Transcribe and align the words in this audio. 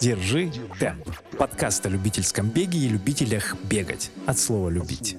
Держи 0.00 0.52
темп. 0.78 1.08
Подкаст 1.38 1.86
о 1.86 1.88
любительском 1.88 2.48
беге 2.48 2.78
и 2.78 2.88
любителях 2.88 3.56
бегать. 3.64 4.10
От 4.26 4.38
слова 4.38 4.68
«любить». 4.68 5.16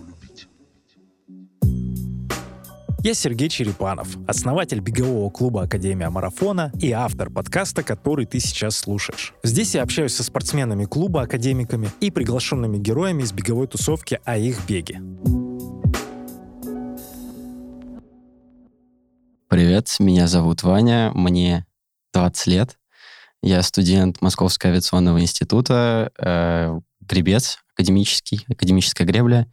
Я 3.03 3.13
Сергей 3.13 3.49
Черепанов, 3.49 4.17
основатель 4.27 4.79
бегового 4.79 5.29
клуба 5.29 5.61
Академия 5.61 6.09
Марафона 6.09 6.71
и 6.81 6.91
автор 6.91 7.29
подкаста, 7.29 7.83
который 7.83 8.25
ты 8.25 8.39
сейчас 8.39 8.77
слушаешь. 8.77 9.35
Здесь 9.43 9.75
я 9.75 9.84
общаюсь 9.84 10.16
со 10.16 10.23
спортсменами 10.23 10.86
клуба, 10.86 11.21
академиками 11.21 11.89
и 11.99 12.09
приглашенными 12.09 12.79
героями 12.79 13.21
из 13.21 13.31
беговой 13.31 13.67
тусовки 13.67 14.20
о 14.25 14.38
их 14.38 14.67
беге. 14.67 15.02
Привет, 19.49 19.95
меня 19.99 20.27
зовут 20.27 20.63
Ваня, 20.63 21.11
мне 21.13 21.67
20 22.13 22.47
лет. 22.47 22.79
Я 23.46 23.62
студент 23.62 24.23
Московского 24.23 24.71
авиационного 24.71 25.21
института, 25.21 26.11
э, 26.18 26.79
гребец 27.01 27.60
академический, 27.75 28.43
академическая 28.50 29.06
гребля, 29.06 29.46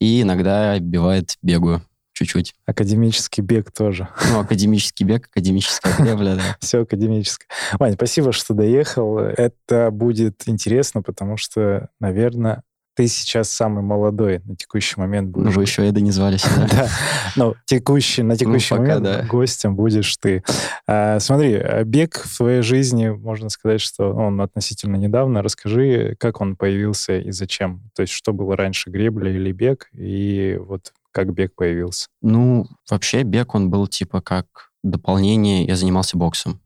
и 0.00 0.22
иногда 0.22 0.78
бывает 0.80 1.36
бегаю 1.42 1.82
чуть-чуть. 2.14 2.54
Академический 2.64 3.42
бег 3.42 3.70
тоже. 3.70 4.08
Ну, 4.30 4.40
академический 4.40 5.04
бег, 5.04 5.26
академическая 5.26 5.94
гребля, 5.94 6.36
да. 6.36 6.56
Все 6.60 6.84
академическое. 6.84 7.46
Вань, 7.78 7.92
спасибо, 7.96 8.32
что 8.32 8.54
доехал. 8.54 9.18
Это 9.18 9.90
будет 9.90 10.44
интересно, 10.48 11.02
потому 11.02 11.36
что, 11.36 11.90
наверное, 12.00 12.62
ты 12.94 13.08
сейчас 13.08 13.50
самый 13.50 13.82
молодой 13.82 14.40
на 14.44 14.56
текущий 14.56 14.98
момент 14.98 15.30
будешь. 15.30 15.46
Ну, 15.46 15.52
вы 15.52 15.62
еще 15.62 15.86
Эда 15.86 16.00
не 16.00 16.10
звали 16.10 16.36
сюда. 16.38 16.66
Да, 16.70 16.88
ну, 17.36 17.54
текущий, 17.64 18.22
на 18.22 18.36
текущий 18.36 18.74
момент 18.74 19.26
гостем 19.26 19.76
будешь 19.76 20.16
ты. 20.16 20.42
А, 20.86 21.18
смотри, 21.20 21.60
бег 21.84 22.16
в 22.24 22.36
твоей 22.36 22.62
жизни, 22.62 23.08
можно 23.08 23.48
сказать, 23.48 23.80
что 23.80 24.12
он 24.12 24.40
относительно 24.40 24.96
недавно. 24.96 25.42
Расскажи, 25.42 26.16
как 26.18 26.40
он 26.40 26.56
появился 26.56 27.18
и 27.18 27.30
зачем? 27.30 27.82
То 27.94 28.02
есть, 28.02 28.12
что 28.12 28.32
было 28.32 28.56
раньше, 28.56 28.90
гребля 28.90 29.30
или 29.30 29.52
бег? 29.52 29.88
И 29.92 30.58
вот 30.60 30.92
как 31.10 31.32
бег 31.32 31.54
появился? 31.54 32.08
Ну, 32.22 32.66
вообще 32.90 33.22
бег, 33.22 33.54
он 33.54 33.70
был 33.70 33.86
типа 33.86 34.20
как 34.20 34.70
дополнение. 34.82 35.64
Я 35.64 35.76
занимался 35.76 36.16
боксом 36.16 36.60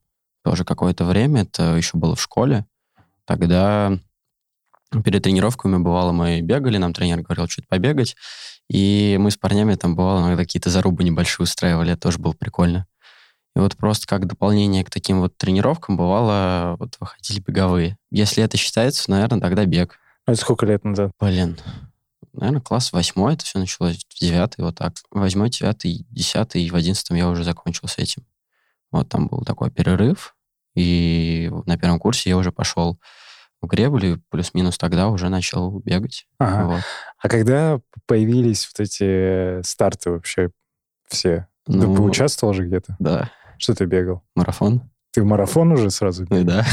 тоже 0.44 0.64
какое-то 0.64 1.04
время. 1.04 1.42
Это 1.42 1.76
еще 1.76 1.96
было 1.98 2.14
в 2.14 2.22
школе. 2.22 2.66
Тогда 3.26 3.98
перед 5.04 5.22
тренировками 5.22 5.76
бывало 5.76 6.12
мы 6.12 6.40
бегали, 6.40 6.78
нам 6.78 6.94
тренер 6.94 7.22
говорил 7.22 7.46
что-то 7.48 7.68
побегать. 7.68 8.16
И 8.68 9.16
мы 9.18 9.30
с 9.30 9.36
парнями 9.36 9.74
там 9.74 9.96
бывало 9.96 10.20
иногда 10.20 10.42
какие-то 10.42 10.70
зарубы 10.70 11.02
небольшие 11.02 11.44
устраивали. 11.44 11.92
Это 11.92 12.02
тоже 12.02 12.18
было 12.18 12.32
прикольно. 12.32 12.86
И 13.56 13.60
вот 13.60 13.76
просто 13.76 14.06
как 14.06 14.26
дополнение 14.26 14.84
к 14.84 14.90
таким 14.90 15.20
вот 15.20 15.36
тренировкам 15.36 15.96
бывало, 15.96 16.76
вот 16.78 16.96
выходили 17.00 17.40
беговые. 17.40 17.96
Если 18.10 18.42
это 18.42 18.56
считается, 18.56 19.10
наверное, 19.10 19.40
тогда 19.40 19.64
бег. 19.64 19.98
А 20.26 20.32
это 20.32 20.40
сколько 20.40 20.66
лет 20.66 20.84
назад? 20.84 21.10
Блин, 21.18 21.58
наверное, 22.34 22.60
класс 22.60 22.92
восьмой, 22.92 23.34
это 23.34 23.44
все 23.44 23.58
началось 23.58 23.96
в 23.96 24.20
девятый, 24.20 24.64
вот 24.64 24.76
так. 24.76 24.94
Восьмой, 25.10 25.48
девятый, 25.50 26.06
десятый, 26.10 26.62
и 26.62 26.70
в 26.70 26.76
одиннадцатом 26.76 27.16
я 27.16 27.28
уже 27.28 27.44
закончил 27.44 27.88
с 27.88 27.98
этим. 27.98 28.24
Вот 28.92 29.08
там 29.08 29.26
был 29.26 29.42
такой 29.44 29.70
перерыв, 29.70 30.36
и 30.74 31.50
на 31.66 31.78
первом 31.78 31.98
курсе 31.98 32.30
я 32.30 32.36
уже 32.36 32.52
пошел 32.52 32.98
в 33.60 33.66
греблю, 33.66 34.22
плюс-минус 34.30 34.78
тогда 34.78 35.08
уже 35.08 35.28
начал 35.28 35.80
бегать. 35.80 36.26
Ага. 36.38 36.66
Вот. 36.66 36.80
А 37.18 37.28
когда 37.28 37.80
появились 38.06 38.68
вот 38.68 38.84
эти 38.84 39.62
старты 39.62 40.10
вообще 40.10 40.50
все? 41.08 41.48
Ну, 41.66 41.80
ты 41.80 41.96
поучаствовал 41.96 42.54
же 42.54 42.66
где-то? 42.66 42.96
Да. 42.98 43.30
Что 43.58 43.74
ты 43.74 43.84
бегал? 43.86 44.22
Марафон. 44.34 44.82
Ты 45.10 45.22
в 45.22 45.26
марафон 45.26 45.72
уже 45.72 45.90
сразу 45.90 46.24
бегал? 46.24 46.44
да. 46.44 46.66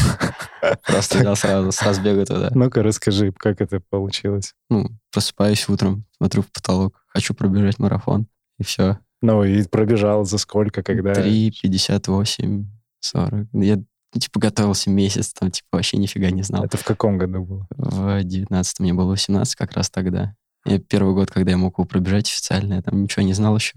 Просто 0.85 1.23
я 1.23 1.35
сразу 1.35 1.71
с 1.71 1.81
разбега 1.81 2.25
туда. 2.25 2.49
Ну-ка, 2.53 2.83
расскажи, 2.83 3.31
как 3.31 3.61
это 3.61 3.79
получилось? 3.79 4.53
Ну, 4.69 4.89
просыпаюсь 5.11 5.67
утром, 5.69 6.05
смотрю 6.17 6.41
в 6.41 6.51
потолок, 6.51 7.03
хочу 7.07 7.33
пробежать 7.33 7.79
марафон, 7.79 8.27
и 8.59 8.63
все. 8.63 8.99
Ну, 9.21 9.43
и 9.43 9.63
пробежал 9.67 10.25
за 10.25 10.37
сколько, 10.37 10.83
когда? 10.83 11.13
3,58, 11.13 12.65
40. 12.99 13.47
Я 13.53 13.83
типа 14.19 14.39
готовился 14.39 14.89
месяц, 14.89 15.33
там 15.33 15.51
типа 15.51 15.67
вообще 15.73 15.97
нифига 15.97 16.31
не 16.31 16.43
знал. 16.43 16.63
Это 16.63 16.77
в 16.77 16.83
каком 16.83 17.17
году 17.17 17.43
было? 17.43 17.67
В 17.69 18.23
19 18.23 18.79
мне 18.79 18.93
было 18.93 19.11
18 19.11 19.55
как 19.55 19.73
раз 19.73 19.89
тогда. 19.89 20.35
Я 20.65 20.79
первый 20.79 21.13
год, 21.13 21.29
когда 21.31 21.51
я 21.51 21.57
мог 21.57 21.77
его 21.77 21.85
пробежать 21.85 22.27
официально, 22.27 22.75
я 22.75 22.81
там 22.81 23.03
ничего 23.03 23.23
не 23.23 23.33
знал 23.33 23.55
еще. 23.55 23.75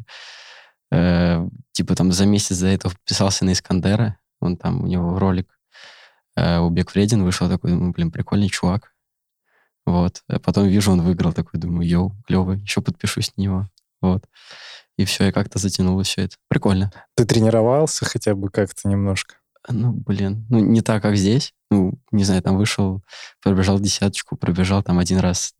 Э, 0.90 1.46
типа 1.72 1.94
там 1.94 2.12
за 2.12 2.24
месяц 2.26 2.58
до 2.58 2.68
этого 2.68 2.92
подписался 2.92 3.44
на 3.44 3.52
Искандера, 3.52 4.16
он 4.40 4.56
там, 4.56 4.82
у 4.84 4.86
него 4.86 5.18
ролик 5.18 5.58
э, 6.36 6.58
«Убег 6.58 6.94
вреден» 6.94 7.24
вышел, 7.24 7.48
такой, 7.48 7.70
думаю, 7.72 7.92
блин, 7.92 8.10
прикольный 8.10 8.48
чувак. 8.48 8.92
Вот. 9.84 10.22
А 10.28 10.38
потом 10.38 10.68
вижу, 10.68 10.92
он 10.92 11.02
выиграл, 11.02 11.32
такой, 11.32 11.58
думаю, 11.58 11.88
йоу, 11.88 12.16
клевый, 12.26 12.58
еще 12.58 12.80
подпишусь 12.80 13.32
на 13.36 13.42
него. 13.42 13.68
Вот. 14.00 14.24
И 14.96 15.04
все, 15.04 15.28
и 15.28 15.32
как-то 15.32 15.58
затянулось 15.58 16.08
все 16.08 16.22
это. 16.22 16.36
Прикольно. 16.48 16.92
Ты 17.14 17.24
тренировался 17.24 18.04
хотя 18.04 18.34
бы 18.34 18.50
как-то 18.50 18.88
немножко? 18.88 19.36
Ну, 19.70 19.92
блин, 19.92 20.46
ну 20.48 20.58
не 20.58 20.80
так, 20.80 21.02
как 21.02 21.16
здесь. 21.16 21.52
Ну, 21.70 21.98
не 22.12 22.24
знаю, 22.24 22.42
там 22.42 22.56
вышел, 22.56 23.02
пробежал 23.42 23.78
десяточку, 23.78 24.36
пробежал 24.36 24.82
там 24.82 24.98
один 24.98 25.18
раз 25.18 25.54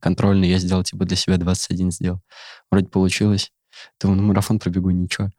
контрольный, 0.00 0.48
я 0.48 0.58
сделал 0.58 0.82
типа 0.82 1.04
для 1.04 1.16
себя 1.16 1.36
21 1.36 1.92
сделал. 1.92 2.20
Вроде 2.70 2.88
получилось. 2.88 3.52
Думаю, 4.00 4.20
ну 4.20 4.28
марафон 4.28 4.58
пробегу, 4.58 4.90
ничего. 4.90 5.30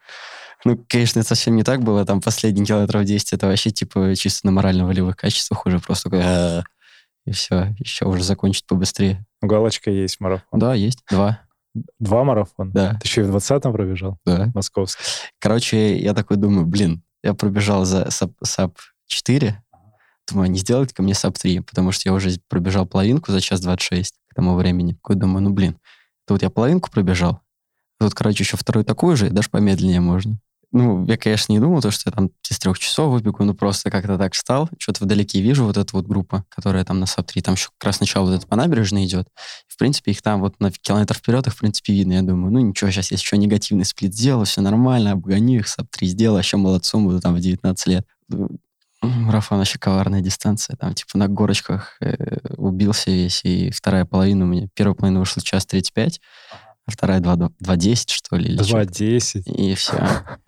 Ну, 0.66 0.84
конечно, 0.88 1.20
это 1.20 1.28
совсем 1.28 1.56
не 1.56 1.64
так 1.64 1.84
было. 1.84 2.06
Там 2.06 2.22
последние 2.22 2.66
километров 2.66 3.04
10 3.04 3.34
это 3.34 3.48
вообще 3.48 3.72
типа 3.72 4.16
чисто 4.16 4.48
на 4.48 4.54
морально-волевых 4.54 5.16
качествах 5.16 5.66
уже 5.66 5.80
просто 5.80 6.10
такой... 6.10 6.64
И 7.26 7.32
все, 7.32 7.74
еще 7.80 8.06
уже 8.06 8.22
закончить 8.24 8.66
побыстрее. 8.66 9.26
Галочка 9.42 9.90
есть 9.90 10.20
марафон? 10.20 10.60
Да, 10.60 10.74
есть. 10.74 11.04
Два. 11.10 11.40
Два 11.98 12.24
марафона? 12.26 12.72
Да. 12.72 12.94
Ты 13.02 13.08
еще 13.08 13.22
и 13.22 13.24
в 13.24 13.36
20-м 13.36 13.72
пробежал? 13.72 14.18
Да. 14.26 14.52
Московский. 14.54 15.02
Короче, 15.40 15.98
я 15.98 16.14
такой 16.14 16.36
думаю, 16.36 16.66
блин, 16.66 17.02
я 17.24 17.34
пробежал 17.34 17.86
за 17.86 18.10
sub 18.12 18.78
4, 19.08 19.64
думаю, 20.30 20.52
не 20.52 20.60
сделать 20.60 20.94
ли 20.94 21.02
мне 21.02 21.14
sub 21.14 21.38
3, 21.38 21.62
потому 21.62 21.92
что 21.92 22.10
я 22.10 22.14
уже 22.14 22.38
пробежал 22.50 22.86
половинку 22.86 23.32
за 23.32 23.42
час 23.42 23.62
26 23.62 24.16
к 24.28 24.36
тому 24.36 24.56
времени. 24.56 24.94
Такой 24.94 25.16
думаю, 25.16 25.44
ну, 25.44 25.50
блин, 25.52 25.78
тут 26.28 26.42
я 26.42 26.50
половинку 26.50 26.92
пробежал, 26.92 27.42
тут, 28.00 28.14
короче, 28.14 28.44
еще 28.44 28.58
вторую 28.58 28.86
такую 28.86 29.16
же, 29.16 29.28
и 29.28 29.32
даже 29.32 29.50
помедленнее 29.50 30.02
можно. 30.02 30.40
Ну, 30.74 31.06
я, 31.06 31.18
конечно, 31.18 31.54
не 31.54 31.60
думал, 31.60 31.82
то, 31.82 31.92
что 31.92 32.10
я 32.10 32.16
там 32.16 32.32
из 32.50 32.58
трех 32.58 32.80
часов 32.80 33.12
выбегу, 33.12 33.44
но 33.44 33.54
просто 33.54 33.92
как-то 33.92 34.18
так 34.18 34.34
встал, 34.34 34.68
что-то 34.80 35.04
вдалеке 35.04 35.40
вижу 35.40 35.66
вот 35.66 35.78
эту 35.78 35.98
вот 35.98 36.08
группу, 36.08 36.44
которая 36.50 36.84
там 36.84 37.00
на 37.00 37.06
sub-3, 37.06 37.42
там 37.44 37.54
еще 37.54 37.70
как 37.78 37.86
раз 37.86 37.98
сначала 37.98 38.26
вот 38.26 38.38
это 38.38 38.48
по 38.48 38.56
набережной 38.56 39.06
идет. 39.06 39.28
В 39.68 39.78
принципе, 39.78 40.12
их 40.12 40.24
там 40.24 40.42
вот 40.42 40.60
на 40.60 40.72
километр 40.72 41.14
вперед, 41.16 41.46
их, 41.46 41.54
в 41.54 41.60
принципе, 41.60 41.94
видно. 41.94 42.14
Я 42.14 42.22
думаю, 42.24 42.52
ну 42.52 42.60
ничего, 42.60 42.90
сейчас 42.90 43.12
я 43.12 43.18
еще 43.18 43.38
негативный 43.38 43.86
сплит 43.86 44.16
сделаю, 44.16 44.48
все 44.48 44.62
нормально, 44.62 45.12
обгоню 45.12 45.60
их, 45.60 45.68
sub-3 45.68 46.08
сделаю, 46.08 46.40
еще 46.40 46.58
молодцом 46.58 47.06
буду 47.06 47.22
там 47.22 47.36
в 47.36 47.40
19 47.40 47.88
лет. 47.88 48.08
Марафон 49.04 49.60
вообще 49.60 49.78
коварная 49.78 50.22
дистанция. 50.22 50.76
Там 50.76 50.96
типа 50.96 51.20
на 51.20 51.28
горочках 51.28 51.98
э, 52.02 52.38
убился 52.58 53.12
весь, 53.12 53.42
и 53.44 53.70
вторая 53.70 54.06
половина 54.06 54.46
у 54.46 54.48
меня, 54.48 54.70
первая 54.74 54.96
половина 54.96 55.20
вышла 55.20 55.44
час 55.44 55.68
35, 55.68 56.20
а 56.86 56.92
вторая 56.92 57.22
2.10, 57.22 58.04
что 58.08 58.36
ли? 58.36 58.58
2.10. 58.58 59.44
И 59.44 59.74
все. 59.76 59.98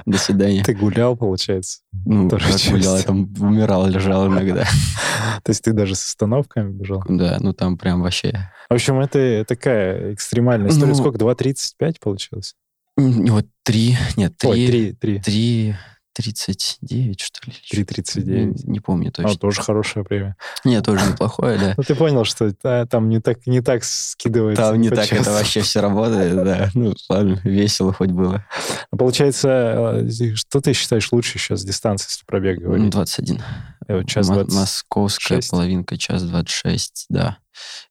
До 0.06 0.18
свидания. 0.18 0.63
Ты 0.63 0.73
гулял, 0.73 1.16
получается? 1.16 1.79
Ну, 2.06 2.29
как 2.29 2.41
гулял, 2.69 2.97
я 2.97 3.03
там 3.03 3.34
умирал, 3.40 3.88
лежал 3.88 4.28
иногда. 4.28 4.63
То 5.44 5.51
есть 5.51 5.63
ты 5.63 5.72
даже 5.72 5.96
с 5.96 6.06
остановками 6.06 6.72
бежал? 6.72 7.03
Да, 7.07 7.38
ну 7.40 7.53
там 7.53 7.78
прям 7.78 8.01
вообще... 8.01 8.50
В 8.69 8.73
общем, 8.73 9.00
это 9.00 9.46
такая 9.47 10.13
экстремальная 10.13 10.72
история. 10.72 10.90
Ну, 10.90 10.96
Сколько? 10.96 11.18
2.35 11.18 11.96
получилось? 12.01 12.56
Вот 12.97 13.46
три, 13.63 13.97
нет, 14.17 14.38
три... 14.38 14.50
Ой, 14.50 14.67
три, 14.67 14.94
три. 14.94 15.19
Три 15.19 15.75
39, 16.16 17.20
что 17.20 17.40
ли? 17.46 17.84
3.39. 17.84 18.24
Не, 18.26 18.72
не 18.72 18.80
помню 18.80 19.12
точно. 19.12 19.31
А, 19.31 19.36
тоже 19.36 19.62
хорошее 19.62 20.06
время. 20.08 20.38
Нет, 20.64 20.85
тоже 20.85 21.06
неплохое, 21.06 21.59
да. 21.59 21.73
Ну, 21.76 21.84
ты 21.84 21.94
понял, 21.94 22.23
что 22.23 22.53
там 22.85 23.09
не 23.09 23.20
так, 23.20 23.46
не 23.46 23.62
так 23.62 23.84
скидывается. 23.84 24.64
Там 24.64 24.79
не 24.79 24.90
так 24.90 25.12
это 25.12 25.32
вообще 25.32 25.62
все 25.62 25.82
работает, 25.82 26.35
да. 26.35 26.70
Ну, 26.73 26.94
ладно, 27.09 27.41
весело 27.44 27.91
хоть 27.91 28.12
было. 28.12 28.46
А 28.91 28.96
получается, 28.96 30.03
э, 30.08 30.35
что 30.35 30.62
ты 30.62 30.73
считаешь 30.73 31.12
лучше 31.12 31.38
сейчас 31.38 31.64
дистанции, 31.64 32.08
если 32.09 32.26
пробег 32.26 32.59
говорить? 32.59 32.90
21. 32.91 33.41
Э, 33.88 34.03
час 34.06 34.28
20... 34.28 34.53
Московская 34.53 35.41
половинка, 35.50 35.97
час 35.97 36.23
26, 36.23 37.08
да. 37.09 37.40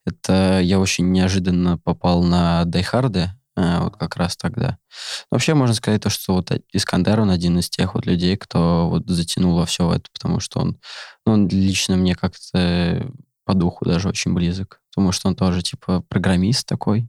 Это 0.05 0.59
я 0.61 0.79
очень 0.79 1.11
неожиданно 1.11 1.77
попал 1.77 2.23
на 2.23 2.65
дайхарды, 2.65 3.29
вот 3.55 3.95
как 3.97 4.17
раз 4.17 4.35
тогда. 4.35 4.77
Вообще 5.31 5.53
можно 5.53 5.73
сказать 5.73 6.01
то, 6.01 6.09
что 6.09 6.33
вот 6.33 6.51
Искандер, 6.73 7.21
он 7.21 7.29
один 7.29 7.59
из 7.59 7.69
тех 7.69 7.95
вот 7.95 8.05
людей, 8.05 8.35
кто 8.35 8.89
вот 8.89 9.07
затянул 9.07 9.57
во 9.57 9.65
все 9.65 9.91
это, 9.93 10.09
потому 10.13 10.39
что 10.39 10.59
он, 10.59 10.77
ну, 11.25 11.33
он 11.33 11.47
лично 11.47 11.95
мне 11.95 12.15
как-то 12.15 13.09
по 13.45 13.53
духу 13.53 13.85
даже 13.85 14.09
очень 14.09 14.33
близок, 14.33 14.81
потому 14.93 15.11
что 15.11 15.29
он 15.29 15.35
тоже 15.35 15.61
типа 15.61 16.01
программист 16.09 16.67
такой, 16.67 17.07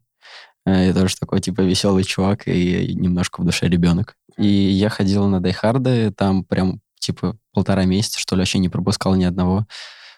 э, 0.67 0.87
я 0.87 0.95
тоже 0.95 1.17
такой 1.17 1.41
типа 1.41 1.63
веселый 1.63 2.05
чувак 2.05 2.47
и 2.47 2.95
немножко 2.95 3.41
в 3.41 3.45
душе 3.45 3.69
ребенок. 3.69 4.17
И 4.37 4.47
я 4.47 4.91
ходил 4.91 5.27
на 5.29 5.41
дайхарды, 5.41 6.11
там 6.13 6.45
прям 6.45 6.81
типа, 7.07 7.37
полтора 7.53 7.85
месяца, 7.85 8.19
что 8.19 8.35
ли, 8.35 8.41
вообще 8.41 8.59
не 8.59 8.69
пропускал 8.69 9.15
ни 9.15 9.25
одного. 9.25 9.67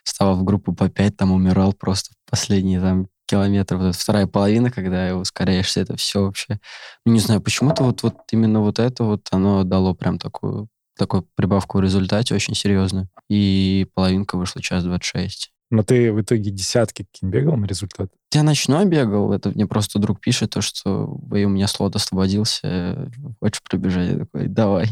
Вставал 0.05 0.37
в 0.37 0.45
группу 0.45 0.75
по 0.75 0.89
пять, 0.89 1.17
там 1.17 1.33
умирал 1.33 1.73
просто 1.75 2.13
в 2.13 2.31
последние 2.31 2.81
там 2.81 3.09
километров. 3.29 3.81
Вот 3.81 3.95
вторая 3.95 4.27
половина, 4.27 4.71
когда 4.71 5.15
ускоряешься, 5.17 5.81
это 5.81 5.97
все 5.97 6.25
вообще... 6.25 6.59
Ну, 7.05 7.13
не 7.13 7.21
знаю, 7.21 7.41
почему-то 7.41 7.85
вот, 7.85 8.03
вот 8.03 8.17
именно 8.33 8.61
вот 8.61 8.79
это 8.79 9.05
вот, 9.05 9.29
оно 9.31 9.63
дало 9.63 9.95
прям 9.95 10.19
такую, 10.19 10.69
такую 10.97 11.27
прибавку 11.35 11.79
в 11.79 11.83
результате 11.83 12.35
очень 12.35 12.55
серьезную. 12.55 13.09
И 13.29 13.87
половинка 13.95 14.37
вышла 14.37 14.63
час 14.63 14.85
26. 14.85 15.53
Но 15.71 15.83
ты 15.83 16.13
в 16.13 16.21
итоге 16.21 16.51
десятки 16.51 17.07
бегал 17.21 17.57
на 17.57 17.67
результат? 17.67 18.11
Я 18.33 18.43
ночной 18.43 18.87
бегал, 18.87 19.33
это 19.33 19.51
мне 19.51 19.67
просто 19.67 19.99
друг 19.99 20.21
пишет, 20.21 20.51
то, 20.51 20.63
что 20.63 21.07
у 21.07 21.35
меня 21.35 21.67
слот 21.67 21.95
освободился, 21.95 23.11
хочешь 23.41 23.63
пробежать? 23.63 24.13
Я 24.13 24.19
такой, 24.21 24.49
давай. 24.49 24.89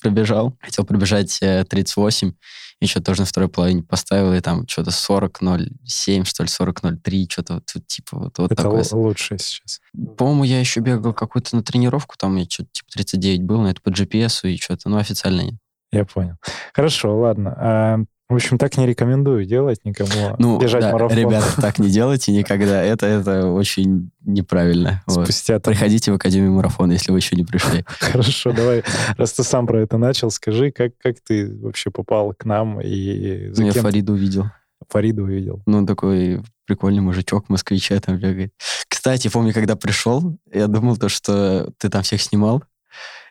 Пробежал. 0.00 0.56
Хотел 0.60 0.84
пробежать 0.84 1.38
38, 1.40 2.32
еще 2.80 3.00
тоже 3.00 3.20
на 3.20 3.26
второй 3.26 3.48
половине 3.48 3.82
поставил, 3.82 4.32
и 4.34 4.40
там 4.40 4.66
что-то 4.68 4.90
40.07, 4.90 6.24
что 6.24 6.42
ли, 6.42 6.48
40.03, 6.48 7.26
что-то 7.28 7.54
вот, 7.54 7.86
типа 7.86 8.18
вот, 8.18 8.38
вот 8.38 8.52
это 8.52 8.62
такое. 8.62 8.84
лучше 8.92 9.38
сейчас. 9.38 9.80
По-моему, 10.16 10.44
я 10.44 10.60
еще 10.60 10.80
бегал 10.80 11.12
какую-то 11.12 11.56
на 11.56 11.62
тренировку, 11.62 12.16
там 12.18 12.36
я 12.36 12.44
что-то 12.44 12.70
типа 12.72 12.88
39 12.92 13.42
был, 13.42 13.62
но 13.62 13.70
это 13.70 13.80
по 13.80 13.88
GPS 13.88 14.48
и 14.50 14.56
что-то, 14.56 14.88
ну, 14.88 14.96
официально 14.98 15.42
нет. 15.42 15.54
Я 15.90 16.04
понял. 16.04 16.36
Хорошо, 16.74 17.18
ладно. 17.18 17.54
А 17.56 17.98
в 18.28 18.34
общем, 18.34 18.58
так 18.58 18.76
не 18.76 18.86
рекомендую 18.86 19.46
делать 19.46 19.84
никому. 19.84 20.36
Ну, 20.38 20.58
бежать 20.58 20.82
да, 20.82 20.92
марафон. 20.92 21.16
ребята, 21.16 21.60
так 21.60 21.78
не 21.78 21.88
делайте 21.88 22.30
никогда. 22.32 22.82
Это, 22.88 23.06
это 23.06 23.46
очень 23.46 24.10
неправильно. 24.20 25.02
Спустя 25.06 25.54
вот. 25.54 25.62
там... 25.62 25.72
Приходите 25.72 26.12
в 26.12 26.14
Академию 26.14 26.52
марафона, 26.52 26.92
если 26.92 27.10
вы 27.10 27.18
еще 27.18 27.36
не 27.36 27.44
пришли. 27.44 27.84
Хорошо, 28.00 28.52
давай, 28.52 28.84
раз 29.16 29.32
ты 29.32 29.42
сам 29.44 29.66
про 29.66 29.80
это 29.80 29.96
начал, 29.96 30.30
скажи, 30.30 30.70
как, 30.70 30.92
как 30.98 31.16
ты 31.20 31.56
вообще 31.58 31.90
попал 31.90 32.34
к 32.34 32.44
нам 32.44 32.80
и 32.80 33.48
за 33.52 33.64
Я 33.64 33.72
кем... 33.72 33.82
Фариду 33.82 34.12
увидел. 34.12 34.46
Фариду 34.88 35.24
увидел. 35.24 35.62
Ну, 35.66 35.86
такой 35.86 36.42
прикольный 36.66 37.00
мужичок, 37.00 37.48
москвича 37.48 37.98
там 38.00 38.18
бегает. 38.18 38.52
Кстати, 38.88 39.28
помню, 39.28 39.54
когда 39.54 39.74
пришел, 39.74 40.38
я 40.52 40.66
думал 40.66 40.98
то, 40.98 41.08
что 41.08 41.72
ты 41.78 41.88
там 41.88 42.02
всех 42.02 42.20
снимал. 42.20 42.62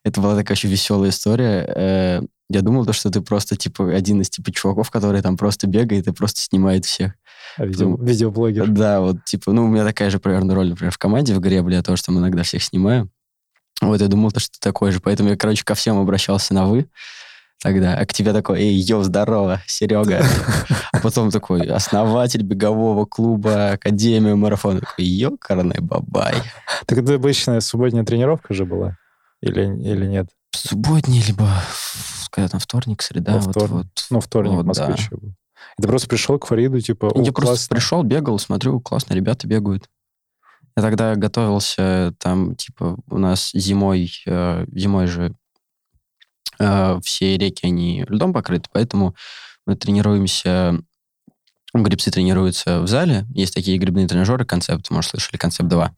Это 0.03 0.21
была 0.21 0.35
такая 0.35 0.55
очень 0.55 0.69
веселая 0.69 1.11
история. 1.11 2.23
Я 2.49 2.61
думал, 2.61 2.85
то, 2.85 2.93
что 2.93 3.09
ты 3.09 3.21
просто, 3.21 3.57
типа, 3.57 3.93
один 3.93 4.21
из, 4.21 4.29
типа, 4.29 4.51
чуваков, 4.51 4.89
который 4.89 5.21
там 5.21 5.35
просто 5.35 5.67
бегает 5.67 6.07
и 6.07 6.13
просто 6.13 6.39
снимает 6.39 6.85
всех. 6.85 7.13
А 7.57 7.65
видео, 7.65 7.91
Потом, 7.91 8.05
видеоблогер. 8.05 8.67
Да, 8.67 9.01
вот, 9.01 9.25
типа, 9.25 9.51
ну, 9.51 9.65
у 9.65 9.67
меня 9.67 9.83
такая 9.83 10.09
же 10.09 10.19
примерно 10.19 10.55
роль, 10.55 10.69
например, 10.69 10.91
в 10.93 10.97
команде 10.97 11.33
в 11.33 11.39
гребле, 11.39 11.77
я 11.77 11.83
тоже 11.83 12.03
там 12.03 12.17
иногда 12.17 12.43
всех 12.43 12.63
снимаю. 12.63 13.09
Вот, 13.81 14.01
я 14.01 14.07
думал, 14.07 14.31
то, 14.31 14.39
что 14.39 14.53
ты 14.53 14.59
такой 14.61 14.91
же. 14.91 15.01
Поэтому 15.01 15.29
я, 15.29 15.35
короче, 15.35 15.63
ко 15.63 15.75
всем 15.75 15.99
обращался 15.99 16.53
на 16.53 16.67
«вы» 16.67 16.87
тогда. 17.61 17.95
А 17.95 18.05
к 18.05 18.13
тебе 18.13 18.33
такой, 18.33 18.59
эй, 18.59 18.75
йоу, 18.75 19.03
здорово, 19.03 19.61
Серега. 19.67 20.23
А 20.93 20.99
потом 20.99 21.29
такой, 21.29 21.61
основатель 21.61 22.41
бегового 22.41 23.05
клуба, 23.05 23.71
Академия 23.73 24.35
марафона. 24.35 24.79
Такой, 24.79 25.05
ёкарный 25.05 25.79
бабай. 25.79 26.35
Так 26.85 26.97
это 26.97 27.15
обычная 27.15 27.59
субботняя 27.59 28.03
тренировка 28.03 28.53
же 28.53 28.65
была? 28.65 28.97
Или, 29.41 29.65
или 29.65 30.07
нет? 30.07 30.29
Субботняя, 30.57 31.23
либо 31.23 31.49
когда 32.29 32.49
там 32.49 32.59
вторник, 32.59 33.01
среда. 33.01 33.33
Ну, 33.33 33.41
вторник, 33.41 33.71
вот, 33.71 33.85
вот, 33.85 34.05
ну, 34.09 34.19
вторник 34.19 34.51
вот, 34.51 34.63
в 34.63 34.67
Москве 34.67 34.87
да. 34.87 34.93
еще 34.93 35.15
был. 35.15 35.33
И 35.77 35.81
ты 35.81 35.87
просто 35.87 36.07
пришел 36.07 36.39
к 36.39 36.45
Фариду, 36.47 36.79
типа, 36.81 37.11
Я 37.15 37.31
просто 37.31 37.67
пришел, 37.69 38.03
бегал, 38.03 38.39
смотрю, 38.39 38.79
классно, 38.79 39.13
ребята 39.13 39.47
бегают. 39.47 39.89
Я 40.75 40.83
тогда 40.83 41.15
готовился, 41.15 42.13
там, 42.19 42.55
типа, 42.55 42.97
у 43.09 43.17
нас 43.17 43.51
зимой, 43.53 44.11
э, 44.27 44.65
зимой 44.71 45.07
же 45.07 45.35
э, 46.59 46.99
все 47.03 47.37
реки, 47.37 47.65
они 47.65 48.05
льдом 48.07 48.33
покрыты, 48.33 48.69
поэтому 48.71 49.15
мы 49.65 49.75
тренируемся, 49.75 50.79
грибцы 51.73 52.11
тренируются 52.11 52.81
в 52.81 52.87
зале, 52.87 53.25
есть 53.33 53.55
такие 53.55 53.79
грибные 53.79 54.07
тренажеры, 54.07 54.45
концепт, 54.45 54.89
может, 54.91 55.11
слышали, 55.11 55.37
концепт 55.37 55.69
2. 55.69 55.95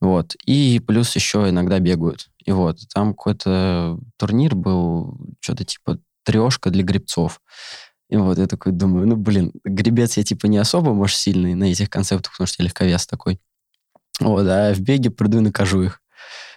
Вот. 0.00 0.34
И 0.44 0.80
плюс 0.80 1.14
еще 1.16 1.48
иногда 1.48 1.78
бегают. 1.78 2.28
И 2.44 2.52
вот, 2.52 2.78
там 2.92 3.14
какой-то 3.14 3.98
турнир 4.18 4.54
был, 4.54 5.18
что-то 5.40 5.64
типа 5.64 5.98
трешка 6.24 6.70
для 6.70 6.82
грибцов. 6.82 7.40
И 8.08 8.16
вот 8.16 8.38
я 8.38 8.46
такой 8.46 8.72
думаю, 8.72 9.08
ну, 9.08 9.16
блин, 9.16 9.52
гребец 9.64 10.16
я 10.16 10.22
типа 10.22 10.46
не 10.46 10.58
особо, 10.58 10.92
может, 10.92 11.16
сильный 11.16 11.54
на 11.54 11.64
этих 11.64 11.90
концептах, 11.90 12.32
потому 12.32 12.46
что 12.46 12.62
я 12.62 12.66
легковес 12.66 13.06
такой. 13.06 13.40
Вот, 14.20 14.46
а 14.46 14.72
в 14.74 14.80
беге 14.80 15.10
приду 15.10 15.38
и 15.38 15.42
накажу 15.42 15.82
их. 15.82 16.00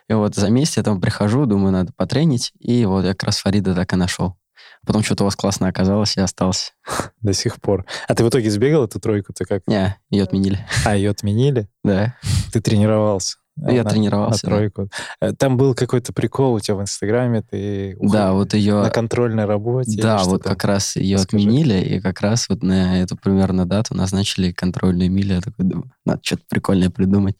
И 0.07 0.13
вот 0.13 0.35
за 0.35 0.49
месяц 0.49 0.77
я 0.77 0.83
там 0.83 1.01
прихожу, 1.01 1.45
думаю, 1.45 1.71
надо 1.71 1.93
потренить, 1.93 2.51
и 2.59 2.85
вот 2.85 3.05
я 3.05 3.11
как 3.11 3.23
раз 3.23 3.39
Фарида 3.39 3.75
так 3.75 3.93
и 3.93 3.95
нашел. 3.95 4.35
Потом 4.85 5.03
что-то 5.03 5.23
у 5.23 5.25
вас 5.25 5.35
классно 5.35 5.67
оказалось, 5.67 6.17
и 6.17 6.21
остался. 6.21 6.71
До 7.21 7.33
сих 7.33 7.61
пор. 7.61 7.85
А 8.07 8.15
ты 8.15 8.23
в 8.23 8.29
итоге 8.29 8.49
сбегал 8.49 8.85
эту 8.85 8.99
тройку? 8.99 9.33
Ты 9.33 9.45
как? 9.45 9.63
Не, 9.67 9.95
ее 10.09 10.23
отменили. 10.23 10.65
А, 10.85 10.95
ее 10.95 11.11
отменили? 11.11 11.67
Да. 11.83 12.15
Ты 12.51 12.61
тренировался? 12.61 13.37
Я 13.57 13.83
на, 13.83 13.89
тренировался. 13.89 14.45
На 14.45 14.55
тройку. 14.55 14.89
Да. 15.21 15.33
Там 15.33 15.57
был 15.57 15.73
какой-то 15.73 16.13
прикол 16.13 16.53
у 16.53 16.59
тебя 16.59 16.75
в 16.75 16.81
Инстаграме, 16.81 17.41
ты 17.41 17.97
да, 17.99 18.33
вот 18.33 18.53
ее... 18.53 18.81
на 18.81 18.89
контрольной 18.89 19.45
работе. 19.45 19.99
Да, 20.01 20.23
вот 20.23 20.43
как 20.43 20.63
раз 20.65 20.95
ее 20.95 21.17
Расскажи. 21.17 21.43
отменили, 21.43 21.79
и 21.79 21.99
как 21.99 22.21
раз 22.21 22.47
вот 22.49 22.63
на 22.63 23.01
эту 23.01 23.17
примерно 23.17 23.65
дату 23.65 23.95
назначили 23.95 24.51
контрольную 24.51 25.11
милю. 25.11 25.35
Я 25.35 25.41
такой 25.41 25.65
думаю, 25.65 25.91
надо 26.05 26.21
что-то 26.23 26.43
прикольное 26.49 26.89
придумать. 26.89 27.37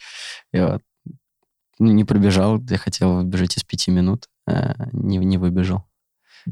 Я 0.51 0.73
вот 0.73 0.81
ну, 1.79 1.91
не 1.91 2.03
пробежал, 2.03 2.61
я 2.69 2.77
хотел 2.77 3.15
выбежать 3.15 3.57
из 3.57 3.63
пяти 3.63 3.89
минут, 3.89 4.27
а 4.47 4.89
не, 4.91 5.17
не 5.17 5.37
выбежал. 5.37 5.85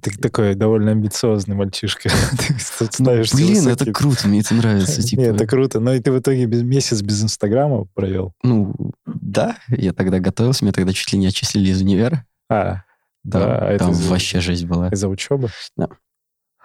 Ты 0.01 0.11
такой 0.11 0.55
довольно 0.55 0.91
амбициозный 0.91 1.55
мальчишка. 1.55 2.09
ну, 2.99 3.23
блин, 3.33 3.67
это 3.67 3.91
круто, 3.91 4.27
мне 4.27 4.41
это 4.41 4.53
нравится. 4.53 5.01
Типа... 5.03 5.21
Нет, 5.21 5.35
это 5.35 5.47
круто. 5.47 5.79
Но 5.79 5.93
и 5.93 5.99
ты 5.99 6.11
в 6.11 6.19
итоге 6.19 6.45
без, 6.45 6.63
месяц 6.63 7.01
без 7.01 7.23
Инстаграма 7.23 7.85
провел? 7.93 8.33
Ну, 8.43 8.75
да. 9.05 9.57
Я 9.69 9.93
тогда 9.93 10.19
готовился, 10.19 10.65
меня 10.65 10.73
тогда 10.73 10.93
чуть 10.93 11.11
ли 11.13 11.19
не 11.19 11.27
отчислили 11.27 11.69
из 11.69 11.81
универа. 11.81 12.25
А, 12.49 12.83
да, 13.23 13.59
да 13.59 13.77
там 13.77 13.93
вообще 13.93 14.39
жизнь 14.39 14.67
была. 14.67 14.89
Из-за 14.89 15.07
учебы? 15.07 15.49
Да. 15.75 15.89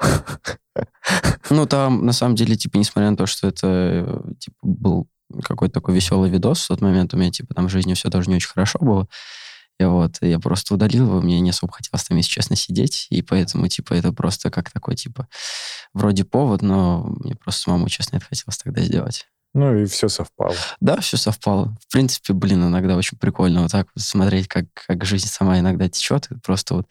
Ну, 1.50 1.66
там, 1.66 2.06
на 2.06 2.12
самом 2.12 2.34
деле, 2.34 2.56
типа, 2.56 2.78
несмотря 2.78 3.10
на 3.10 3.16
то, 3.16 3.26
что 3.26 3.48
это, 3.48 4.22
типа, 4.38 4.56
был 4.62 5.06
какой-то 5.42 5.74
такой 5.74 5.94
веселый 5.94 6.30
видос 6.30 6.64
в 6.64 6.68
тот 6.68 6.80
момент, 6.80 7.12
у 7.12 7.18
меня, 7.18 7.30
типа, 7.30 7.52
там 7.52 7.68
в 7.68 7.70
жизни 7.70 7.92
все 7.92 8.08
тоже 8.08 8.30
не 8.30 8.36
очень 8.36 8.48
хорошо 8.48 8.78
было, 8.80 9.06
вот, 9.88 10.18
я 10.20 10.38
просто 10.38 10.74
удалил 10.74 11.06
его, 11.06 11.20
мне 11.20 11.40
не 11.40 11.50
особо 11.50 11.72
хотелось 11.72 12.04
там, 12.04 12.16
если 12.16 12.30
честно, 12.30 12.56
сидеть, 12.56 13.06
и 13.10 13.22
поэтому, 13.22 13.68
типа, 13.68 13.94
это 13.94 14.12
просто 14.12 14.50
как 14.50 14.70
такой, 14.70 14.94
типа, 14.94 15.28
вроде 15.92 16.24
повод, 16.24 16.62
но 16.62 17.04
мне 17.20 17.34
просто 17.34 17.62
самому, 17.62 17.88
честно, 17.88 18.16
это 18.16 18.26
хотелось 18.26 18.58
тогда 18.58 18.82
сделать. 18.82 19.26
Ну 19.54 19.76
и 19.76 19.84
все 19.84 20.08
совпало. 20.08 20.54
Да, 20.80 21.00
все 21.00 21.16
совпало. 21.16 21.76
В 21.86 21.92
принципе, 21.92 22.32
блин, 22.32 22.64
иногда 22.64 22.96
очень 22.96 23.18
прикольно 23.18 23.62
вот 23.62 23.70
так 23.70 23.88
вот 23.94 24.02
смотреть, 24.02 24.48
как, 24.48 24.64
как 24.72 25.04
жизнь 25.04 25.28
сама 25.28 25.58
иногда 25.58 25.88
течет. 25.88 26.28
Просто 26.42 26.74
вот 26.74 26.86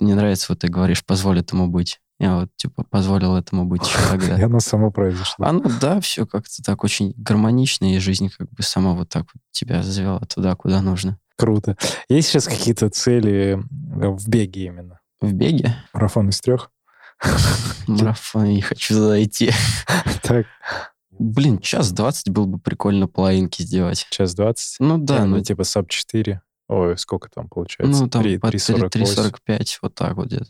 мне 0.00 0.16
нравится, 0.16 0.46
вот 0.48 0.58
ты 0.58 0.68
говоришь, 0.68 1.04
позволь 1.04 1.38
этому 1.38 1.68
быть. 1.68 2.00
Я 2.18 2.36
вот, 2.36 2.50
типа, 2.56 2.84
позволил 2.84 3.36
этому 3.36 3.64
быть 3.64 3.86
еще 3.86 3.98
тогда. 4.10 4.38
И 4.38 4.42
оно 4.42 4.60
само 4.60 4.90
произошло. 4.90 5.44
А 5.44 5.52
ну 5.52 5.64
да, 5.80 6.00
все 6.00 6.26
как-то 6.26 6.62
так 6.62 6.82
очень 6.84 7.14
гармонично, 7.16 7.94
и 7.94 7.98
жизнь 7.98 8.30
как 8.36 8.50
бы 8.50 8.62
сама 8.62 8.94
вот 8.94 9.08
так 9.08 9.26
вот 9.34 9.42
тебя 9.52 9.82
завела 9.82 10.20
туда, 10.20 10.54
куда 10.56 10.82
нужно. 10.82 11.18
Круто. 11.36 11.76
Есть 12.08 12.28
сейчас 12.28 12.46
какие-то 12.46 12.90
цели 12.90 13.58
в 13.70 14.28
беге 14.28 14.66
именно? 14.66 15.00
В 15.20 15.32
беге? 15.32 15.76
Марафон 15.92 16.28
из 16.28 16.40
трех? 16.40 16.70
Марафон 17.86 18.44
не 18.46 18.62
хочу 18.62 18.94
зайти. 18.94 19.52
Так. 20.22 20.46
Блин, 21.18 21.58
час 21.58 21.92
двадцать 21.92 22.30
было 22.30 22.46
бы 22.46 22.58
прикольно 22.58 23.06
половинки 23.06 23.62
сделать. 23.62 24.06
Час 24.10 24.34
двадцать? 24.34 24.76
Ну 24.78 24.98
да. 24.98 25.24
Ну, 25.24 25.40
типа 25.40 25.64
sub 25.64 25.88
4. 25.90 26.40
Ой, 26.68 26.96
сколько 26.96 27.28
там 27.28 27.48
получается? 27.48 28.02
Ну, 28.02 28.08
там 28.08 28.22
3.45, 28.22 29.78
вот 29.82 29.94
так 29.94 30.16
вот 30.16 30.26
где-то. 30.28 30.46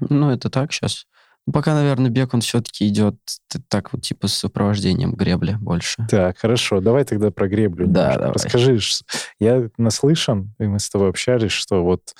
Ну, 0.00 0.30
это 0.30 0.50
так 0.50 0.72
сейчас. 0.72 1.06
Пока, 1.52 1.74
наверное, 1.74 2.10
бег, 2.10 2.34
он 2.34 2.40
все-таки 2.40 2.86
идет 2.88 3.16
так 3.68 3.92
вот, 3.92 4.02
типа, 4.02 4.28
с 4.28 4.34
сопровождением 4.34 5.14
гребли 5.14 5.56
больше. 5.60 6.06
Так, 6.10 6.38
хорошо. 6.38 6.80
Давай 6.80 7.04
тогда 7.04 7.30
про 7.30 7.48
греблю. 7.48 7.86
Да, 7.86 8.16
давай. 8.16 8.32
Расскажи, 8.32 8.78
я 9.40 9.68
наслышан, 9.78 10.54
и 10.58 10.64
мы 10.64 10.78
с 10.78 10.88
тобой 10.90 11.08
общались, 11.10 11.52
что 11.52 11.82
вот 11.84 12.14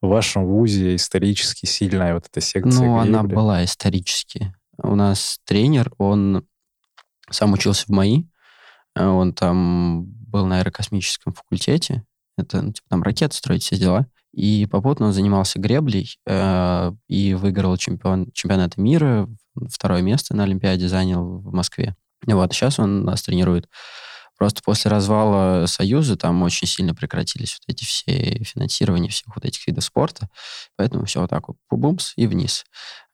в 0.00 0.08
вашем 0.08 0.46
вузе 0.46 0.96
исторически 0.96 1.66
сильная 1.66 2.14
вот 2.14 2.26
эта 2.30 2.40
секция 2.40 2.84
Ну, 2.86 3.00
гребли. 3.00 3.08
она 3.16 3.22
была 3.22 3.64
исторически. 3.64 4.54
У 4.78 4.94
нас 4.94 5.40
тренер, 5.44 5.92
он 5.98 6.46
сам 7.30 7.52
учился 7.54 7.86
в 7.86 7.90
МАИ, 7.90 8.24
он 8.94 9.32
там 9.32 10.04
был 10.06 10.46
на 10.46 10.58
аэрокосмическом 10.60 11.32
факультете, 11.32 12.04
это, 12.38 12.60
ну, 12.60 12.72
типа, 12.72 12.86
там 12.90 13.02
ракеты 13.02 13.34
строить, 13.34 13.62
все 13.62 13.76
дела. 13.76 14.06
И 14.36 14.66
попутно 14.66 15.06
он 15.06 15.12
занимался 15.14 15.58
греблей 15.58 16.18
э, 16.26 16.92
и 17.08 17.32
выиграл 17.32 17.76
чемпион, 17.78 18.30
чемпионат 18.32 18.76
мира, 18.76 19.28
второе 19.70 20.02
место 20.02 20.36
на 20.36 20.44
Олимпиаде 20.44 20.88
занял 20.88 21.38
в 21.38 21.54
Москве. 21.54 21.96
Вот 22.26 22.52
сейчас 22.52 22.78
он 22.78 23.04
нас 23.04 23.22
тренирует 23.22 23.66
Просто 24.36 24.62
после 24.62 24.90
развала 24.90 25.64
Союза 25.66 26.16
там 26.16 26.42
очень 26.42 26.68
сильно 26.68 26.94
прекратились 26.94 27.58
вот 27.58 27.74
эти 27.74 27.84
все 27.84 28.42
финансирования 28.44 29.08
всех 29.08 29.34
вот 29.34 29.44
этих 29.44 29.66
видов 29.66 29.84
спорта. 29.84 30.28
Поэтому 30.76 31.06
все 31.06 31.22
вот 31.22 31.30
так 31.30 31.48
вот, 31.48 31.56
бумс 31.70 32.12
и 32.16 32.26
вниз. 32.26 32.64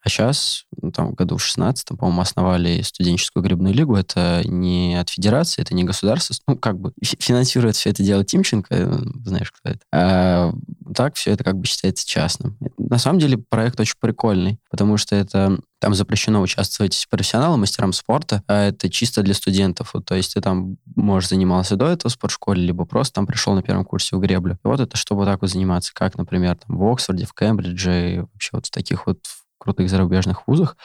А 0.05 0.09
сейчас, 0.09 0.65
ну, 0.81 0.91
там, 0.91 1.13
году 1.13 1.37
в 1.37 1.45
16 1.45 1.89
по-моему, 1.97 2.21
основали 2.21 2.83
студенческую 2.83 3.43
грибную 3.43 3.75
лигу. 3.75 3.95
Это 3.95 4.43
не 4.45 4.99
от 4.99 5.11
федерации, 5.11 5.63
это 5.63 5.75
не 5.75 5.85
государство. 5.85 6.35
Ну, 6.49 6.57
как 6.57 6.79
бы 6.79 6.93
финансирует 7.01 7.77
все 7.77 7.91
это 7.91 8.03
дело 8.03 8.25
Тимченко, 8.25 8.75
э, 8.75 8.99
знаешь, 9.25 9.53
кто 9.53 9.71
это. 9.71 9.81
А 9.93 10.53
так 10.95 11.15
все 11.15 11.31
это 11.31 11.45
как 11.45 11.57
бы 11.57 11.67
считается 11.67 12.07
частным. 12.07 12.57
На 12.79 12.99
самом 12.99 13.21
деле 13.21 13.39
проект 13.39 13.79
очень 13.79 13.95
прикольный, 14.01 14.59
потому 14.71 14.97
что 14.97 15.15
это 15.15 15.59
там 15.81 15.95
запрещено 15.95 16.41
участвовать 16.41 17.07
профессионалам, 17.11 17.61
мастерам 17.61 17.93
спорта, 17.93 18.43
а 18.47 18.69
это 18.69 18.89
чисто 18.89 19.23
для 19.23 19.35
студентов. 19.35 19.95
Вот, 19.95 20.05
то 20.05 20.15
есть 20.15 20.35
ты 20.35 20.41
там, 20.41 20.77
можешь 20.95 21.31
занимался 21.31 21.77
до 21.77 21.89
этого 21.89 22.09
в 22.09 22.13
спортшколе, 22.13 22.63
либо 22.63 22.85
просто 22.85 23.15
там 23.15 23.27
пришел 23.27 23.55
на 23.55 23.63
первом 23.63 23.85
курсе 23.85 24.15
в 24.15 24.21
греблю. 24.21 24.55
И 24.65 24.69
вот 24.69 24.79
это 24.79 24.97
чтобы 24.97 25.25
так 25.25 25.43
вот 25.43 25.51
заниматься, 25.51 25.93
как, 25.93 26.17
например, 26.17 26.57
там 26.57 26.77
в 26.77 26.89
Оксфорде, 26.89 27.27
в 27.27 27.35
Кембридже, 27.35 28.29
вообще 28.33 28.51
вот 28.53 28.67
в 28.67 28.71
таких 28.71 29.07
вот 29.07 29.19
крутых 29.63 29.89
зарубежных 29.89 30.47
вузах, 30.47 30.77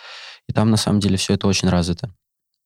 и 0.47 0.53
там 0.53 0.71
на 0.71 0.77
самом 0.77 0.99
деле 0.99 1.17
все 1.17 1.33
это 1.33 1.47
очень 1.47 1.69
развито. 1.69 2.13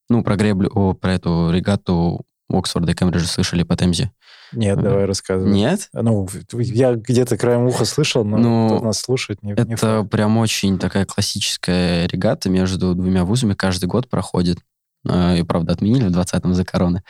Ну, 0.09 0.23
про 0.23 0.35
греблю, 0.35 0.69
о, 0.73 0.93
про 0.93 1.13
эту 1.13 1.51
регату 1.51 2.25
Оксфорда 2.49 2.91
и 2.91 2.95
Кембриджа 2.95 3.27
слышали 3.27 3.63
по 3.63 3.75
Темзе? 3.75 4.11
Нет, 4.51 4.77
э, 4.77 4.81
давай 4.81 5.05
рассказывай. 5.05 5.51
Нет? 5.51 5.89
Ну, 5.93 6.27
я 6.53 6.93
где-то 6.95 7.37
краем 7.37 7.65
уха 7.65 7.85
слышал, 7.85 8.25
но 8.25 8.37
ну, 8.37 8.67
кто 8.67 8.85
нас 8.85 8.99
слушает, 8.99 9.41
не 9.41 9.53
Это 9.53 9.65
не 9.65 9.75
факт. 9.75 10.09
прям 10.09 10.37
очень 10.37 10.77
такая 10.77 11.05
классическая 11.05 12.07
регата 12.07 12.49
между 12.49 12.93
двумя 12.93 13.23
вузами 13.23 13.53
каждый 13.53 13.85
год 13.85 14.09
проходит. 14.09 14.59
Э, 15.07 15.37
и, 15.37 15.43
правда, 15.43 15.73
отменили 15.73 16.07
в 16.07 16.17
20-м 16.17 16.53
за 16.53 16.65
короны. 16.65 17.03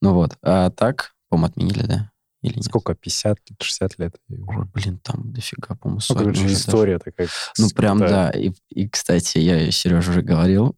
Ну 0.00 0.14
вот. 0.14 0.36
А 0.42 0.70
так, 0.70 1.12
по-моему, 1.28 1.48
отменили, 1.48 1.82
да? 1.82 2.10
Или 2.42 2.54
нет? 2.56 2.64
Сколько? 2.64 2.94
50, 2.94 3.38
60 3.60 3.98
лет? 3.98 4.16
Ой, 4.28 4.64
блин, 4.74 4.98
там 5.02 5.32
дофига, 5.32 5.74
по-моему, 5.74 6.00
Ну, 6.08 6.16
короче, 6.16 6.46
история 6.46 6.98
даже. 6.98 7.04
такая. 7.04 7.28
Ну, 7.58 7.68
прям, 7.70 7.98
да. 7.98 8.30
И, 8.30 8.52
и, 8.70 8.88
кстати, 8.88 9.38
я 9.38 9.70
Сереже 9.70 10.10
уже 10.10 10.22
говорил, 10.22 10.76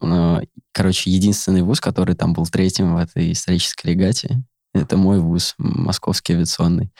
короче, 0.72 1.10
единственный 1.10 1.62
вуз, 1.62 1.80
который 1.80 2.14
там 2.14 2.32
был 2.32 2.46
третьим 2.46 2.94
в 2.94 2.98
этой 2.98 3.32
исторической 3.32 3.88
регате, 3.88 4.42
это 4.74 4.96
мой 4.96 5.18
вуз, 5.20 5.54
Московский 5.58 6.34
авиационный. 6.34 6.92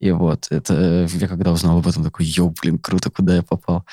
И 0.00 0.12
вот, 0.12 0.46
это 0.50 1.08
я 1.12 1.28
когда 1.28 1.50
узнал 1.50 1.78
об 1.78 1.88
этом, 1.88 2.04
такой, 2.04 2.24
йоу, 2.24 2.54
блин, 2.62 2.78
круто, 2.78 3.10
куда 3.10 3.36
я 3.36 3.42
попал. 3.42 3.84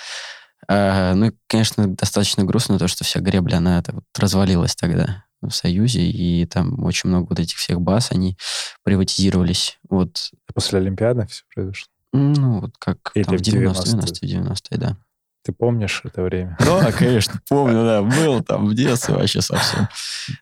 А, 0.68 1.14
ну, 1.16 1.32
конечно, 1.48 1.88
достаточно 1.88 2.44
грустно 2.44 2.78
то, 2.78 2.88
что 2.88 3.04
вся 3.04 3.20
гребля, 3.20 3.58
она 3.58 3.84
вот 3.92 4.04
развалилась 4.18 4.76
тогда 4.76 5.24
в 5.50 5.56
Союзе, 5.56 6.02
и 6.02 6.46
там 6.46 6.84
очень 6.84 7.10
много 7.10 7.28
вот 7.30 7.40
этих 7.40 7.58
всех 7.58 7.82
баз, 7.82 8.12
они 8.12 8.38
приватизировались. 8.84 9.80
Вот. 9.90 10.32
После 10.54 10.80
Олимпиады 10.80 11.26
все 11.28 11.44
произошло? 11.54 11.92
Ну, 12.14 12.62
вот 12.62 12.78
как 12.80 13.12
Или 13.14 13.24
там, 13.24 13.38
в 13.38 13.42
90-е, 13.42 14.00
90-е, 14.00 14.40
90-е, 14.40 14.78
да. 14.78 14.98
Ты 15.46 15.52
помнишь 15.52 16.02
это 16.04 16.24
время? 16.24 16.58
Да, 16.60 16.92
конечно, 16.92 17.40
помню, 17.48 17.84
да. 17.84 18.02
Был 18.02 18.42
там 18.42 18.66
в 18.66 18.74
детстве 18.74 19.14
вообще 19.14 19.42
совсем. 19.42 19.88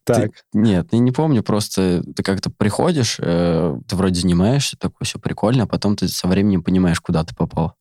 Так. 0.05 0.31
Ты, 0.31 0.31
нет, 0.53 0.87
я 0.91 0.99
не 0.99 1.11
помню, 1.11 1.43
просто 1.43 2.03
ты 2.15 2.23
как-то 2.23 2.49
приходишь, 2.49 3.17
э, 3.19 3.77
ты 3.85 3.95
вроде 3.97 4.21
занимаешься, 4.21 4.77
такое 4.77 5.05
все 5.05 5.19
прикольно, 5.19 5.63
а 5.63 5.67
потом 5.67 5.97
ты 5.97 6.07
со 6.07 6.27
временем 6.27 6.63
понимаешь, 6.63 7.01
куда 7.01 7.25
ты 7.25 7.35
попал. 7.35 7.75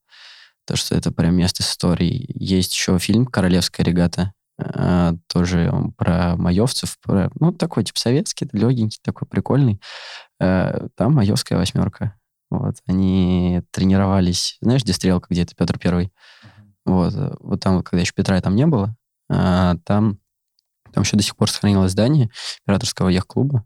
То, 0.67 0.75
что 0.75 0.97
это 0.97 1.13
прям 1.13 1.37
место 1.37 1.63
с 1.63 1.71
историей. 1.71 2.29
Есть 2.35 2.75
еще 2.75 2.99
фильм 2.99 3.27
«Королевская 3.27 3.87
регата», 3.87 4.33
э, 4.65 5.13
тоже 5.29 5.73
про 5.97 6.37
маевцев, 6.37 6.99
про, 7.01 7.31
ну, 7.39 7.53
такой, 7.53 7.85
типа, 7.85 7.99
советский, 7.99 8.49
легенький, 8.53 9.01
такой 9.03 9.27
прикольный. 9.29 9.81
Э, 10.41 10.89
там 10.97 11.15
маевская 11.15 11.59
восьмерка. 11.59 12.15
Вот, 12.51 12.77
они 12.87 13.63
тренировались, 13.71 14.59
знаешь, 14.61 14.83
где 14.83 14.93
стрелка, 14.93 15.29
где 15.31 15.43
это 15.43 15.55
Петр 15.57 15.79
Первый? 15.79 16.13
Вот, 16.85 17.15
э, 17.15 17.35
вот 17.41 17.61
там, 17.61 17.83
когда 17.83 18.01
еще 18.01 18.13
Петра 18.15 18.41
там 18.41 18.57
не 18.57 18.67
было, 18.67 18.95
а, 19.31 19.77
там, 19.85 20.19
там 20.93 21.05
еще 21.05 21.17
до 21.17 21.23
сих 21.23 21.37
пор 21.37 21.51
сохранилось 21.51 21.93
здание 21.93 22.29
императорского 22.61 23.09
яхт-клуба. 23.09 23.65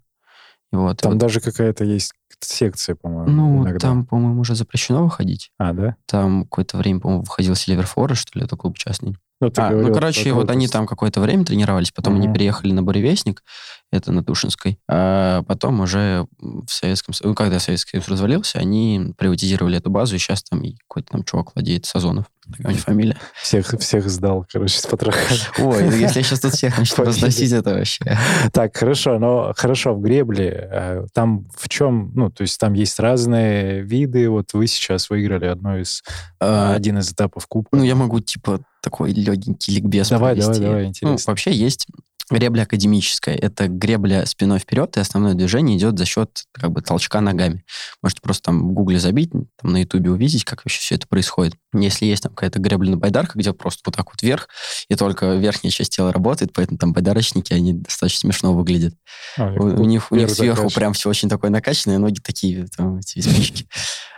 Вот, 0.72 0.98
там 1.00 1.12
вот, 1.12 1.18
даже 1.18 1.40
какая-то 1.40 1.84
есть 1.84 2.12
секция, 2.40 2.94
по-моему. 2.94 3.30
Ну, 3.30 3.62
иногда. 3.64 3.78
там, 3.78 4.04
по-моему, 4.04 4.40
уже 4.40 4.54
запрещено 4.54 5.04
выходить. 5.04 5.50
А, 5.58 5.72
да? 5.72 5.96
Там 6.06 6.42
какое-то 6.42 6.76
время, 6.76 7.00
по-моему, 7.00 7.22
выходил 7.22 7.54
Сильвер 7.54 7.86
Форест, 7.86 8.22
что 8.22 8.38
ли, 8.38 8.44
это 8.44 8.56
клуб 8.56 8.76
частный. 8.76 9.16
Ну, 9.40 9.52
а, 9.56 9.70
ну, 9.70 9.92
короче, 9.92 10.32
вот 10.32 10.50
они 10.50 10.66
там 10.66 10.86
какое-то 10.86 11.20
время 11.20 11.44
тренировались, 11.44 11.92
потом 11.92 12.14
угу. 12.14 12.22
они 12.22 12.32
переехали 12.32 12.72
на 12.72 12.82
Буревестник, 12.82 13.42
это 13.92 14.10
на 14.10 14.24
Тушинской, 14.24 14.78
а 14.88 15.42
потом 15.42 15.80
уже 15.80 16.26
в 16.40 16.68
Советском 16.68 17.14
Союзе, 17.14 17.28
ну, 17.28 17.34
когда 17.34 17.60
Советский 17.60 17.92
Союз 17.92 18.08
развалился, 18.08 18.58
они 18.58 19.14
приватизировали 19.16 19.76
эту 19.76 19.90
базу, 19.90 20.16
и 20.16 20.18
сейчас 20.18 20.42
там 20.42 20.62
какой-то 20.88 21.12
там 21.12 21.24
чувак 21.24 21.54
владеет 21.54 21.84
Сазонов. 21.84 22.26
Такая 22.50 22.68
у 22.68 22.70
него 22.70 22.80
фамилия. 22.80 23.16
Всех, 23.34 23.74
всех 23.78 24.08
сдал, 24.08 24.46
короче, 24.50 24.78
с 24.78 24.86
потрохами. 24.86 25.38
Ой, 25.58 25.84
ну, 25.84 25.90
если 25.90 26.18
я 26.18 26.24
сейчас 26.24 26.40
тут 26.40 26.54
всех 26.54 26.78
начну 26.78 27.04
разносить, 27.04 27.52
это 27.52 27.74
вообще... 27.74 28.04
Так, 28.52 28.76
хорошо, 28.76 29.18
но 29.18 29.52
хорошо, 29.56 29.94
в 29.94 30.00
гребле, 30.00 30.68
э, 30.70 31.06
там 31.12 31.48
в 31.56 31.68
чем, 31.68 32.12
ну, 32.14 32.30
то 32.30 32.42
есть 32.42 32.58
там 32.58 32.74
есть 32.74 32.98
разные 33.00 33.82
виды, 33.82 34.28
вот 34.30 34.52
вы 34.52 34.66
сейчас 34.66 35.10
выиграли 35.10 35.46
одно 35.46 35.78
из, 35.78 36.02
а, 36.40 36.74
один 36.74 36.98
из 36.98 37.10
этапов 37.10 37.46
кубка. 37.46 37.76
Ну, 37.76 37.82
я 37.82 37.96
могу, 37.96 38.20
типа, 38.20 38.60
такой 38.86 39.12
легенький 39.12 39.74
ликбез 39.74 40.10
Давай, 40.10 40.34
провести. 40.34 40.60
давай, 40.60 40.68
давай, 40.68 40.84
интересно. 40.86 41.16
Ну, 41.18 41.18
вообще 41.26 41.52
есть 41.52 41.88
Гребля 42.28 42.62
академическая. 42.62 43.36
Это 43.36 43.68
гребля 43.68 44.26
спиной 44.26 44.58
вперед, 44.58 44.96
и 44.96 45.00
основное 45.00 45.34
движение 45.34 45.78
идет 45.78 45.96
за 45.96 46.04
счет 46.06 46.44
как 46.52 46.72
бы 46.72 46.82
толчка 46.82 47.20
ногами. 47.20 47.64
Можете 48.02 48.20
просто 48.20 48.46
там 48.46 48.68
в 48.68 48.72
гугле 48.72 48.98
забить, 48.98 49.30
там 49.30 49.70
на 49.70 49.82
ютубе 49.82 50.10
увидеть, 50.10 50.44
как 50.44 50.64
вообще 50.64 50.80
все 50.80 50.96
это 50.96 51.06
происходит. 51.06 51.54
Если 51.72 52.04
есть 52.04 52.24
там 52.24 52.34
какая-то 52.34 52.58
гребля 52.58 52.90
на 52.90 52.96
байдарках, 52.96 53.36
где 53.36 53.52
просто 53.52 53.82
вот 53.86 53.94
так 53.94 54.06
вот 54.10 54.22
вверх, 54.22 54.48
и 54.88 54.96
только 54.96 55.34
верхняя 55.36 55.70
часть 55.70 55.94
тела 55.94 56.12
работает, 56.12 56.52
поэтому 56.52 56.78
там 56.78 56.92
байдарочники, 56.92 57.52
они 57.52 57.74
достаточно 57.74 58.32
смешно 58.32 58.54
выглядят. 58.54 58.94
А, 59.38 59.52
у, 59.52 59.82
у 59.82 59.84
них, 59.84 60.10
у 60.10 60.16
них 60.16 60.28
сверху 60.28 60.62
закачан. 60.62 60.80
прям 60.80 60.92
все 60.94 61.08
очень 61.08 61.28
такое 61.28 61.52
накачанное, 61.52 61.98
ноги 61.98 62.18
такие, 62.20 62.66
там, 62.76 62.98
эти 62.98 63.20
спички. 63.20 63.68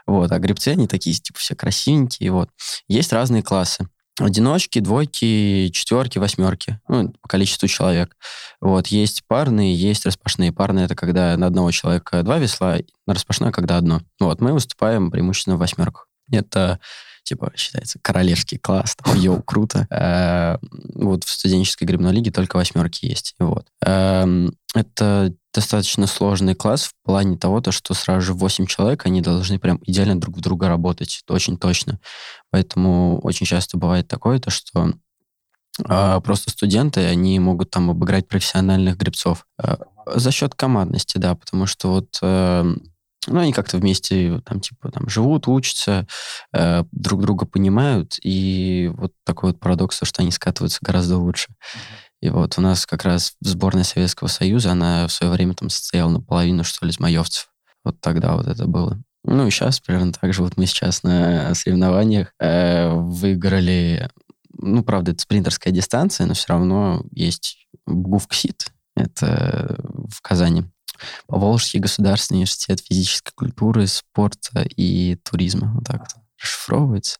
Вот, 0.06 0.32
а 0.32 0.38
гребцы, 0.38 0.68
они 0.68 0.86
такие, 0.86 1.14
типа, 1.14 1.38
все 1.38 1.54
красивенькие, 1.54 2.32
вот. 2.32 2.48
Есть 2.88 3.12
разные 3.12 3.42
классы 3.42 3.86
одиночки, 4.18 4.80
двойки, 4.80 5.70
четверки, 5.72 6.18
восьмерки, 6.18 6.80
ну, 6.88 7.12
по 7.22 7.28
количеству 7.28 7.68
человек. 7.68 8.16
Вот, 8.60 8.88
есть 8.88 9.22
парные, 9.26 9.74
есть 9.74 10.06
распашные. 10.06 10.52
Парные— 10.52 10.84
это 10.86 10.94
когда 10.94 11.36
на 11.36 11.46
одного 11.46 11.70
человека 11.70 12.22
два 12.22 12.38
весла, 12.38 12.78
на 13.06 13.14
распашное— 13.14 13.50
когда 13.52 13.76
одно. 13.76 14.00
Вот, 14.20 14.40
мы 14.40 14.52
выступаем 14.52 15.10
преимущественно 15.10 15.56
в 15.56 15.60
восьмерках. 15.60 16.08
Это 16.30 16.80
типа, 17.28 17.52
считается, 17.56 17.98
королевский 18.00 18.58
класс, 18.58 18.96
там, 18.96 19.14
йоу, 19.16 19.42
круто. 19.46 19.86
Э, 19.90 20.56
вот 20.94 21.24
в 21.24 21.28
студенческой 21.28 21.84
грибной 21.84 22.12
лиге 22.12 22.30
только 22.30 22.56
восьмерки 22.56 23.04
есть. 23.06 23.34
Вот. 23.38 23.66
Эм, 23.82 24.54
это 24.74 25.34
достаточно 25.54 26.06
сложный 26.06 26.54
класс 26.54 26.84
в 26.84 26.94
плане 27.04 27.36
того, 27.36 27.60
то, 27.60 27.72
что 27.72 27.94
сразу 27.94 28.20
же 28.20 28.34
8 28.34 28.66
человек, 28.66 29.06
они 29.06 29.20
должны 29.20 29.58
прям 29.58 29.80
идеально 29.84 30.20
друг 30.20 30.36
в 30.36 30.40
друга 30.40 30.68
работать, 30.68 31.22
это 31.24 31.34
очень 31.34 31.56
точно. 31.56 31.98
Поэтому 32.50 33.20
очень 33.20 33.46
часто 33.46 33.78
бывает 33.78 34.08
такое, 34.08 34.38
то, 34.38 34.50
что 34.50 34.92
а, 35.84 36.20
просто 36.20 36.50
студенты, 36.50 37.04
они 37.04 37.38
могут 37.38 37.70
там 37.70 37.90
обыграть 37.90 38.28
профессиональных 38.28 38.96
гребцов. 38.96 39.46
А, 39.58 39.78
за 40.06 40.30
счет 40.30 40.54
командности, 40.54 41.18
да, 41.18 41.34
потому 41.34 41.66
что 41.66 41.90
вот 41.90 42.18
э, 42.22 42.74
ну, 43.26 43.40
они 43.40 43.52
как-то 43.52 43.76
вместе 43.76 44.40
там, 44.44 44.60
типа, 44.60 44.90
там, 44.90 45.08
живут, 45.08 45.48
учатся, 45.48 46.06
э, 46.52 46.84
друг 46.92 47.20
друга 47.20 47.46
понимают, 47.46 48.16
и 48.22 48.90
вот 48.94 49.12
такой 49.24 49.50
вот 49.50 49.60
парадокс, 49.60 50.00
что 50.02 50.22
они 50.22 50.30
скатываются 50.30 50.78
гораздо 50.82 51.18
лучше. 51.18 51.48
И 52.20 52.30
вот 52.30 52.58
у 52.58 52.60
нас 52.60 52.84
как 52.86 53.04
раз 53.04 53.34
сборная 53.40 53.84
Советского 53.84 54.28
Союза, 54.28 54.72
она 54.72 55.06
в 55.06 55.12
свое 55.12 55.32
время 55.32 55.54
там 55.54 55.70
состояла 55.70 56.10
наполовину, 56.10 56.64
что 56.64 56.84
ли, 56.84 56.90
из 56.90 56.98
маевцев. 56.98 57.50
Вот 57.84 58.00
тогда 58.00 58.34
вот 58.34 58.46
это 58.46 58.66
было. 58.66 59.00
Ну 59.24 59.46
и 59.46 59.50
сейчас 59.50 59.80
примерно 59.80 60.12
так 60.12 60.32
же. 60.32 60.42
Вот 60.42 60.56
мы 60.56 60.66
сейчас 60.66 61.02
на 61.02 61.54
соревнованиях 61.54 62.32
э, 62.40 62.90
выиграли, 62.90 64.10
ну, 64.52 64.82
правда, 64.82 65.12
это 65.12 65.20
спринтерская 65.20 65.72
дистанция, 65.72 66.26
но 66.26 66.34
все 66.34 66.46
равно 66.48 67.04
есть 67.12 67.66
ГУФКСИТ, 67.86 68.72
это 68.96 69.76
в 70.08 70.20
Казани. 70.22 70.64
Поволжский 71.26 71.78
государственный 71.78 72.38
университет 72.38 72.80
физической 72.80 73.32
культуры, 73.34 73.86
спорта 73.86 74.66
и 74.76 75.16
туризма. 75.16 75.72
Вот 75.74 75.84
так 75.84 76.00
вот 76.00 76.22
расшифровывается. 76.40 77.18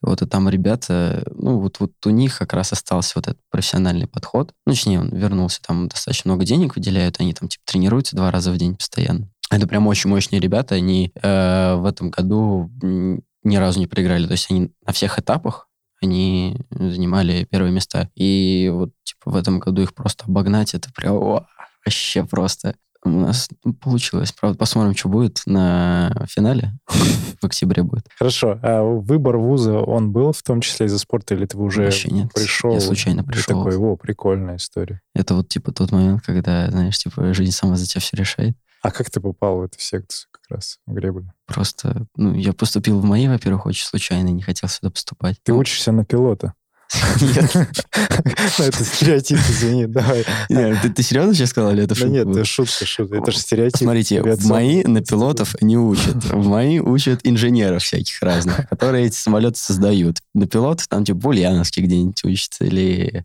Вот 0.00 0.22
и 0.22 0.26
там 0.26 0.48
ребята, 0.48 1.24
ну 1.34 1.58
вот, 1.58 1.80
вот 1.80 1.92
у 2.04 2.10
них 2.10 2.38
как 2.38 2.52
раз 2.52 2.72
остался 2.72 3.12
вот 3.16 3.28
этот 3.28 3.40
профессиональный 3.50 4.06
подход. 4.06 4.52
Ну, 4.66 4.72
точнее, 4.72 5.00
он 5.00 5.08
вернулся, 5.10 5.60
там 5.62 5.88
достаточно 5.88 6.30
много 6.30 6.44
денег 6.44 6.76
выделяют, 6.76 7.20
они 7.20 7.34
там 7.34 7.48
типа 7.48 7.62
тренируются 7.66 8.16
два 8.16 8.30
раза 8.30 8.52
в 8.52 8.56
день 8.56 8.76
постоянно. 8.76 9.30
Это 9.50 9.66
прям 9.66 9.86
очень 9.86 10.10
мощные 10.10 10.40
ребята, 10.40 10.74
они 10.74 11.12
э, 11.14 11.74
в 11.76 11.84
этом 11.84 12.10
году 12.10 12.70
ни 12.82 13.56
разу 13.56 13.78
не 13.78 13.86
проиграли. 13.86 14.26
То 14.26 14.32
есть 14.32 14.50
они 14.50 14.72
на 14.84 14.92
всех 14.92 15.18
этапах 15.18 15.68
они 16.02 16.58
занимали 16.70 17.44
первые 17.44 17.72
места. 17.72 18.10
И 18.14 18.70
вот 18.72 18.90
типа 19.04 19.30
в 19.30 19.36
этом 19.36 19.60
году 19.60 19.82
их 19.82 19.94
просто 19.94 20.24
обогнать, 20.24 20.74
это 20.74 20.92
прям 20.92 21.14
о, 21.14 21.46
вообще 21.84 22.24
просто 22.24 22.76
У 23.06 23.20
нас 23.20 23.48
получилось. 23.80 24.32
Правда, 24.32 24.58
посмотрим, 24.58 24.94
что 24.96 25.08
будет 25.08 25.42
на 25.46 26.26
финале. 26.28 26.72
В 27.40 27.44
октябре 27.44 27.82
будет. 27.82 28.06
Хорошо. 28.18 28.58
А 28.62 28.82
выбор 28.82 29.36
вуза, 29.36 29.78
он 29.78 30.12
был 30.12 30.32
в 30.32 30.42
том 30.42 30.60
числе 30.60 30.86
из-за 30.86 30.98
спорта, 30.98 31.34
или 31.34 31.46
ты 31.46 31.56
уже 31.58 31.84
Вообще 31.84 32.10
нет. 32.10 32.32
пришел? 32.32 32.72
Я 32.72 32.80
случайно 32.80 33.22
пришел. 33.24 33.64
такой, 33.64 33.76
о, 33.76 33.96
прикольная 33.96 34.56
история. 34.56 35.00
Это 35.14 35.34
вот 35.34 35.48
типа 35.48 35.72
тот 35.72 35.92
момент, 35.92 36.22
когда, 36.22 36.70
знаешь, 36.70 36.98
типа 36.98 37.34
жизнь 37.34 37.52
сама 37.52 37.76
за 37.76 37.86
тебя 37.86 38.00
все 38.00 38.16
решает. 38.16 38.56
А 38.82 38.90
как 38.90 39.10
ты 39.10 39.20
попал 39.20 39.58
в 39.58 39.62
эту 39.62 39.80
секцию 39.80 40.28
как 40.30 40.44
раз, 40.48 40.78
в 40.86 40.92
греблю? 40.92 41.32
Просто, 41.46 42.06
ну, 42.16 42.34
я 42.34 42.52
поступил 42.52 43.00
в 43.00 43.04
мои, 43.04 43.26
во-первых, 43.28 43.66
очень 43.66 43.84
случайно, 43.84 44.28
не 44.28 44.42
хотел 44.42 44.68
сюда 44.68 44.90
поступать. 44.90 45.36
Ты 45.42 45.52
учишься 45.52 45.92
на 45.92 46.04
пилота? 46.04 46.54
Нет. 47.20 47.56
Это 48.58 48.84
стереотип, 48.84 49.38
извини, 49.38 49.86
давай. 49.86 50.24
Ты 50.48 51.02
серьезно 51.02 51.34
сейчас 51.34 51.50
сказал, 51.50 51.72
или 51.72 51.82
это 51.82 51.94
шутка? 51.94 52.10
Нет, 52.10 52.28
это 52.28 52.44
шутка, 52.44 52.86
шутка. 52.86 53.16
Это 53.16 53.30
же 53.30 53.38
стереотип. 53.38 53.78
Смотрите, 53.78 54.22
в 54.22 54.46
мои 54.46 54.82
на 54.84 55.00
пилотов 55.02 55.60
не 55.60 55.76
учат. 55.76 56.16
В 56.24 56.46
мои 56.48 56.78
учат 56.78 57.20
инженеров 57.24 57.82
всяких 57.82 58.22
разных, 58.22 58.68
которые 58.70 59.06
эти 59.06 59.16
самолеты 59.16 59.58
создают. 59.58 60.18
На 60.34 60.46
пилотов 60.46 60.86
там 60.88 61.04
типа 61.04 61.28
Ульяновский 61.28 61.82
где-нибудь 61.82 62.24
учится, 62.24 62.64
или 62.64 63.24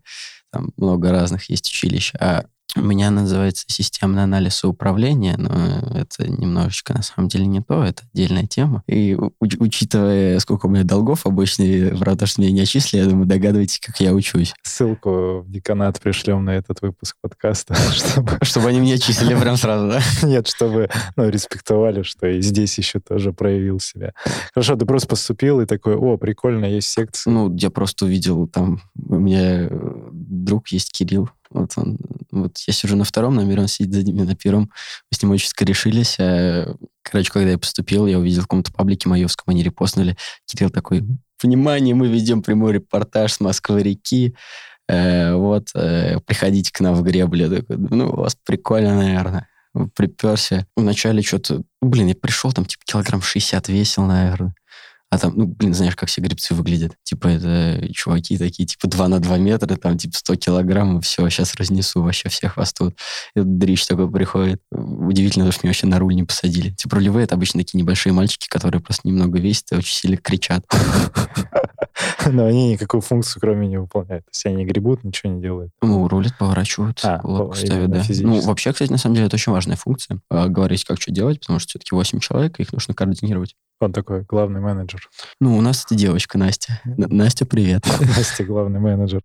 там 0.50 0.70
много 0.76 1.10
разных 1.10 1.48
есть 1.48 1.68
училищ. 1.68 2.12
А 2.18 2.44
у 2.76 2.80
меня 2.80 3.10
называется 3.10 3.64
системный 3.68 4.22
анализ 4.22 4.64
управления, 4.64 5.36
но 5.36 5.52
это 5.94 6.30
немножечко 6.30 6.94
на 6.94 7.02
самом 7.02 7.28
деле 7.28 7.46
не 7.46 7.60
то, 7.60 7.84
это 7.84 8.02
отдельная 8.12 8.46
тема. 8.46 8.82
И 8.86 9.12
уч- 9.12 9.56
учитывая, 9.58 10.38
сколько 10.40 10.66
у 10.66 10.68
меня 10.70 10.84
долгов 10.84 11.26
обычно, 11.26 11.64
правда, 11.98 12.26
что 12.26 12.40
меня 12.40 12.52
не 12.52 12.60
отчислили, 12.60 13.02
я 13.02 13.08
думаю, 13.08 13.26
догадываетесь, 13.26 13.80
как 13.80 14.00
я 14.00 14.14
учусь. 14.14 14.54
Ссылку 14.62 15.40
в 15.40 15.50
деканат 15.50 16.00
пришлем 16.00 16.44
на 16.44 16.50
этот 16.50 16.82
выпуск 16.82 17.16
подкаста, 17.20 17.74
чтобы... 17.92 18.38
Чтобы 18.42 18.68
они 18.68 18.80
меня 18.80 18.94
отчислили 18.94 19.34
прям 19.34 19.56
сразу, 19.56 19.88
да? 19.88 20.00
Нет, 20.26 20.46
чтобы 20.46 20.88
ну, 21.16 21.28
респектовали, 21.28 22.02
что 22.02 22.26
и 22.26 22.40
здесь 22.40 22.76
еще 22.78 23.00
тоже 23.00 23.32
проявил 23.32 23.80
себя. 23.80 24.12
Хорошо, 24.54 24.76
ты 24.76 24.84
просто 24.84 25.08
поступил 25.08 25.60
и 25.60 25.66
такой, 25.66 25.96
о, 25.96 26.16
прикольно, 26.16 26.66
есть 26.66 26.88
секция. 26.88 27.32
Ну, 27.32 27.54
я 27.56 27.70
просто 27.70 28.04
увидел 28.04 28.46
там, 28.46 28.80
у 29.08 29.18
меня 29.18 29.68
друг 30.12 30.68
есть 30.68 30.92
Кирилл, 30.92 31.30
вот 31.50 31.72
он, 31.76 31.98
вот 32.32 32.58
я 32.66 32.72
сижу 32.72 32.96
на 32.96 33.04
втором 33.04 33.36
номере, 33.36 33.60
он 33.60 33.68
сидит 33.68 33.92
за 33.92 34.02
ними 34.02 34.22
на 34.22 34.34
первом. 34.34 34.70
Мы 35.10 35.16
с 35.16 35.22
ним 35.22 35.30
очень 35.32 35.48
скорешились. 35.48 36.16
А, 36.18 36.74
короче, 37.02 37.30
когда 37.30 37.50
я 37.50 37.58
поступил, 37.58 38.06
я 38.06 38.18
увидел 38.18 38.40
в 38.40 38.46
каком-то 38.46 38.72
паблике 38.72 39.08
Маевском, 39.08 39.44
они 39.52 39.62
репостнули. 39.62 40.16
Кирилл 40.46 40.70
такой, 40.70 41.04
внимание, 41.42 41.94
мы 41.94 42.08
ведем 42.08 42.42
прямой 42.42 42.72
репортаж 42.72 43.34
с 43.34 43.40
Москвы-реки. 43.40 44.34
Э, 44.88 45.34
вот, 45.34 45.68
э, 45.74 46.18
приходите 46.26 46.72
к 46.72 46.80
нам 46.80 46.94
в 46.94 47.02
греблю. 47.02 47.50
такой, 47.50 47.76
ну, 47.76 48.08
у 48.10 48.16
вас 48.16 48.36
прикольно, 48.44 48.96
наверное. 48.96 49.48
Приперся. 49.94 50.66
Вначале 50.76 51.22
что-то... 51.22 51.62
Блин, 51.80 52.08
я 52.08 52.14
пришел, 52.14 52.52
там, 52.52 52.64
типа, 52.64 52.82
килограмм 52.84 53.22
60 53.22 53.68
весил, 53.68 54.04
наверное. 54.04 54.54
А 55.12 55.18
там, 55.18 55.34
ну, 55.36 55.44
блин, 55.44 55.74
знаешь, 55.74 55.94
как 55.94 56.08
все 56.08 56.22
грибцы 56.22 56.54
выглядят. 56.54 56.92
Типа 57.02 57.26
это 57.26 57.86
чуваки 57.92 58.38
такие, 58.38 58.64
типа 58.64 58.88
2 58.88 59.08
на 59.08 59.18
2 59.18 59.36
метра, 59.36 59.76
там, 59.76 59.98
типа 59.98 60.16
100 60.16 60.36
килограмм, 60.36 60.98
и 60.98 61.02
все, 61.02 61.28
сейчас 61.28 61.54
разнесу, 61.54 62.00
вообще 62.00 62.30
всех 62.30 62.56
вас 62.56 62.72
тут. 62.72 62.96
И 63.36 63.40
дрищ 63.40 63.84
такой 63.84 64.10
приходит. 64.10 64.62
Удивительно, 64.70 65.52
что 65.52 65.66
меня 65.66 65.72
вообще 65.72 65.86
на 65.86 65.98
руль 65.98 66.14
не 66.14 66.24
посадили. 66.24 66.70
Типа 66.70 66.96
рулевые, 66.96 67.24
это 67.24 67.34
обычно 67.34 67.60
такие 67.60 67.76
небольшие 67.76 68.14
мальчики, 68.14 68.48
которые 68.48 68.80
просто 68.80 69.06
немного 69.06 69.38
весят 69.38 69.72
и 69.72 69.76
очень 69.76 69.94
сильно 69.94 70.16
кричат. 70.16 70.64
Но 72.26 72.46
они 72.46 72.72
никакую 72.72 73.00
функцию 73.00 73.40
кроме 73.40 73.68
не 73.68 73.78
выполняют. 73.78 74.24
То 74.26 74.30
есть 74.32 74.46
они 74.46 74.64
гребут, 74.64 75.04
ничего 75.04 75.32
не 75.32 75.40
делают. 75.40 75.72
Ну, 75.82 76.08
рулят, 76.08 76.36
поворачивают, 76.38 77.00
а, 77.04 77.20
лодку 77.22 77.56
ставят, 77.56 77.90
да. 77.90 78.02
Ну, 78.20 78.40
вообще, 78.40 78.72
кстати, 78.72 78.90
на 78.90 78.98
самом 78.98 79.16
деле, 79.16 79.26
это 79.26 79.36
очень 79.36 79.52
важная 79.52 79.76
функция. 79.76 80.20
А, 80.30 80.48
говорить, 80.48 80.84
как 80.84 81.00
что 81.00 81.10
делать, 81.10 81.40
потому 81.40 81.58
что 81.58 81.70
все-таки 81.70 81.94
8 81.94 82.20
человек, 82.20 82.60
их 82.60 82.72
нужно 82.72 82.94
координировать. 82.94 83.54
Он 83.80 83.92
такой 83.92 84.22
главный 84.22 84.60
менеджер. 84.60 85.08
Ну, 85.40 85.56
у 85.56 85.60
нас 85.60 85.84
это 85.84 85.94
девочка 85.96 86.38
Настя. 86.38 86.80
Настя, 86.84 87.46
привет. 87.46 87.84
Настя 88.16 88.44
главный 88.44 88.78
менеджер. 88.78 89.22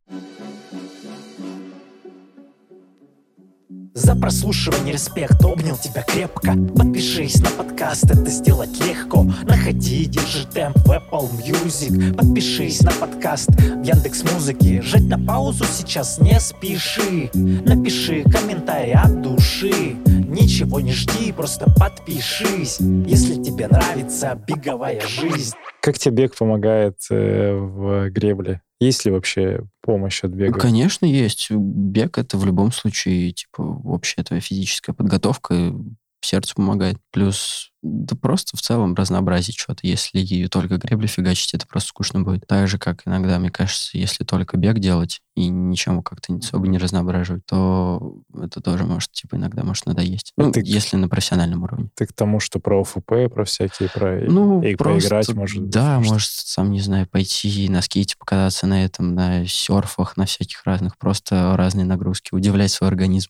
За 3.98 4.16
прослушивание 4.16 4.94
респект, 4.94 5.44
обнял 5.44 5.76
тебя 5.76 6.04
крепко. 6.04 6.54
Подпишись 6.78 7.42
на 7.42 7.50
подкаст, 7.50 8.04
это 8.04 8.30
сделать 8.30 8.70
легко. 8.88 9.24
Находи, 9.24 10.06
держи 10.06 10.46
темп. 10.46 10.78
В 10.86 10.92
Apple 10.92 11.28
Music. 11.44 12.16
Подпишись 12.16 12.82
на 12.82 12.92
подкаст 12.92 13.50
в 13.50 13.82
Яндекс 13.82 14.24
Музыке 14.32 14.84
Жать 14.84 15.08
на 15.08 15.18
паузу 15.18 15.64
сейчас 15.64 16.20
не 16.20 16.40
спеши. 16.40 17.32
Напиши 17.34 18.24
комментарий 18.26 18.94
от 18.94 19.24
души. 19.24 19.96
Ничего 20.06 20.80
не 20.80 20.94
жди, 20.94 21.32
просто 21.32 21.66
подпишись. 21.80 22.78
Если 22.80 23.42
тебе 23.42 23.68
нравится 23.68 24.40
беговая 24.48 25.02
жизнь. 25.08 25.56
Как 25.82 25.98
тебе 25.98 26.26
бег 26.26 26.36
помогает 26.38 27.00
э, 27.10 27.52
в 27.56 28.12
гребле? 28.12 28.62
Есть 28.80 29.06
ли 29.06 29.12
вообще 29.12 29.62
помощь 29.82 30.24
от 30.24 30.32
бега? 30.32 30.60
Конечно, 30.60 31.06
есть. 31.06 31.50
Бег— 31.50 32.18
это 32.20 32.38
в 32.38 32.46
любом 32.46 32.72
случае, 32.72 33.32
типа, 33.32 33.62
общая 33.62 34.24
твоя 34.24 34.42
физическая 34.42 34.94
подготовка, 34.94 35.74
сердцу 36.22 36.56
помогает. 36.56 36.98
Плюс 37.12 37.72
да 37.82 38.16
просто 38.16 38.58
в 38.58 38.62
целом 38.62 38.96
разнообразить 38.96 39.58
что-то. 39.58 39.86
Если 39.86 40.48
только 40.48 40.78
гребли 40.78 41.08
фигачить, 41.08 41.54
это 41.54 41.68
просто 41.68 41.90
скучно 41.90 42.22
будет. 42.22 42.48
Так 42.48 42.68
же, 42.68 42.78
как 42.80 43.04
иногда, 43.06 43.40
мне 43.40 43.50
кажется, 43.50 43.98
если 43.98 44.24
только 44.24 44.58
бег 44.58 44.80
делать 44.80 45.22
и 45.36 45.48
ничем 45.48 46.02
как-то 46.02 46.34
особо 46.34 46.68
не 46.68 46.80
разноображивать, 46.80 47.46
то 47.46 48.18
это 48.36 48.60
тоже 48.60 48.86
может, 48.86 49.12
типа, 49.12 49.36
иногда 49.36 49.64
может 49.64 49.86
надоесть. 49.86 50.34
Ну, 50.36 50.52
ты, 50.52 50.64
если 50.66 50.96
на 50.96 51.08
профессиональном 51.08 51.64
уровне. 51.64 51.90
Ты 51.96 52.08
к 52.08 52.14
тому, 52.14 52.40
что 52.40 52.60
про 52.60 52.82
ОФП, 52.82 53.32
про 53.32 53.46
всякие, 53.46 53.90
про 53.90 54.20
ну, 54.22 54.64
и 54.64 54.76
просто, 54.76 55.10
поиграть, 55.10 55.34
может 55.36 55.70
Да, 55.70 56.00
быть, 56.00 56.10
может, 56.10 56.30
сам, 56.32 56.72
не 56.72 56.82
знаю, 56.82 57.08
пойти 57.08 57.70
на 57.70 57.84
скейте 57.84 58.16
покататься 58.18 58.66
на 58.66 58.84
этом, 58.84 59.14
на 59.14 59.46
серфах, 59.46 60.18
на 60.18 60.26
всяких 60.26 60.64
разных, 60.66 60.98
просто 60.98 61.56
разные 61.56 61.86
нагрузки, 61.86 62.34
удивлять 62.34 62.72
свой 62.72 62.90
организм. 62.90 63.30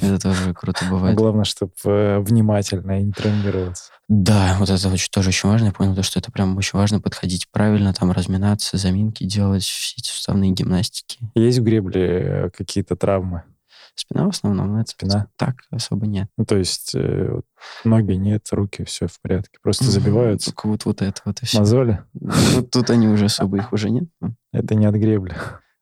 Это 0.00 0.18
тоже 0.18 0.54
круто 0.54 0.86
бывает. 0.90 1.16
Главное, 1.16 1.44
чтобы 1.44 1.72
э, 1.84 2.18
внимательно 2.20 3.00
и 3.00 3.04
не 3.04 3.12
травмировать 3.12 3.65
тренироваться. 3.66 3.92
Да, 4.08 4.56
вот 4.58 4.70
это 4.70 4.88
очень, 4.88 5.10
тоже 5.10 5.28
очень 5.28 5.48
важно. 5.48 5.66
Я 5.66 5.72
понял, 5.72 6.00
что 6.02 6.18
это 6.18 6.30
прям 6.30 6.56
очень 6.56 6.78
важно 6.78 7.00
подходить 7.00 7.48
правильно, 7.50 7.92
там 7.92 8.12
разминаться, 8.12 8.76
заминки 8.76 9.24
делать, 9.24 9.64
все 9.64 9.94
эти 9.98 10.08
суставные 10.08 10.52
гимнастики. 10.52 11.18
Есть 11.34 11.58
в 11.58 11.62
гребле 11.62 12.02
э, 12.02 12.50
какие-то 12.50 12.96
травмы? 12.96 13.42
Спина 13.94 14.26
в 14.26 14.28
основном, 14.28 14.74
но 14.74 14.80
это 14.82 14.90
спина. 14.90 15.28
Так 15.36 15.56
особо 15.70 16.06
нет. 16.06 16.28
Ну, 16.36 16.44
то 16.44 16.56
есть 16.56 16.94
э, 16.94 17.40
ноги 17.84 18.12
нет, 18.12 18.46
руки, 18.50 18.84
все 18.84 19.06
в 19.06 19.18
порядке. 19.22 19.58
Просто 19.62 19.84
забиваются. 19.84 20.50
Только 20.50 20.68
вот, 20.68 20.84
вот 20.84 21.00
это 21.00 21.20
вот 21.24 21.42
и 21.42 21.46
все. 21.46 21.58
Мозоли? 21.58 22.02
Вот 22.12 22.70
тут 22.70 22.90
они 22.90 23.08
уже 23.08 23.24
особо, 23.26 23.56
их 23.58 23.72
уже 23.72 23.88
нет. 23.88 24.04
Это 24.52 24.74
не 24.74 24.84
от 24.84 24.94
гребли. 24.96 25.34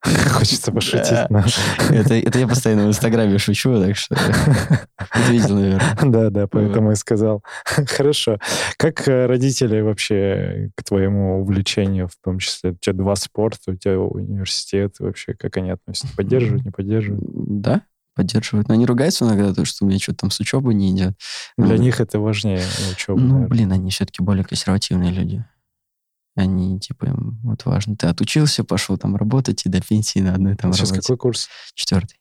Хочется 0.29 0.71
пошутить. 0.71 1.11
Это, 1.89 2.13
это 2.15 2.39
я 2.39 2.47
постоянно 2.47 2.85
в 2.85 2.87
Инстаграме 2.87 3.37
шучу, 3.37 3.79
так 3.79 3.95
что 3.95 4.15
видел, 5.29 5.55
наверное. 5.55 5.97
Да, 6.03 6.29
да, 6.29 6.47
поэтому 6.47 6.91
и 6.91 6.95
сказал. 6.95 7.43
Хорошо. 7.65 8.39
Как 8.77 9.07
э, 9.07 9.25
родители 9.25 9.81
вообще 9.81 10.69
к 10.75 10.83
твоему 10.83 11.41
увлечению, 11.41 12.07
в 12.07 12.15
том 12.23 12.39
числе, 12.39 12.71
у 12.71 12.75
тебя 12.75 12.93
два 12.93 13.15
спорта, 13.15 13.71
у 13.71 13.75
тебя 13.75 13.99
университет, 13.99 14.95
вообще 14.99 15.33
как 15.33 15.57
они 15.57 15.71
относятся? 15.71 16.15
Поддерживают, 16.15 16.65
не 16.65 16.71
поддерживают? 16.71 17.23
Да, 17.23 17.81
поддерживают. 18.15 18.67
Но 18.67 18.73
они 18.73 18.85
ругаются 18.85 19.25
иногда, 19.25 19.53
то, 19.53 19.65
что 19.65 19.85
у 19.85 19.87
меня 19.87 19.99
что-то 19.99 20.19
там 20.19 20.31
с 20.31 20.39
учебой 20.39 20.73
не 20.73 20.91
идет. 20.91 21.13
Для 21.57 21.77
них 21.77 21.99
это 21.99 22.19
важнее 22.19 22.61
учеба. 22.91 23.19
Ну, 23.19 23.27
наверное. 23.27 23.47
блин, 23.47 23.71
они 23.71 23.91
все-таки 23.91 24.23
более 24.23 24.43
консервативные 24.43 25.11
люди. 25.11 25.45
Они, 26.35 26.79
типа, 26.79 27.05
им 27.05 27.39
вот 27.43 27.65
важно. 27.65 27.95
Ты 27.95 28.07
отучился, 28.07 28.63
пошел 28.63 28.97
там 28.97 29.15
работать 29.15 29.65
и 29.65 29.69
до 29.69 29.81
пенсии 29.81 30.19
на 30.19 30.33
одной 30.33 30.55
там 30.55 30.73
Сейчас 30.73 30.89
работе. 30.89 31.01
какой 31.01 31.17
курс? 31.17 31.47
Четвертый. 31.73 32.19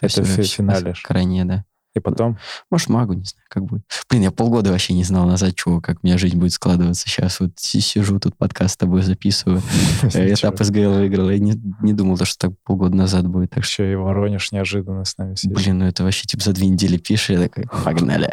Это 0.00 0.22
в 0.22 0.26
финале. 0.44 0.94
Крайне, 1.02 1.44
да. 1.44 1.64
И 1.98 2.00
потом? 2.00 2.38
Может, 2.70 2.88
магу, 2.88 3.14
не 3.14 3.24
знаю, 3.24 3.44
как 3.48 3.64
будет. 3.64 3.82
Блин, 4.08 4.22
я 4.22 4.30
полгода 4.30 4.70
вообще 4.70 4.94
не 4.94 5.02
знал 5.02 5.26
назад, 5.26 5.54
чего, 5.56 5.80
как 5.80 5.98
у 6.02 6.06
меня 6.06 6.16
жизнь 6.16 6.38
будет 6.38 6.52
складываться. 6.52 7.08
Сейчас 7.08 7.40
вот 7.40 7.50
сижу, 7.56 8.20
тут 8.20 8.36
подкаст 8.36 8.74
с 8.74 8.76
тобой 8.76 9.02
записываю. 9.02 9.60
Э, 10.14 10.32
этап 10.32 10.58
СГЛ 10.58 10.94
выиграл. 10.94 11.28
Я 11.30 11.38
не, 11.38 11.92
думал, 11.92 12.16
что 12.16 12.48
так 12.48 12.58
полгода 12.64 12.96
назад 12.96 13.26
будет. 13.26 13.50
Так 13.50 13.64
что 13.64 13.82
и 13.82 13.94
Воронеж 13.94 14.52
неожиданно 14.52 15.04
с 15.04 15.18
нами 15.18 15.34
сидит. 15.34 15.56
Блин, 15.56 15.78
ну 15.78 15.86
это 15.86 16.04
вообще 16.04 16.24
типа 16.26 16.42
за 16.42 16.52
две 16.52 16.68
недели 16.68 16.96
пишешь, 16.96 17.30
я 17.30 17.40
такой, 17.40 17.64
погнали. 17.84 18.30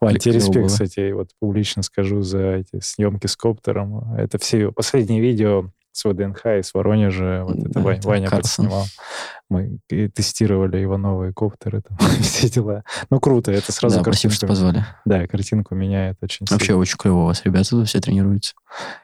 Вань, 0.00 0.16
тебе 0.18 0.36
респект, 0.36 0.68
кстати, 0.68 1.10
вот 1.12 1.30
публично 1.40 1.82
скажу 1.82 2.22
за 2.22 2.38
эти 2.56 2.80
съемки 2.80 3.26
с 3.26 3.36
коптером. 3.36 4.14
Это 4.14 4.38
все 4.38 4.70
последние 4.72 5.20
видео 5.20 5.70
с 5.92 6.04
ВДНХ 6.04 6.46
и 6.46 6.62
с 6.62 6.74
Воронежа. 6.74 7.44
Вот 7.44 7.58
это 7.58 7.80
Ваня, 7.80 8.00
Ваня 8.02 8.42
снимал. 8.44 8.84
Мы 9.48 9.78
тестировали 10.14 10.76
его 10.76 10.96
новые 10.98 11.32
коптеры, 11.32 11.82
там, 11.82 11.96
все 12.20 12.48
дела. 12.48 12.84
Ну, 13.10 13.18
круто, 13.20 13.50
это 13.50 13.72
сразу 13.72 13.96
да, 13.98 14.02
спасибо, 14.02 14.34
что 14.34 14.46
позвали. 14.46 14.84
Да, 15.04 15.26
картинку 15.26 15.74
меняет 15.74 16.16
очень 16.22 16.46
Вообще 16.48 16.66
сильно. 16.66 16.80
очень 16.80 16.98
клево 16.98 17.18
у 17.18 17.26
вас 17.26 17.44
ребята 17.44 17.70
тут 17.70 17.88
все 17.88 18.00
тренируются. 18.00 18.54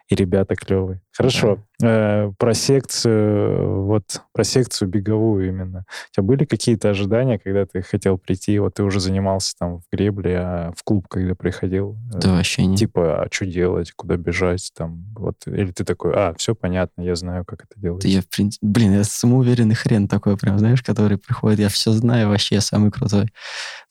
И 0.09 0.15
ребята 0.15 0.55
клевые. 0.55 1.01
Хорошо. 1.17 1.61
Да. 1.79 2.25
Э, 2.27 2.33
про 2.39 2.55
секцию, 2.55 3.85
вот 3.85 4.23
про 4.33 4.43
секцию 4.43 4.89
беговую 4.89 5.49
именно. 5.49 5.85
У 6.11 6.15
тебя 6.15 6.25
были 6.25 6.45
какие-то 6.45 6.91
ожидания, 6.91 7.39
когда 7.39 7.67
ты 7.67 7.83
хотел 7.83 8.19
прийти? 8.19 8.59
Вот 8.59 8.75
ты 8.75 8.83
уже 8.83 8.99
занимался 8.99 9.55
там 9.57 9.79
в 9.79 9.83
гребле, 9.93 10.39
а 10.39 10.73
в 10.77 10.83
клуб, 10.83 11.07
когда 11.07 11.37
приходил? 11.37 11.97
Э, 12.13 12.19
да, 12.19 12.33
вообще 12.33 12.67
нет. 12.67 12.81
Типа, 12.81 13.23
а 13.23 13.29
что 13.31 13.47
делать, 13.47 13.93
куда 13.93 14.17
бежать? 14.17 14.73
Там, 14.77 15.05
вот. 15.15 15.37
Или 15.47 15.71
ты 15.71 15.85
такой, 15.85 16.13
а, 16.15 16.35
все 16.37 16.57
понятно, 16.57 17.03
я 17.03 17.15
знаю, 17.15 17.45
как 17.45 17.65
это 17.65 17.81
делать. 17.81 18.05
Я, 18.05 18.21
в 18.21 18.29
принципе, 18.29 18.67
блин, 18.67 18.93
я 18.95 19.05
самоуверенный 19.05 19.77
хрен 19.77 20.09
такой 20.09 20.37
прям, 20.37 20.59
знаешь, 20.59 20.83
который 20.83 21.17
приходит, 21.17 21.61
я 21.61 21.69
все 21.69 21.93
знаю, 21.93 22.29
вообще 22.29 22.57
я 22.57 22.61
самый 22.61 22.91
крутой. 22.91 23.29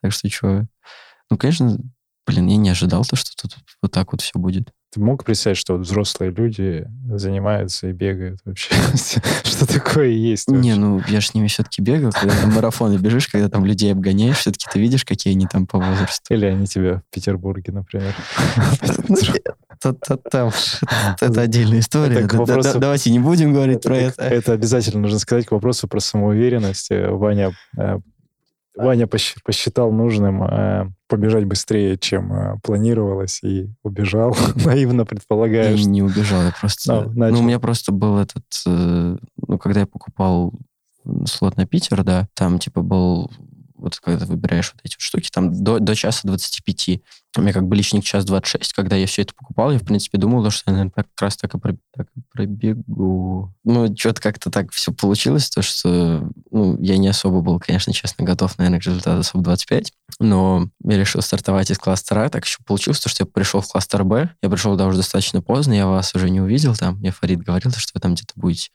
Так 0.01 0.11
что, 0.11 0.29
что... 0.29 0.67
Ну, 1.29 1.37
конечно, 1.37 1.77
блин, 2.27 2.47
я 2.47 2.57
не 2.57 2.69
ожидал 2.69 3.05
то, 3.05 3.15
что 3.15 3.31
тут 3.41 3.55
вот 3.81 3.91
так 3.93 4.11
вот 4.11 4.21
все 4.21 4.37
будет. 4.37 4.73
Ты 4.93 4.99
мог 4.99 5.23
представить, 5.23 5.57
что 5.57 5.73
вот 5.73 5.87
взрослые 5.87 6.29
люди 6.29 6.85
занимаются 7.09 7.87
и 7.87 7.93
бегают 7.93 8.39
вообще? 8.45 8.75
что 9.43 9.65
такое 9.65 10.09
есть? 10.09 10.47
Вообще? 10.47 10.61
Не, 10.61 10.75
ну 10.75 11.01
я 11.07 11.19
же 11.19 11.27
с 11.27 11.33
ними 11.33 11.47
все-таки 11.47 11.81
бегал, 11.81 12.11
когда 12.11 12.35
на 12.41 12.53
марафоны 12.53 12.97
бежишь, 12.97 13.27
когда 13.27 13.49
там 13.49 13.65
людей 13.65 13.91
обгоняешь, 13.91 14.37
все-таки 14.37 14.67
ты 14.71 14.79
видишь, 14.79 15.03
какие 15.03 15.33
они 15.33 15.47
там 15.47 15.65
по 15.65 15.79
возрасту. 15.79 16.31
Или 16.31 16.45
они 16.45 16.67
тебя 16.67 16.97
в 17.09 17.13
Петербурге, 17.13 17.73
например. 17.73 18.13
Там, 20.29 20.51
это 21.19 21.41
отдельная 21.41 21.79
история. 21.79 22.27
Давайте 22.75 23.09
не 23.09 23.19
будем 23.19 23.51
говорить 23.51 23.81
про 23.81 23.97
это. 23.97 24.21
Это 24.21 24.53
обязательно 24.53 25.01
нужно 25.01 25.17
сказать 25.17 25.47
к 25.47 25.51
вопросу 25.51 25.87
про 25.87 25.99
самоуверенность. 25.99 26.89
Ваня 26.91 27.51
э, 27.77 27.97
Ваня 28.75 29.07
посчитал 29.07 29.91
нужным 29.91 30.43
э, 30.43 30.89
побежать 31.07 31.45
быстрее, 31.45 31.97
чем 31.97 32.33
э, 32.33 32.59
планировалось, 32.63 33.43
и 33.43 33.69
убежал, 33.83 34.35
наивно 34.65 35.05
предполагаешь. 35.05 35.79
Я 35.79 35.85
не 35.85 36.01
убежал, 36.01 36.41
я 36.43 36.53
просто... 36.59 36.91
No, 36.91 37.29
ну, 37.31 37.39
у 37.39 37.43
меня 37.43 37.59
просто 37.59 37.91
был 37.91 38.17
этот... 38.17 38.45
Э, 38.65 39.17
ну, 39.47 39.57
когда 39.59 39.81
я 39.81 39.87
покупал 39.87 40.53
слот 41.25 41.57
на 41.57 41.67
Питер, 41.67 42.03
да, 42.03 42.27
там, 42.33 42.59
типа, 42.59 42.81
был 42.81 43.29
вот 43.83 43.99
когда 43.99 44.25
выбираешь 44.25 44.71
вот 44.73 44.81
эти 44.83 44.95
вот 44.95 45.01
штуки, 45.01 45.29
там 45.29 45.63
до, 45.63 45.79
до 45.79 45.93
часа 45.93 46.21
25. 46.23 47.01
У 47.35 47.41
меня 47.41 47.51
как 47.51 47.67
бы 47.67 47.75
личник 47.75 48.03
час 48.03 48.23
26, 48.23 48.73
когда 48.73 48.95
я 48.95 49.05
все 49.07 49.23
это 49.23 49.33
покупал, 49.33 49.71
я, 49.71 49.79
в 49.79 49.83
принципе, 49.83 50.17
думал, 50.17 50.49
что 50.51 50.71
я, 50.71 50.73
наверное, 50.73 50.91
как 50.91 51.07
раз 51.19 51.35
так 51.35 51.53
и, 51.53 51.59
про, 51.59 51.75
так 51.93 52.07
и 52.15 52.21
пробегу. 52.31 53.53
Ну, 53.65 53.93
что-то 53.97 54.21
как-то 54.21 54.49
так 54.49 54.71
все 54.71 54.93
получилось, 54.93 55.49
то, 55.49 55.61
что, 55.61 56.29
ну, 56.51 56.79
я 56.79 56.97
не 56.97 57.09
особо 57.09 57.41
был, 57.41 57.59
конечно, 57.59 57.91
честно, 57.91 58.23
готов, 58.23 58.57
наверное, 58.57 58.79
к 58.79 58.85
результату 58.85 59.21
СОП-25, 59.23 59.87
но 60.19 60.69
я 60.85 60.97
решил 60.97 61.21
стартовать 61.21 61.69
из 61.69 61.77
кластера, 61.77 62.29
так 62.29 62.45
еще 62.45 62.59
получилось, 62.65 63.01
то, 63.01 63.09
что 63.09 63.23
я 63.23 63.25
пришел 63.25 63.59
в 63.59 63.67
кластер 63.67 64.05
Б, 64.05 64.29
я 64.41 64.49
пришел 64.49 64.77
да 64.77 64.87
уже 64.87 64.97
достаточно 64.97 65.41
поздно, 65.41 65.73
я 65.73 65.87
вас 65.87 66.15
уже 66.15 66.29
не 66.29 66.39
увидел 66.39 66.75
там, 66.75 66.99
мне 66.99 67.11
Фарид 67.11 67.41
говорил, 67.41 67.71
что 67.71 67.91
вы 67.95 67.99
там 67.99 68.13
где-то 68.13 68.33
будете. 68.35 68.69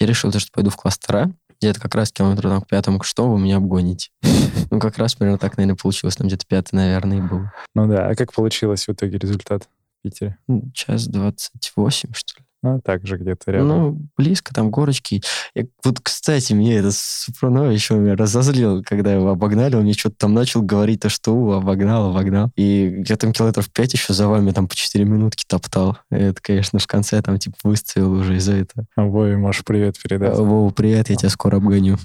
Я 0.00 0.06
решил, 0.06 0.32
что 0.32 0.50
пойду 0.52 0.70
в 0.70 0.76
кластера, 0.76 1.32
где-то 1.60 1.80
как 1.80 1.94
раз 1.94 2.10
километру 2.10 2.48
там, 2.48 2.62
к 2.62 2.66
пятому, 2.66 2.98
к 2.98 3.04
шестому 3.04 3.34
вы 3.34 3.40
меня 3.40 3.56
обгоните. 3.56 4.10
Ну, 4.72 4.78
как 4.78 4.98
раз 4.98 5.16
примерно 5.16 5.36
так, 5.36 5.56
наверное, 5.56 5.76
получилось. 5.76 6.14
Там 6.14 6.28
где-то 6.28 6.46
пятый, 6.46 6.76
наверное, 6.76 7.18
и 7.18 7.20
был. 7.20 7.40
Ну 7.74 7.88
да. 7.88 8.08
А 8.08 8.14
как 8.14 8.32
получилось 8.32 8.86
в 8.86 8.92
итоге 8.92 9.18
результат 9.18 9.64
в 9.64 10.02
Питере? 10.02 10.38
Час 10.72 11.08
двадцать 11.08 11.72
восемь, 11.74 12.12
что 12.12 12.38
ли. 12.38 12.46
Ну, 12.62 12.80
так 12.82 13.06
же 13.06 13.16
где-то 13.16 13.52
рядом. 13.52 13.68
Ну, 13.68 13.98
близко, 14.18 14.52
там 14.52 14.70
горочки. 14.70 15.22
Я, 15.54 15.64
вот, 15.82 16.00
кстати, 16.00 16.52
мне 16.52 16.76
это 16.76 16.90
Супрунов 16.92 17.72
еще 17.72 17.94
меня 17.94 18.16
разозлил, 18.16 18.82
когда 18.84 19.14
его 19.14 19.30
обогнали, 19.30 19.76
он 19.76 19.84
мне 19.84 19.94
что-то 19.94 20.16
там 20.16 20.34
начал 20.34 20.60
говорить, 20.60 21.00
то 21.00 21.08
что 21.08 21.34
у, 21.34 21.52
обогнал, 21.52 22.10
обогнал. 22.10 22.50
И 22.56 23.02
я 23.06 23.16
там 23.16 23.32
километров 23.32 23.70
пять 23.70 23.94
еще 23.94 24.12
за 24.12 24.28
вами 24.28 24.50
там 24.50 24.68
по 24.68 24.76
4 24.76 25.04
минутки 25.06 25.44
топтал. 25.46 25.96
И 26.10 26.16
это, 26.16 26.40
конечно, 26.42 26.78
в 26.78 26.86
конце 26.86 27.22
там 27.22 27.38
типа 27.38 27.56
выставил 27.64 28.12
уже 28.12 28.36
из-за 28.36 28.56
этого. 28.56 28.86
А 28.94 29.04
Вове 29.04 29.38
можешь 29.38 29.64
привет 29.64 29.96
передать. 30.02 30.38
А, 30.38 30.42
Вова, 30.42 30.70
привет, 30.70 31.08
я 31.08 31.16
тебя 31.16 31.30
скоро 31.30 31.56
обгоню. 31.56 31.96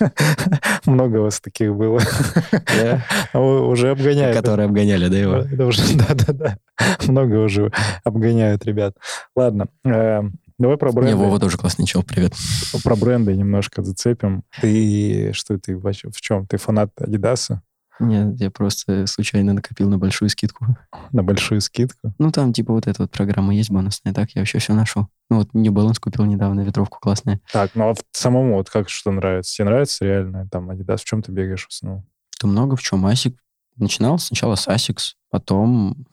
Много 0.84 1.18
вас 1.18 1.40
таких 1.40 1.74
было. 1.76 2.00
А 3.32 3.38
уже 3.38 3.90
обгоняют. 3.90 4.36
Которые 4.36 4.66
обгоняли, 4.66 5.06
да, 5.06 5.16
его? 5.16 5.44
Да-да-да. 5.54 6.58
Много 7.06 7.36
уже 7.36 7.72
обгоняют 8.04 8.64
ребят. 8.64 8.96
Ладно, 9.36 9.68
э, 9.84 10.22
давай 10.58 10.76
про 10.76 10.92
бренды. 10.92 11.12
Не, 11.12 11.16
Вова 11.16 11.38
тоже 11.38 11.56
классный 11.56 11.86
чел, 11.86 12.02
привет. 12.02 12.34
Про 12.82 12.96
бренды 12.96 13.34
немножко 13.36 13.82
зацепим. 13.82 14.42
Ты, 14.60 15.32
что 15.32 15.58
ты, 15.58 15.76
в 15.76 16.20
чем? 16.20 16.46
Ты 16.46 16.56
фанат 16.56 16.90
Адидаса? 17.00 17.62
Нет, 18.00 18.40
я 18.40 18.50
просто 18.50 19.06
случайно 19.06 19.52
накопил 19.52 19.88
на 19.88 19.98
большую 19.98 20.30
скидку. 20.30 20.66
На 21.12 21.22
большую 21.22 21.60
скидку? 21.60 22.14
Ну, 22.18 22.32
там, 22.32 22.52
типа, 22.52 22.72
вот 22.72 22.86
эта 22.86 23.02
вот 23.02 23.10
программа 23.10 23.54
есть 23.54 23.70
бонусная. 23.70 24.14
Так, 24.14 24.30
я 24.30 24.40
вообще 24.40 24.58
все 24.58 24.72
нашел. 24.72 25.08
Ну, 25.28 25.38
вот 25.38 25.52
New 25.52 25.70
Balance 25.70 26.00
купил 26.00 26.24
недавно, 26.24 26.62
ветровку 26.62 26.98
классная. 26.98 27.40
Так, 27.52 27.72
ну, 27.74 27.90
а 27.90 27.94
самому 28.12 28.54
вот 28.54 28.70
как 28.70 28.88
что 28.88 29.10
нравится? 29.10 29.54
Тебе 29.54 29.66
нравится 29.66 30.04
реально 30.04 30.48
там 30.50 30.70
Adidas? 30.70 30.98
В 30.98 31.04
чем 31.04 31.22
ты 31.22 31.30
бегаешь 31.30 31.66
в 31.66 31.68
основном? 31.68 32.06
Да 32.40 32.48
много 32.48 32.76
в 32.76 32.82
чем. 32.82 33.04
Асик. 33.04 33.36
Начинал 33.76 34.18
сначала 34.18 34.56
с 34.56 34.66
Asics, 34.66 35.14
потом 35.30 36.06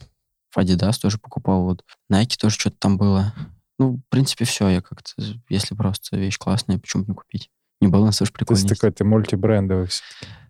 Adidas 0.55 0.99
тоже 1.01 1.17
покупал. 1.17 1.63
Вот 1.63 1.83
Nike 2.11 2.37
тоже 2.39 2.55
что-то 2.55 2.77
там 2.79 2.97
было. 2.97 3.33
Ну, 3.79 3.97
в 3.97 4.09
принципе, 4.09 4.45
все. 4.45 4.69
Я 4.69 4.81
как-то, 4.81 5.11
если 5.49 5.75
просто 5.75 6.17
вещь 6.17 6.37
классная, 6.37 6.79
почему 6.79 7.03
бы 7.03 7.09
не 7.09 7.15
купить? 7.15 7.49
Не 7.81 7.87
баланс 7.87 8.17
тоже 8.17 8.31
прикольный. 8.31 8.63
То 8.63 8.69
есть 8.69 8.81
такой 8.81 8.91
ты 8.91 9.03
мультибрендовый 9.03 9.87
все 9.87 10.03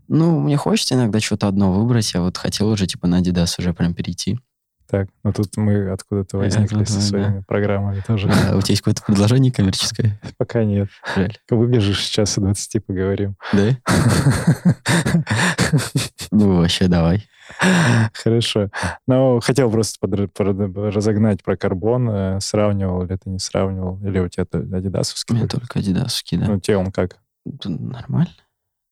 Ну, 0.07 0.39
мне 0.39 0.55
хочется 0.55 0.95
иногда 0.95 1.19
что-то 1.19 1.47
одно 1.47 1.73
выбрать. 1.73 2.13
Я 2.13 2.21
вот 2.21 2.37
хотел 2.37 2.69
уже 2.69 2.87
типа 2.87 3.07
на 3.07 3.21
Adidas 3.21 3.55
уже 3.59 3.73
прям 3.73 3.93
перейти. 3.93 4.39
Так, 4.89 5.09
ну 5.21 5.33
тут 5.33 5.57
мы 5.57 5.89
откуда-то 5.89 6.37
возникли 6.37 6.85
со 6.85 7.01
своими 7.01 7.39
да. 7.39 7.43
программами 7.45 8.01
тоже. 8.07 8.29
А, 8.29 8.55
у 8.55 8.61
тебя 8.61 8.71
есть 8.71 8.81
какое-то 8.81 9.03
предложение 9.03 9.51
коммерческое? 9.51 10.17
Пока 10.37 10.63
нет. 10.63 10.87
Жаль. 11.13 11.37
Выбежишь 11.49 12.05
сейчас 12.05 12.37
и 12.37 12.41
20 12.41 12.85
поговорим. 12.85 13.35
Да? 13.53 13.77
Ну, 16.31 16.57
вообще 16.57 16.87
давай. 16.87 17.25
Хорошо. 18.13 18.69
Ну, 19.07 19.39
хотел 19.41 19.71
просто 19.71 19.97
под, 19.99 20.33
под, 20.33 20.77
разогнать 20.93 21.43
про 21.43 21.57
карбон. 21.57 22.09
Э, 22.09 22.39
сравнивал 22.39 23.03
или 23.03 23.15
ты 23.15 23.29
не 23.29 23.39
сравнивал? 23.39 23.99
Или 24.03 24.19
у 24.19 24.27
тебя 24.27 24.45
адидасовский? 24.51 25.35
У 25.35 25.37
меня 25.37 25.47
только 25.47 25.79
адидасовский, 25.79 26.37
да. 26.37 26.47
Ну, 26.47 26.59
тебе 26.59 26.77
он 26.77 26.91
как? 26.91 27.17
Нормально. 27.63 28.29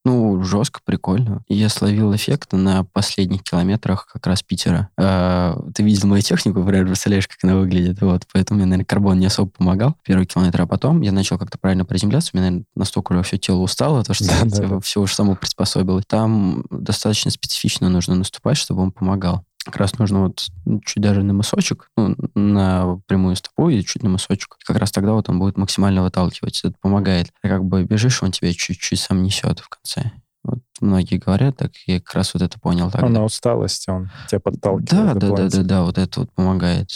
Ну, 0.05 0.43
жестко, 0.43 0.81
прикольно. 0.85 1.43
Я 1.49 1.67
словил 1.67 2.15
эффект 2.15 2.53
на 2.53 2.83
последних 2.83 3.41
километрах 3.43 4.05
как 4.05 4.27
раз 4.27 4.43
Питера. 4.43 4.89
А, 4.97 5.59
ты 5.73 5.81
видел 5.81 6.07
мою 6.07 6.21
технику, 6.21 6.59
например, 6.59 6.85
представляешь, 6.85 7.27
как 7.27 7.39
она 7.41 7.55
выглядит. 7.55 7.99
Вот, 8.01 8.21
поэтому 8.31 8.59
мне, 8.59 8.67
наверное, 8.67 8.85
карбон 8.85 9.17
не 9.17 9.25
особо 9.25 9.49
помогал 9.49 9.95
первый 10.03 10.27
километр, 10.27 10.61
а 10.61 10.67
потом 10.67 11.01
я 11.01 11.11
начал 11.11 11.39
как-то 11.39 11.57
правильно 11.57 11.85
приземляться. 11.85 12.29
У 12.33 12.37
меня, 12.37 12.49
наверное, 12.49 12.65
настолько 12.75 13.13
уже 13.13 13.23
все 13.23 13.37
тело 13.39 13.61
устало, 13.61 14.03
то, 14.03 14.13
что 14.13 14.25
да, 14.27 14.67
да, 14.67 14.79
все 14.79 15.01
уже 15.01 15.15
само 15.15 15.35
приспособилось. 15.35 16.05
Там 16.07 16.63
достаточно 16.69 17.31
специфично 17.31 17.89
нужно 17.89 18.13
наступать, 18.13 18.57
чтобы 18.57 18.83
он 18.83 18.91
помогал 18.91 19.43
как 19.65 19.77
раз 19.77 19.97
нужно 19.97 20.21
вот 20.21 20.47
чуть 20.85 21.01
даже 21.01 21.23
на 21.23 21.33
мысочек, 21.33 21.89
ну, 21.97 22.15
на 22.35 23.01
прямую 23.07 23.35
стопу 23.35 23.69
и 23.69 23.83
чуть 23.83 24.03
на 24.03 24.09
мысочек. 24.09 24.57
Как 24.63 24.77
раз 24.77 24.91
тогда 24.91 25.13
вот 25.13 25.27
он 25.27 25.39
будет 25.39 25.57
максимально 25.57 26.03
выталкивать. 26.03 26.61
Это 26.63 26.75
помогает. 26.79 27.31
А 27.41 27.49
как 27.49 27.65
бы 27.65 27.83
бежишь, 27.83 28.21
он 28.21 28.31
тебя 28.31 28.53
чуть-чуть 28.53 28.99
сам 28.99 29.23
несет 29.23 29.59
в 29.59 29.67
конце. 29.67 30.11
Вот 30.43 30.59
многие 30.79 31.17
говорят, 31.17 31.57
так 31.57 31.71
я 31.87 31.99
как 31.99 32.13
раз 32.13 32.35
вот 32.35 32.43
это 32.43 32.59
понял 32.59 32.91
тогда. 32.91 33.07
Ну, 33.07 33.13
на 33.13 33.23
усталость 33.25 33.89
он 33.89 34.11
тебя 34.29 34.39
подталкивает. 34.39 34.85
Да, 34.85 35.13
да, 35.15 35.35
да, 35.35 35.49
да, 35.49 35.63
да, 35.63 35.83
вот 35.83 35.97
это 35.97 36.19
вот 36.19 36.31
помогает. 36.31 36.89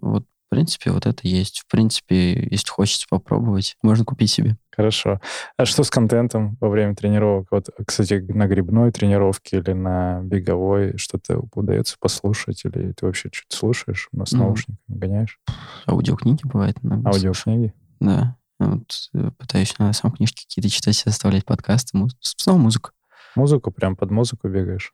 Вот 0.00 0.24
в 0.46 0.50
принципе, 0.50 0.90
вот 0.90 1.06
это 1.06 1.26
есть. 1.26 1.60
В 1.60 1.66
принципе, 1.66 2.48
если 2.50 2.68
хочется 2.68 3.06
попробовать, 3.08 3.76
можно 3.82 4.04
купить 4.04 4.30
себе. 4.30 4.56
Хорошо. 4.70 5.20
А 5.56 5.64
что 5.64 5.84
с 5.84 5.90
контентом 5.90 6.56
во 6.60 6.68
время 6.68 6.94
тренировок? 6.94 7.48
Вот, 7.50 7.70
кстати, 7.86 8.14
на 8.28 8.46
грибной 8.46 8.90
тренировке 8.92 9.58
или 9.58 9.72
на 9.72 10.20
беговой 10.22 10.96
что-то 10.96 11.42
удается 11.54 11.96
послушать? 11.98 12.64
Или 12.64 12.92
ты 12.92 13.06
вообще 13.06 13.30
что-то 13.32 13.56
слушаешь? 13.56 14.08
У 14.12 14.18
нас 14.18 14.32
mm. 14.32 14.38
наушниками 14.38 14.78
гоняешь? 14.88 15.40
Аудиокниги 15.86 16.42
бывает. 16.44 16.76
Аудиокниги? 17.04 17.72
Да. 18.00 18.36
Вот 18.58 19.10
э, 19.14 19.30
пытаюсь 19.38 19.78
на 19.78 19.92
сам 19.92 20.12
книжки 20.12 20.44
какие-то 20.44 20.68
читать, 20.68 20.96
составлять 20.96 21.44
подкасты. 21.44 21.96
Муз... 21.96 22.16
Снова 22.20 22.58
музыка. 22.58 22.90
Музыку? 23.36 23.70
Прям 23.70 23.96
под 23.96 24.10
музыку 24.10 24.48
бегаешь? 24.48 24.92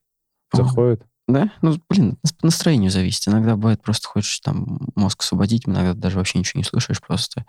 Заходит? 0.52 1.02
Да? 1.32 1.52
Ну, 1.62 1.78
блин, 1.88 2.16
по 2.38 2.46
настроению 2.46 2.90
зависит. 2.90 3.28
Иногда 3.28 3.56
бывает, 3.56 3.82
просто 3.82 4.08
хочешь 4.08 4.40
там 4.40 4.80
мозг 4.94 5.20
освободить, 5.20 5.66
иногда 5.66 5.94
даже 5.94 6.16
вообще 6.16 6.38
ничего 6.38 6.58
не 6.58 6.64
слушаешь, 6.64 7.00
просто 7.00 7.44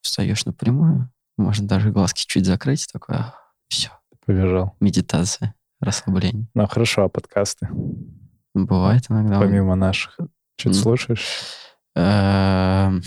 встаешь 0.00 0.44
напрямую, 0.44 1.10
можно 1.36 1.66
даже 1.66 1.90
глазки 1.90 2.24
чуть 2.26 2.46
закрыть, 2.46 2.86
такое, 2.92 3.16
а, 3.16 3.34
все. 3.68 3.90
Побежал. 4.24 4.76
Медитация, 4.80 5.54
расслабление. 5.80 6.48
Ну, 6.54 6.66
хорошо, 6.66 7.04
а 7.04 7.08
подкасты? 7.08 7.68
Бывает 8.54 9.04
иногда. 9.08 9.38
Помимо 9.40 9.74
наших. 9.74 10.18
Что-то 10.58 10.76
слушаешь? 10.76 11.26
Эм, 11.94 13.02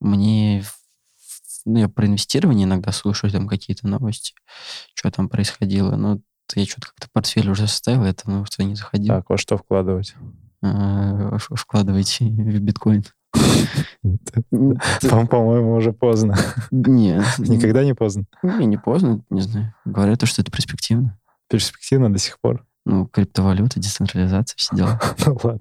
мне 0.00 0.64
ну, 1.68 1.78
я 1.78 1.88
про 1.88 2.06
инвестирование 2.06 2.64
иногда 2.64 2.92
слушаю, 2.92 3.30
там 3.30 3.46
какие-то 3.46 3.86
новости, 3.86 4.34
что 4.94 5.10
там 5.10 5.28
происходило. 5.28 5.96
Но 5.96 6.20
я 6.56 6.66
что-то 6.66 6.88
как-то 6.88 7.08
портфель 7.12 7.50
уже 7.50 7.66
составил, 7.66 8.04
это 8.04 8.30
ну, 8.30 8.44
что 8.44 8.64
не 8.64 8.74
заходил. 8.74 9.08
Так, 9.08 9.28
во 9.28 9.36
что 9.36 9.56
вкладывать? 9.56 10.14
А, 10.62 11.38
вкладывайте 11.38 12.24
в 12.24 12.60
биткоин. 12.60 13.04
По-моему, 14.50 15.74
уже 15.74 15.92
поздно. 15.92 16.36
Нет. 16.70 17.24
Никогда 17.38 17.84
не 17.84 17.94
поздно? 17.94 18.24
Не, 18.42 18.66
не 18.66 18.76
поздно, 18.76 19.22
не 19.30 19.42
знаю. 19.42 19.74
Говорят, 19.84 20.26
что 20.26 20.42
это 20.42 20.50
перспективно. 20.50 21.18
Перспективно 21.48 22.12
до 22.12 22.18
сих 22.18 22.38
пор? 22.40 22.64
Ну, 22.84 23.06
криптовалюта, 23.06 23.80
децентрализация, 23.80 24.56
все 24.56 24.76
дела. 24.76 25.00
Ну, 25.26 25.38
ладно. 25.42 25.60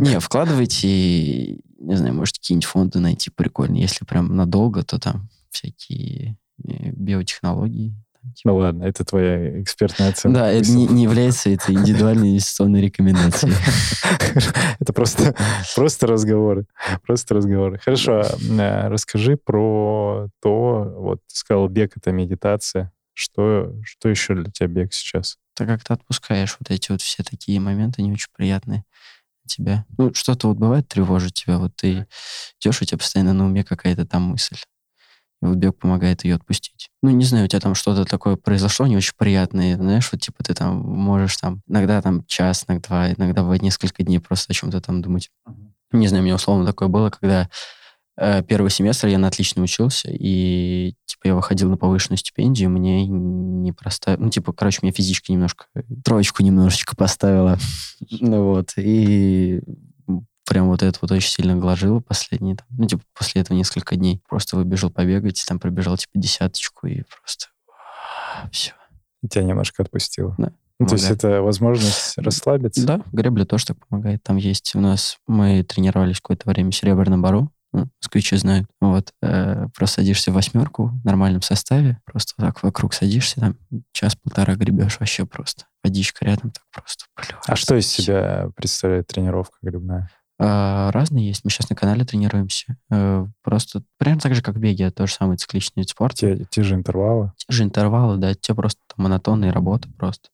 Не, 0.00 0.18
вкладывайте, 0.18 1.54
не 1.78 1.94
знаю, 1.96 2.14
может, 2.14 2.36
какие-нибудь 2.36 2.66
фонды 2.66 2.98
найти 2.98 3.30
прикольные. 3.30 3.82
Если 3.82 4.04
прям 4.04 4.34
надолго, 4.36 4.82
то 4.82 4.98
там 4.98 5.28
всякие 5.50 6.36
э, 6.64 6.90
биотехнологии. 6.90 7.94
Ну 8.44 8.56
ладно, 8.56 8.84
это 8.84 9.04
твоя 9.04 9.60
экспертная 9.60 10.10
оценка. 10.10 10.40
Да, 10.40 10.50
это 10.50 10.70
не, 10.70 10.86
не 10.86 11.04
является 11.04 11.50
это 11.50 11.72
индивидуальной 11.72 12.30
инвестиционной 12.30 12.80
рекомендацией. 12.80 13.54
Это 14.80 14.92
просто, 14.92 15.34
просто 15.76 16.06
разговоры. 16.06 16.66
Просто 17.06 17.34
разговоры. 17.34 17.78
Хорошо, 17.78 18.22
а, 18.58 18.88
расскажи 18.88 19.36
про 19.36 20.28
то, 20.40 20.94
вот 20.96 21.20
ты 21.26 21.36
сказал, 21.36 21.68
бег— 21.68 21.92
это 21.96 22.10
медитация. 22.10 22.92
Что, 23.14 23.74
что 23.84 24.08
еще 24.08 24.34
для 24.34 24.50
тебя 24.50 24.68
бег 24.68 24.92
сейчас? 24.92 25.38
Ты 25.54 25.66
как-то 25.66 25.94
отпускаешь 25.94 26.56
вот 26.58 26.70
эти 26.70 26.90
вот 26.90 27.02
все 27.02 27.22
такие 27.22 27.60
моменты 27.60 28.02
не 28.02 28.12
очень 28.12 28.30
приятные 28.34 28.84
тебя. 29.46 29.84
Ну, 29.98 30.14
что-то 30.14 30.48
вот 30.48 30.56
бывает 30.56 30.88
тревожит 30.88 31.34
тебя, 31.34 31.58
вот 31.58 31.74
ты 31.76 32.06
идешь, 32.60 32.82
у 32.82 32.84
тебя 32.84 32.98
постоянно 32.98 33.32
на 33.32 33.46
уме 33.46 33.64
какая-то 33.64 34.06
там 34.06 34.22
мысль. 34.22 34.56
Вот 35.42 35.56
бег 35.56 35.76
помогает 35.76 36.24
ее 36.24 36.36
отпустить. 36.36 36.88
Ну, 37.02 37.10
не 37.10 37.24
знаю, 37.24 37.44
у 37.44 37.48
тебя 37.48 37.60
там 37.60 37.74
что-то 37.74 38.04
такое 38.04 38.36
произошло 38.36 38.86
не 38.86 38.96
очень 38.96 39.14
приятное, 39.16 39.76
знаешь, 39.76 40.08
вот 40.12 40.20
типа 40.20 40.42
ты 40.42 40.54
там 40.54 40.78
можешь 40.78 41.36
там 41.36 41.60
иногда 41.68 42.00
там 42.00 42.24
час, 42.26 42.64
иногда 42.66 42.88
два, 42.88 43.12
иногда 43.12 43.42
бывает 43.42 43.62
несколько 43.62 44.02
дней 44.02 44.18
просто 44.18 44.52
о 44.52 44.54
чем-то 44.54 44.80
там 44.80 45.02
думать. 45.02 45.30
Не 45.92 46.08
знаю, 46.08 46.22
у 46.22 46.24
меня 46.24 46.36
условно 46.36 46.64
такое 46.64 46.88
было, 46.88 47.10
когда 47.10 47.48
Э, 48.18 48.42
первый 48.42 48.70
семестр 48.70 49.08
я 49.08 49.18
на 49.18 49.28
отлично 49.28 49.62
учился, 49.62 50.08
и, 50.10 50.94
типа, 51.06 51.28
я 51.28 51.34
выходил 51.34 51.70
на 51.70 51.78
повышенную 51.78 52.18
стипендию, 52.18 52.68
мне 52.68 53.06
не 53.06 53.72
просто... 53.72 54.16
Ну, 54.18 54.28
типа, 54.28 54.52
короче, 54.52 54.80
меня 54.82 54.92
физичка 54.92 55.32
немножко... 55.32 55.66
Троечку 56.04 56.42
немножечко 56.42 56.96
поставила. 56.96 57.58
Ну 58.20 58.44
вот, 58.44 58.72
и 58.76 59.62
прям 60.52 60.68
вот 60.68 60.82
это 60.82 60.98
вот 61.00 61.10
очень 61.10 61.30
сильно 61.30 61.56
гложило 61.56 62.00
последние, 62.00 62.56
там, 62.56 62.66
ну, 62.76 62.86
типа, 62.86 63.02
после 63.14 63.40
этого 63.40 63.56
несколько 63.56 63.96
дней. 63.96 64.20
Просто 64.28 64.56
выбежал 64.56 64.90
побегать, 64.90 65.42
там 65.48 65.58
пробежал, 65.58 65.96
типа, 65.96 66.12
десяточку, 66.14 66.86
и 66.86 67.04
просто 67.04 67.46
все. 68.50 68.72
И 69.22 69.28
тебя 69.28 69.44
немножко 69.44 69.82
отпустило. 69.82 70.34
Да. 70.36 70.52
Ну, 70.78 70.86
то 70.86 70.94
есть 70.94 71.10
это 71.10 71.40
возможность 71.40 72.18
расслабиться? 72.18 72.84
Да, 72.84 73.00
гребля 73.12 73.46
тоже 73.46 73.64
так 73.66 73.78
помогает. 73.86 74.22
Там 74.22 74.36
есть 74.36 74.74
у 74.74 74.80
нас... 74.80 75.16
Мы 75.26 75.62
тренировались 75.62 76.16
какое-то 76.16 76.50
время 76.50 76.70
в 76.70 76.74
Серебряном 76.74 77.22
Бару, 77.22 77.50
ну, 77.72 77.88
москвичи 78.02 78.36
знают. 78.36 78.68
Вот, 78.82 79.14
э, 79.22 79.68
просто 79.74 80.02
садишься 80.02 80.32
в 80.32 80.34
восьмерку 80.34 80.88
в 80.88 81.04
нормальном 81.06 81.40
составе, 81.40 81.98
просто 82.04 82.34
так 82.36 82.62
вокруг 82.62 82.92
садишься, 82.92 83.40
там 83.40 83.56
час-полтора 83.92 84.56
гребешь 84.56 85.00
вообще 85.00 85.24
просто. 85.24 85.64
Водичка 85.82 86.26
рядом 86.26 86.50
так 86.50 86.64
просто. 86.70 87.06
Блин, 87.16 87.38
а 87.46 87.56
что 87.56 87.74
из 87.74 87.86
себя 87.86 88.50
представляет 88.54 89.06
тренировка 89.06 89.56
грибная? 89.62 90.10
А, 90.38 90.90
разные 90.92 91.28
есть. 91.28 91.44
Мы 91.44 91.50
сейчас 91.50 91.70
на 91.70 91.76
канале 91.76 92.04
тренируемся. 92.04 92.76
А, 92.90 93.26
просто 93.42 93.82
примерно 93.98 94.20
так 94.20 94.34
же, 94.34 94.42
как 94.42 94.56
в 94.56 94.58
беге. 94.58 94.90
То 94.90 95.06
же 95.06 95.14
самое 95.14 95.38
цикличный 95.38 95.82
вид 95.82 95.90
спорта. 95.90 96.16
Те, 96.16 96.46
те 96.50 96.62
же 96.62 96.74
интервалы? 96.74 97.32
Те 97.36 97.52
же 97.52 97.62
интервалы, 97.64 98.16
да. 98.16 98.34
Те 98.34 98.54
просто 98.54 98.80
там, 98.88 99.04
монотонные 99.04 99.52
работы 99.52 99.88
просто. 99.98 100.28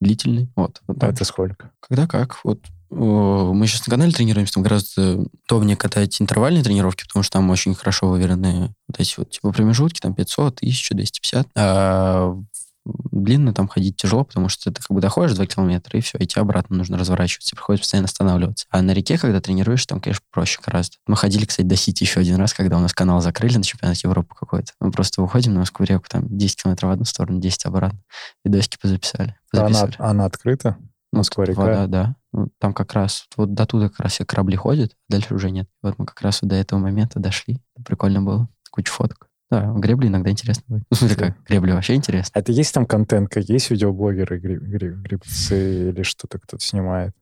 Длительные. 0.00 0.48
Вот. 0.56 0.82
вот 0.86 1.02
а 1.02 1.08
это 1.08 1.24
сколько? 1.24 1.70
Когда 1.80 2.06
как. 2.06 2.38
Вот 2.44 2.60
мы 2.92 3.66
сейчас 3.66 3.86
на 3.86 3.92
канале 3.92 4.12
тренируемся, 4.12 4.54
там 4.54 4.62
гораздо 4.62 5.24
удобнее 5.48 5.76
катать 5.76 6.20
интервальные 6.20 6.62
тренировки, 6.62 7.04
потому 7.06 7.22
что 7.22 7.38
там 7.38 7.48
очень 7.48 7.74
хорошо 7.74 8.08
выверены 8.08 8.74
вот 8.86 9.00
эти 9.00 9.14
вот 9.16 9.30
типа 9.30 9.50
промежутки, 9.50 10.00
там 10.00 10.14
500, 10.14 10.58
1000, 10.58 10.94
250. 10.94 11.48
А 11.56 12.36
длинно 12.84 13.54
там 13.54 13.68
ходить 13.68 13.96
тяжело, 13.96 14.24
потому 14.24 14.48
что 14.48 14.72
ты 14.72 14.82
как 14.82 14.90
бы 14.90 15.00
доходишь 15.00 15.36
2 15.36 15.46
километра, 15.46 15.98
и 15.98 16.02
все, 16.02 16.18
и 16.18 16.26
тебе 16.26 16.42
обратно 16.42 16.76
нужно 16.76 16.98
разворачиваться, 16.98 17.54
приходится 17.54 17.84
постоянно 17.84 18.06
останавливаться. 18.06 18.66
А 18.70 18.82
на 18.82 18.92
реке, 18.92 19.18
когда 19.18 19.40
тренируешь, 19.40 19.86
там, 19.86 20.00
конечно, 20.00 20.24
проще 20.30 20.60
гораздо. 20.64 20.96
Мы 21.06 21.16
ходили, 21.16 21.44
кстати, 21.44 21.66
до 21.66 21.76
Сити 21.76 22.02
еще 22.02 22.20
один 22.20 22.36
раз, 22.36 22.52
когда 22.54 22.76
у 22.76 22.80
нас 22.80 22.92
канал 22.92 23.20
закрыли 23.20 23.56
на 23.56 23.64
чемпионат 23.64 23.96
Европы 23.98 24.34
какой-то. 24.38 24.72
Мы 24.80 24.90
просто 24.90 25.22
выходим 25.22 25.54
на 25.54 25.60
Москву 25.60 25.84
реку, 25.84 26.04
там 26.08 26.26
10 26.28 26.62
километров 26.62 26.90
в 26.90 26.92
одну 26.92 27.04
сторону, 27.04 27.40
10 27.40 27.66
обратно. 27.66 28.00
И 28.44 28.48
досики 28.48 28.78
позаписали. 28.80 29.36
позаписали. 29.50 29.94
Она, 29.98 30.10
она 30.10 30.24
открыта? 30.24 30.76
Москва-река? 31.12 31.60
Вода, 31.60 31.86
да. 31.86 32.16
Ну, 32.32 32.48
там 32.58 32.72
как 32.72 32.94
раз, 32.94 33.26
вот 33.36 33.52
до 33.52 33.66
туда 33.66 33.90
как 33.90 34.00
раз 34.00 34.12
все 34.12 34.24
корабли 34.24 34.56
ходят, 34.56 34.92
а 34.92 35.12
дальше 35.12 35.34
уже 35.34 35.50
нет. 35.50 35.68
Вот 35.82 35.98
мы 35.98 36.06
как 36.06 36.20
раз 36.22 36.40
вот 36.40 36.48
до 36.48 36.56
этого 36.56 36.78
момента 36.78 37.20
дошли. 37.20 37.60
Прикольно 37.84 38.22
было. 38.22 38.48
Куча 38.70 38.90
фоток. 38.90 39.28
Да, 39.52 39.70
гребли 39.76 40.08
иногда 40.08 40.30
интересно 40.30 40.64
будет. 40.66 40.84
Ну, 40.90 40.96
смотри, 40.96 41.14
как, 41.14 41.44
гребли 41.44 41.72
вообще 41.72 41.94
интересно. 41.94 42.32
А 42.34 42.40
это 42.40 42.52
есть 42.52 42.72
там 42.72 42.86
контент, 42.86 43.36
есть 43.36 43.70
видеоблогеры, 43.70 44.38
греб, 44.38 44.62
греб, 44.62 44.94
гребцы 44.94 45.90
или 45.90 46.02
что-то 46.04 46.38
кто-то 46.38 46.64
снимает? 46.64 47.14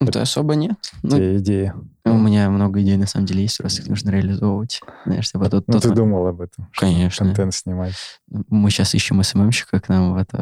Ну, 0.00 0.08
это 0.08 0.20
особо 0.20 0.56
нет. 0.56 0.74
Ну, 1.04 1.16
идеи. 1.38 1.72
У 2.04 2.18
меня 2.18 2.50
много 2.50 2.82
идей, 2.82 2.96
на 2.96 3.06
самом 3.06 3.26
деле, 3.26 3.42
есть, 3.42 3.58
просто 3.58 3.82
их 3.82 3.88
нужно 3.88 4.10
реализовывать. 4.10 4.80
Знаешь, 5.06 5.30
типа, 5.30 5.48
тот, 5.48 5.68
ну, 5.68 5.74
тот, 5.74 5.82
ты 5.84 5.90
думал 5.90 6.26
об 6.26 6.40
этом? 6.40 6.68
Конечно. 6.76 7.24
Контент 7.24 7.54
снимать. 7.54 7.94
Мы 8.26 8.68
сейчас 8.70 8.92
ищем 8.92 9.22
СММщика 9.22 9.78
к 9.78 9.88
нам 9.88 10.14
в, 10.14 10.16
это, 10.16 10.36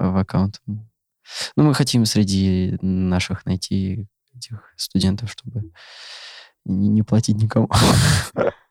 в 0.00 0.16
аккаунт. 0.16 0.62
Ну, 0.66 0.82
мы 1.56 1.74
хотим 1.74 2.06
среди 2.06 2.78
наших 2.80 3.44
найти 3.44 4.06
этих 4.34 4.72
студентов, 4.76 5.30
чтобы 5.30 5.70
не 6.64 7.02
платить 7.02 7.36
никому. 7.36 7.68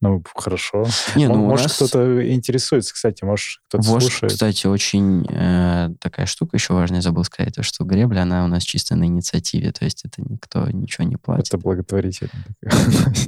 Ну, 0.00 0.22
хорошо. 0.34 0.86
Не, 1.16 1.26
ну, 1.26 1.34
может, 1.34 1.66
нас... 1.66 1.76
кто-то 1.76 2.32
интересуется, 2.32 2.94
кстати, 2.94 3.24
может, 3.24 3.58
кто-то 3.68 3.84
вот, 3.88 4.02
слушает. 4.02 4.32
кстати, 4.32 4.68
очень 4.68 5.26
э, 5.28 5.90
такая 6.00 6.26
штука 6.26 6.56
еще 6.56 6.72
важная, 6.72 7.00
забыл 7.00 7.24
сказать, 7.24 7.56
то, 7.56 7.64
что 7.64 7.84
гребля, 7.84 8.22
она 8.22 8.44
у 8.44 8.46
нас 8.46 8.62
чисто 8.62 8.94
на 8.94 9.04
инициативе, 9.04 9.72
то 9.72 9.84
есть 9.84 10.04
это 10.04 10.22
никто 10.22 10.68
ничего 10.70 11.04
не 11.04 11.16
платит. 11.16 11.48
Это 11.48 11.58
благотворительно. 11.58 12.30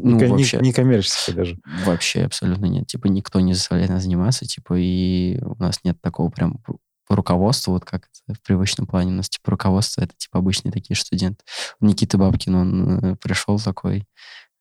Ну, 0.02 0.18
вообще, 0.28 0.58
не 0.60 0.72
коммерчески 0.72 1.32
даже. 1.32 1.58
Вообще 1.84 2.22
абсолютно 2.22 2.66
нет. 2.66 2.86
Типа 2.86 3.06
никто 3.06 3.40
не 3.40 3.54
заставляет 3.54 3.90
нас 3.90 4.02
заниматься, 4.02 4.46
типа, 4.46 4.74
и 4.78 5.38
у 5.42 5.56
нас 5.60 5.80
нет 5.84 6.00
такого 6.00 6.30
прям 6.30 6.60
руководство, 7.08 7.72
вот 7.72 7.84
как 7.84 8.04
это 8.06 8.38
в 8.38 8.42
привычном 8.42 8.86
плане. 8.86 9.12
У 9.12 9.16
нас 9.16 9.28
типа 9.28 9.50
руководство, 9.50 10.02
это 10.02 10.14
типа 10.16 10.38
обычные 10.38 10.72
такие 10.72 10.96
студенты. 10.96 11.44
Никита 11.80 12.16
Бабкин, 12.18 12.54
он 12.54 12.98
э, 12.98 13.16
пришел 13.16 13.58
такой, 13.58 14.06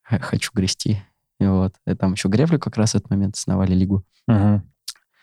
хочу 0.02 0.50
грести. 0.52 1.02
И 1.40 1.46
вот. 1.46 1.74
И 1.86 1.94
там 1.94 2.12
еще 2.12 2.28
Гревлю 2.28 2.58
как 2.58 2.76
раз 2.76 2.92
в 2.92 2.96
этот 2.96 3.10
момент 3.10 3.34
основали 3.34 3.74
лигу. 3.74 4.04
Угу. 4.28 4.62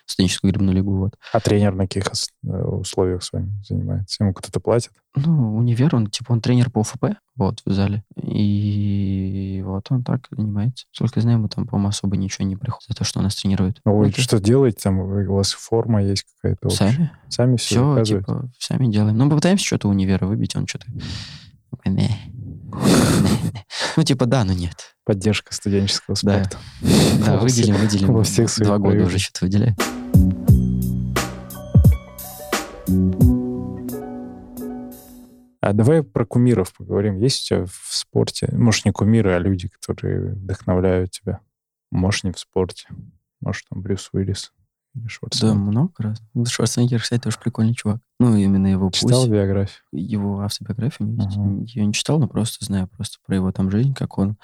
Студенческую 0.06 0.52
грибную 0.52 0.74
лигу, 0.74 0.96
вот. 0.96 1.16
А 1.34 1.40
тренер 1.42 1.76
на 1.76 1.84
каких 1.84 2.06
э, 2.08 2.64
условиях 2.64 3.24
с 3.24 3.34
вами 3.34 3.52
занимается? 3.68 4.24
Ему 4.24 4.34
кто-то 4.34 4.62
платит? 4.62 4.92
Ну, 5.16 5.58
универ, 5.58 5.94
он 5.96 6.08
типа 6.08 6.32
он 6.32 6.40
тренер 6.40 6.70
по 6.70 6.80
ОФП, 6.80 7.18
вот, 7.36 7.62
в 7.66 7.72
зале. 7.74 8.06
И 8.16 9.62
вот 9.66 9.88
он 9.90 10.06
так 10.06 10.28
занимается. 10.32 10.86
Сколько 10.92 11.20
знаю, 11.20 11.40
ему 11.40 11.50
там, 11.50 11.68
по-моему, 11.68 11.90
особо 11.90 12.16
ничего 12.16 12.48
не 12.48 12.56
приходит 12.56 12.88
за 12.88 12.96
то, 12.96 13.04
что 13.04 13.20
он 13.20 13.26
нас 13.26 13.36
тренирует. 13.36 13.82
Ну, 13.84 13.98
вы 13.98 14.12
что 14.12 14.40
делаете 14.40 14.78
там? 14.82 15.00
У 15.00 15.36
вас 15.36 15.52
форма 15.52 16.02
есть 16.02 16.26
какая-то? 16.42 16.70
Сами. 16.70 17.12
Сами 17.28 17.58
все 17.58 18.02
Все, 18.02 18.20
типа, 18.20 18.50
сами 18.58 18.90
делаем. 18.90 19.18
Ну, 19.18 19.30
попытаемся 19.30 19.66
что-то 19.66 19.90
универа 19.90 20.26
выбить, 20.26 20.56
он 20.56 20.68
что-то... 20.68 20.88
Ну, 23.96 24.04
типа, 24.04 24.26
да, 24.26 24.44
но 24.44 24.54
нет. 24.54 24.96
Поддержка 25.06 25.54
студенческого 25.54 26.16
спорта. 26.16 26.58
Да, 26.82 27.26
да 27.26 27.38
выделим, 27.38 27.76
выделим. 27.76 28.14
Во 28.14 28.24
всех 28.24 28.54
Два 28.58 28.78
года 28.78 29.04
уже 29.04 29.20
что-то 29.20 29.46
выделяем. 29.46 29.76
А 35.62 35.74
давай 35.74 36.04
про 36.04 36.26
кумиров 36.26 36.74
поговорим. 36.74 37.18
Есть 37.18 37.44
у 37.44 37.48
тебя 37.48 37.66
в 37.66 37.88
спорте, 37.90 38.50
может, 38.54 38.86
не 38.86 38.92
кумиры, 38.92 39.34
а 39.34 39.40
люди, 39.40 39.68
которые 39.68 40.34
вдохновляют 40.34 41.12
тебя? 41.12 41.42
Может, 41.92 42.24
не 42.24 42.32
в 42.32 42.40
спорте. 42.40 42.88
Может, 43.42 43.66
там 43.70 43.82
Брюс 43.82 44.10
Уиллис 44.14 44.54
Шварценеггер. 45.08 45.56
Да, 45.56 45.60
много 45.60 45.94
раз. 46.00 46.22
Ну, 46.34 46.46
Шварценеггер, 46.46 47.02
кстати, 47.02 47.22
тоже 47.22 47.38
прикольный 47.40 47.74
чувак. 47.74 48.00
Ну, 48.20 48.36
именно 48.36 48.68
его 48.68 48.90
Читал 48.92 49.24
путь. 49.24 49.32
биографию? 49.32 49.84
Его 49.92 50.42
автобиографию 50.42 51.10
uh-huh. 51.10 51.66
Я 51.68 51.86
не 51.86 51.94
читал, 51.94 52.20
но 52.20 52.28
просто 52.28 52.66
знаю 52.66 52.88
просто 52.88 53.18
про 53.26 53.36
его 53.36 53.52
там 53.52 53.70
жизнь, 53.70 53.94
как 53.94 54.18
он 54.18 54.38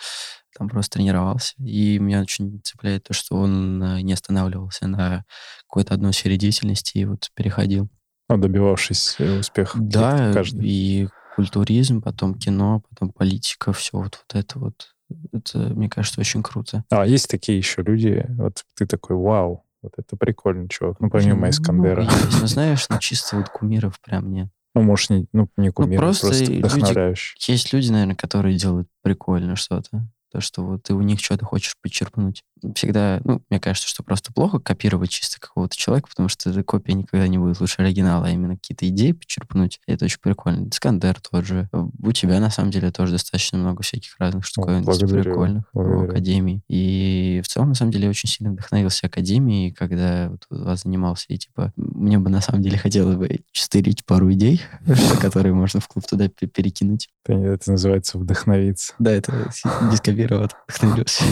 там 0.57 0.69
просто 0.69 0.97
тренировался. 0.97 1.55
И 1.57 1.97
меня 1.99 2.21
очень 2.21 2.61
цепляет 2.63 3.03
то, 3.03 3.13
что 3.13 3.35
он 3.35 3.81
э, 3.81 4.01
не 4.01 4.13
останавливался 4.13 4.87
на 4.87 5.25
какой-то 5.67 5.93
одной 5.93 6.13
сфере 6.13 6.37
деятельности 6.37 6.97
и 6.99 7.05
вот 7.05 7.29
переходил. 7.35 7.89
Ну, 8.29 8.37
добивавшись 8.37 9.15
э, 9.19 9.39
успеха. 9.39 9.77
Да, 9.81 10.31
каждый. 10.33 10.67
и 10.67 11.09
культуризм, 11.35 12.01
потом 12.01 12.35
кино, 12.35 12.83
потом 12.89 13.11
политика, 13.11 13.73
все 13.73 13.97
вот, 13.97 14.23
вот 14.27 14.39
это 14.39 14.59
вот. 14.59 14.95
это, 15.31 15.57
мне 15.57 15.89
кажется, 15.89 16.21
очень 16.21 16.43
круто. 16.43 16.83
А 16.89 17.05
есть 17.05 17.29
такие 17.29 17.57
еще 17.57 17.81
люди, 17.81 18.25
вот 18.37 18.63
ты 18.75 18.85
такой, 18.85 19.15
вау, 19.15 19.65
вот 19.83 19.93
это 19.97 20.15
прикольный 20.17 20.67
чувак, 20.69 20.99
ну, 20.99 21.09
помимо 21.09 21.41
ну, 21.41 21.49
Искандера. 21.49 22.03
Есть, 22.03 22.41
ну, 22.41 22.47
знаешь, 22.47 22.87
ну, 22.89 22.97
чисто 22.99 23.37
вот 23.37 23.49
кумиров 23.49 23.99
прям 24.01 24.31
нет. 24.31 24.49
Ну, 24.75 24.81
может, 24.81 25.11
не, 25.11 25.27
ну, 25.33 25.47
не 25.55 25.71
кумиров, 25.71 26.01
ну, 26.01 26.07
просто, 26.07 26.27
просто 26.27 26.51
вдохновляющий. 26.51 27.35
Люди, 27.35 27.51
есть 27.51 27.73
люди, 27.73 27.91
наверное, 27.91 28.15
которые 28.15 28.57
делают 28.57 28.87
прикольно 29.03 29.55
что-то 29.55 30.07
то, 30.33 30.41
что 30.41 30.63
вот 30.63 30.83
ты 30.83 30.95
у 30.95 31.01
них 31.01 31.19
что-то 31.19 31.45
хочешь 31.45 31.75
подчеркнуть. 31.79 32.43
Всегда, 32.75 33.21
ну, 33.23 33.41
мне 33.49 33.59
кажется, 33.59 33.87
что 33.87 34.03
просто 34.03 34.31
плохо 34.33 34.59
копировать 34.59 35.09
чисто 35.09 35.39
какого-то 35.39 35.75
человека, 35.75 36.09
потому 36.09 36.29
что 36.29 36.49
эта 36.49 36.63
копия 36.63 36.93
никогда 36.93 37.27
не 37.27 37.37
будет 37.37 37.59
лучше 37.59 37.81
оригинала, 37.81 38.27
а 38.27 38.29
именно 38.29 38.55
какие-то 38.55 38.87
идеи 38.87 39.11
подчеркнуть. 39.11 39.79
И 39.87 39.91
это 39.91 40.05
очень 40.05 40.19
прикольно. 40.21 40.69
Скандер 40.71 41.19
тот 41.19 41.45
же. 41.45 41.69
У 41.71 42.11
тебя, 42.11 42.39
на 42.39 42.49
самом 42.49 42.71
деле, 42.71 42.91
тоже 42.91 43.13
достаточно 43.13 43.57
много 43.57 43.83
всяких 43.83 44.15
разных 44.19 44.45
штуковин 44.45 44.85
прикольных 44.85 45.63
благодарю. 45.73 46.07
в 46.07 46.09
Академии. 46.09 46.61
И 46.67 47.41
в 47.43 47.47
целом, 47.47 47.69
на 47.69 47.75
самом 47.75 47.91
деле, 47.91 48.05
я 48.05 48.09
очень 48.09 48.29
сильно 48.29 48.51
вдохновился 48.53 49.07
Академией, 49.07 49.71
когда 49.71 50.29
вот 50.29 50.45
вас 50.49 50.83
занимался. 50.83 51.25
И, 51.29 51.37
типа, 51.37 51.73
мне 51.75 52.17
бы, 52.17 52.29
на 52.29 52.41
самом 52.41 52.61
деле, 52.61 52.77
хотелось 52.77 53.15
бы 53.15 53.41
стырить 53.51 54.05
пару 54.05 54.31
идей, 54.33 54.61
которые 55.21 55.53
можно 55.53 55.79
в 55.79 55.87
клуб 55.87 56.05
туда 56.05 56.27
перекинуть. 56.27 57.09
Это 57.25 57.71
называется 57.71 58.17
вдохновиться. 58.17 58.93
Да, 58.99 59.11
это 59.11 59.51
дископировать, 59.91 60.51
вдохновился. 60.67 61.23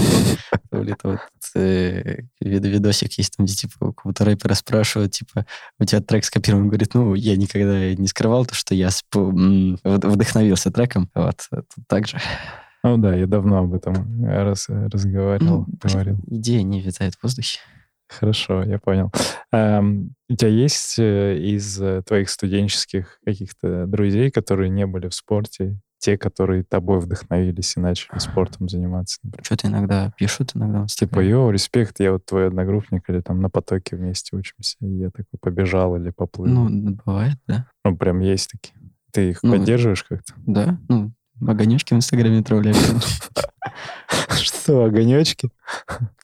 Э, 1.55 2.21
видосик 2.39 3.13
есть 3.13 3.38
там, 3.38 3.45
где 3.45 3.55
типа 3.55 3.86
у 3.86 3.93
кого-то 3.93 4.25
рэпера 4.25 4.53
спрашивают, 4.53 5.12
типа, 5.12 5.45
у 5.79 5.86
тебя 5.86 6.01
трек 6.01 6.25
скопирован? 6.25 6.63
Он 6.63 6.69
говорит, 6.69 6.93
ну, 6.93 7.15
я 7.15 7.36
никогда 7.36 7.93
не 7.93 8.07
скрывал 8.07 8.45
то, 8.45 8.55
что 8.55 8.75
я 8.75 8.89
вдохновился 9.12 10.71
треком. 10.71 11.10
Вот, 11.13 11.47
так 11.88 12.07
же. 12.07 12.19
Ну 12.84 12.97
да, 12.97 13.15
я 13.15 13.27
давно 13.27 13.60
об 13.60 13.73
этом 13.73 14.25
раз, 14.25 14.67
разговаривал. 14.69 15.67
Ну, 15.67 15.67
говорил. 15.84 16.17
Идея 16.27 16.63
не 16.63 16.81
витает 16.81 17.15
в 17.15 17.23
воздухе. 17.23 17.60
Хорошо, 18.12 18.63
я 18.63 18.77
понял. 18.77 19.10
Эм, 19.53 20.15
у 20.27 20.36
тебя 20.36 20.49
есть 20.49 20.99
э, 20.99 21.38
из 21.38 21.81
э, 21.81 22.01
твоих 22.05 22.29
студенческих 22.29 23.19
каких-то 23.23 23.86
друзей, 23.88 24.31
которые 24.31 24.69
не 24.69 24.86
были 24.86 25.07
в 25.07 25.13
спорте, 25.13 25.79
те, 26.01 26.17
которые 26.17 26.63
тобой 26.63 26.99
вдохновились 26.99 27.77
и 27.77 27.79
начали 27.79 28.17
спортом 28.17 28.67
заниматься? 28.67 29.19
Что-то 29.41 29.67
иногда 29.67 30.11
пишут, 30.17 30.51
иногда. 30.55 30.85
Типа, 30.87 31.19
йоу, 31.19 31.51
респект, 31.51 31.99
я 31.99 32.11
вот 32.13 32.25
твой 32.25 32.47
одногруппник, 32.47 33.09
или 33.09 33.21
там 33.21 33.39
на 33.41 33.49
потоке 33.49 33.95
вместе 33.95 34.35
учимся, 34.35 34.77
и 34.81 34.87
я 34.87 35.11
такой 35.11 35.39
побежал 35.39 35.95
или 35.95 36.09
поплыл. 36.09 36.47
Ну, 36.51 36.95
бывает, 37.05 37.37
да. 37.47 37.67
Ну, 37.85 37.95
прям 37.95 38.19
есть 38.19 38.51
такие. 38.51 38.75
Ты 39.11 39.29
их 39.29 39.43
ну, 39.43 39.53
поддерживаешь 39.53 40.03
как-то? 40.03 40.33
Да, 40.37 40.79
ну, 40.87 41.11
огонечки 41.45 41.93
в 41.93 41.97
Инстаграме 41.97 42.39
отправляю. 42.39 42.75
Что, 44.30 44.86
огонечки? 44.86 45.49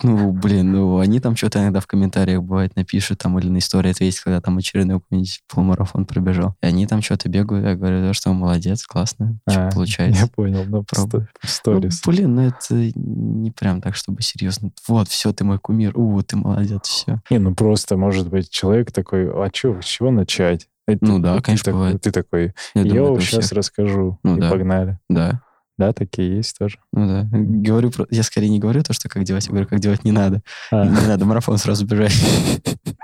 Ну, 0.04 0.32
блин, 0.32 0.72
ну, 0.72 1.00
они 1.00 1.20
там 1.20 1.36
что-то 1.36 1.60
иногда 1.60 1.80
в 1.80 1.88
комментариях 1.88 2.44
бывает 2.44 2.76
напишут, 2.76 3.20
там, 3.20 3.38
или 3.40 3.48
на 3.48 3.58
истории 3.58 3.92
ответить, 3.92 4.20
когда 4.20 4.42
там 4.42 4.58
очередной 4.58 5.00
какой-нибудь 5.00 5.42
полумарафон 5.48 6.06
пробежал. 6.06 6.56
И 6.62 6.66
они 6.66 6.86
там 6.88 7.02
что-то 7.02 7.30
бегают, 7.30 7.66
я 7.66 7.76
говорю, 7.76 8.02
да, 8.02 8.14
что 8.14 8.34
молодец, 8.34 8.86
классно, 8.86 9.40
что 9.50 9.68
а, 9.68 9.72
получается. 9.72 10.22
Я 10.22 10.28
понял, 10.28 10.66
ну, 10.68 10.84
просто 10.84 11.28
сторис. 11.44 12.02
Ну, 12.06 12.12
блин, 12.12 12.36
ну, 12.36 12.42
это 12.44 12.92
не 12.96 13.52
прям 13.52 13.82
так, 13.82 13.96
чтобы 13.96 14.22
серьезно. 14.22 14.72
Вот, 14.88 15.08
все, 15.08 15.34
ты 15.34 15.44
мой 15.44 15.60
кумир, 15.60 15.98
у, 15.98 16.22
ты 16.22 16.36
молодец, 16.36 16.88
все. 16.88 17.22
Не, 17.30 17.40
ну, 17.40 17.56
просто, 17.56 17.98
может 17.98 18.30
быть, 18.30 18.50
человек 18.50 18.92
такой, 18.92 19.30
а 19.30 19.50
что, 19.54 19.82
с 19.82 19.86
чего 19.86 20.12
начать? 20.12 20.68
Ну 21.02 21.20
да, 21.20 21.40
конечно, 21.42 21.66
ты, 21.66 21.74
бывает. 21.74 22.02
Ты 22.02 22.12
такой, 22.12 22.54
я, 22.74 22.84
думаю, 22.84 23.20
сейчас 23.22 23.52
расскажу, 23.52 24.20
ну, 24.24 24.38
и 24.38 24.42
да. 24.42 24.50
погнали. 24.50 25.00
Да. 25.10 25.42
Да, 25.78 25.94
такие 25.94 26.38
есть 26.38 26.58
тоже. 26.58 26.80
Ну 26.92 27.08
да. 27.08 27.28
Говорю, 27.32 27.92
я 28.10 28.24
скорее 28.24 28.50
не 28.50 28.60
говорю 28.60 28.82
то, 28.82 28.94
что 28.94 29.10
как 29.10 29.24
делать, 29.24 29.46
я 29.46 29.52
говорю, 29.52 29.68
как 29.68 29.80
делать 29.80 30.04
не 30.04 30.12
надо. 30.12 30.42
А. 30.72 30.86
Не 30.86 31.08
надо 31.08 31.26
марафон 31.26 31.58
сразу 31.58 31.86
бежать. 31.86 32.14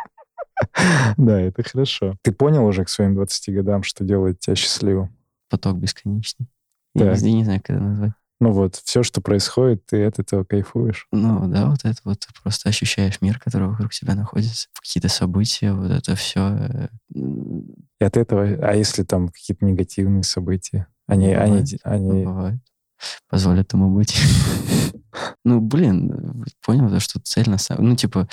Да, 1.18 1.42
это 1.42 1.62
хорошо. 1.64 2.16
Ты 2.22 2.32
понял 2.32 2.66
уже 2.66 2.86
к 2.86 2.90
своим 2.90 3.16
20 3.16 3.54
годам, 3.54 3.84
что 3.84 4.04
делает 4.06 4.40
тебя 4.40 4.56
счастливым? 4.56 5.14
Поток 5.50 5.78
бесконечный. 5.78 6.48
Я 6.96 7.12
не 7.12 7.44
знаю, 7.44 7.60
как 7.60 7.76
это 7.76 7.84
назвать. 7.84 8.12
Ну 8.44 8.52
вот, 8.52 8.76
все, 8.76 9.04
что 9.04 9.22
происходит, 9.22 9.86
ты 9.86 10.04
от 10.04 10.20
этого 10.20 10.44
кайфуешь. 10.44 11.08
Ну 11.14 11.48
да, 11.48 11.70
вот 11.70 11.80
это 11.86 12.02
вот 12.04 12.28
просто 12.44 12.68
ощущаешь 12.68 13.22
мир, 13.22 13.40
который 13.40 13.70
вокруг 13.70 13.94
тебя 13.94 14.16
находится, 14.16 14.68
какие-то 14.78 15.08
события, 15.08 15.72
вот 15.72 15.90
это 15.90 16.14
все. 16.16 16.50
Э, 16.50 16.88
И 17.16 18.04
от 18.04 18.18
этого, 18.18 18.44
а 18.44 18.76
если 18.76 19.04
там 19.04 19.30
какие-то 19.30 19.64
негативные 19.64 20.24
события? 20.24 20.88
Они, 21.08 21.28
бывает, 21.28 21.80
они, 21.86 22.10
они... 22.10 22.26
Бывает. 22.26 22.60
Позволят 23.30 23.72
ему 23.72 23.90
быть. 23.96 24.14
Ну, 25.46 25.60
блин, 25.60 26.46
понял, 26.66 26.90
да, 26.90 27.02
что 27.02 27.20
цель 27.20 27.50
на 27.50 27.58
самом... 27.58 27.90
Ну, 27.90 27.96
типа, 27.98 28.30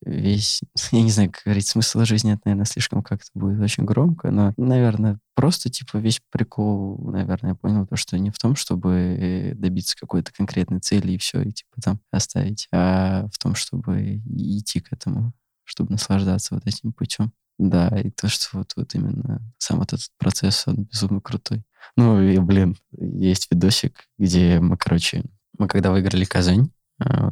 весь... 0.00 0.62
Я 0.92 1.02
не 1.02 1.10
знаю, 1.10 1.30
как 1.30 1.42
говорить, 1.44 1.66
смысл 1.66 2.04
жизни, 2.04 2.32
это, 2.32 2.42
наверное, 2.46 2.64
слишком 2.64 3.02
как-то 3.02 3.28
будет 3.34 3.60
очень 3.60 3.84
громко, 3.84 4.30
но, 4.30 4.54
наверное, 4.56 5.18
просто, 5.34 5.68
типа, 5.68 5.98
весь 5.98 6.22
прикол, 6.30 6.98
наверное, 7.10 7.50
я 7.50 7.54
понял 7.54 7.86
то, 7.86 7.96
что 7.96 8.18
не 8.18 8.30
в 8.30 8.38
том, 8.38 8.56
чтобы 8.56 9.52
добиться 9.56 9.94
какой-то 9.98 10.32
конкретной 10.32 10.80
цели 10.80 11.12
и 11.12 11.18
все, 11.18 11.42
и, 11.42 11.52
типа, 11.52 11.82
там 11.82 12.00
оставить, 12.10 12.66
а 12.72 13.28
в 13.30 13.38
том, 13.38 13.54
чтобы 13.54 14.22
идти 14.26 14.80
к 14.80 14.90
этому, 14.92 15.34
чтобы 15.64 15.92
наслаждаться 15.92 16.54
вот 16.54 16.66
этим 16.66 16.92
путем. 16.92 17.32
Да, 17.58 17.88
и 17.88 18.10
то, 18.10 18.28
что 18.28 18.58
вот, 18.58 18.72
вот 18.74 18.94
именно 18.94 19.40
сам 19.58 19.82
этот 19.82 20.00
процесс, 20.18 20.64
он 20.66 20.84
безумно 20.84 21.20
крутой. 21.20 21.62
Ну, 21.96 22.20
и, 22.20 22.38
блин, 22.38 22.76
есть 22.98 23.48
видосик, 23.50 24.08
где 24.18 24.58
мы, 24.60 24.76
короче, 24.76 25.22
мы 25.58 25.68
когда 25.68 25.90
выиграли 25.90 26.24
Казань, 26.24 26.70
а, 26.98 27.30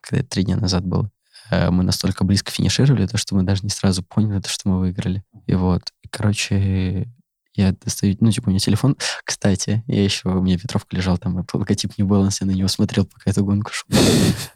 когда 0.00 0.24
три 0.24 0.44
дня 0.44 0.56
назад 0.56 0.84
было, 0.84 1.10
э, 1.50 1.70
мы 1.70 1.82
настолько 1.82 2.24
близко 2.24 2.50
финишировали, 2.50 3.06
то, 3.06 3.16
что 3.16 3.34
мы 3.34 3.42
даже 3.42 3.62
не 3.62 3.70
сразу 3.70 4.02
поняли, 4.02 4.40
то, 4.40 4.48
что 4.48 4.68
мы 4.68 4.78
выиграли. 4.80 5.22
И 5.46 5.54
вот, 5.54 5.82
короче, 6.10 7.08
я 7.54 7.72
достаю, 7.72 8.16
ну, 8.20 8.30
типа, 8.30 8.48
у 8.48 8.50
меня 8.50 8.60
телефон. 8.60 8.96
Кстати, 9.24 9.82
я 9.86 10.04
еще, 10.04 10.28
у 10.28 10.40
меня 10.40 10.56
ветровка 10.56 10.96
лежал, 10.96 11.18
там 11.18 11.44
логотип 11.52 11.98
не 11.98 12.04
Balance, 12.04 12.38
я 12.40 12.46
на 12.46 12.52
него 12.52 12.68
смотрел, 12.68 13.06
пока 13.06 13.30
эту 13.30 13.44
гонку 13.44 13.72
шел. 13.72 13.86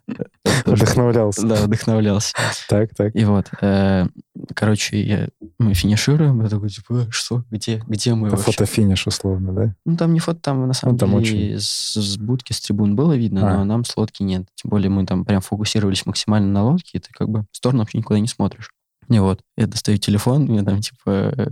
Вдохновлялся. 0.64 1.46
Да, 1.46 1.56
вдохновлялся. 1.56 2.34
Так, 2.68 2.94
так. 2.94 3.14
И 3.14 3.24
вот, 3.24 3.50
э, 3.60 4.06
короче, 4.54 5.30
мы 5.58 5.74
финишируем, 5.74 6.42
я 6.42 6.48
такой, 6.48 6.70
типа, 6.70 6.92
«Э, 6.92 7.06
что, 7.10 7.44
где, 7.50 7.82
где 7.86 8.14
мы 8.14 8.28
Это 8.28 8.36
фотофиниш, 8.36 9.06
условно, 9.06 9.52
да? 9.52 9.74
Ну, 9.84 9.96
там 9.96 10.12
не 10.12 10.20
фото, 10.20 10.40
там, 10.40 10.66
на 10.66 10.74
самом 10.74 10.96
ну, 11.00 11.20
деле, 11.20 11.58
с 11.58 12.16
будки, 12.18 12.52
с 12.52 12.60
трибун 12.60 12.96
было 12.96 13.14
видно, 13.14 13.50
а. 13.50 13.58
но 13.58 13.64
нам 13.64 13.84
с 13.84 13.96
лодки 13.96 14.22
нет. 14.22 14.46
Тем 14.54 14.70
более 14.70 14.90
мы 14.90 15.04
там 15.06 15.24
прям 15.24 15.40
фокусировались 15.40 16.06
максимально 16.06 16.50
на 16.50 16.64
лодке, 16.64 16.98
и 16.98 17.00
ты 17.00 17.08
как 17.12 17.28
бы 17.28 17.44
в 17.50 17.56
сторону 17.56 17.80
вообще 17.80 17.98
никуда 17.98 18.18
не 18.20 18.28
смотришь. 18.28 18.70
И 19.08 19.18
вот, 19.18 19.40
я 19.56 19.66
достаю 19.66 19.98
телефон, 19.98 20.44
мне 20.44 20.62
там, 20.62 20.80
типа, 20.80 21.50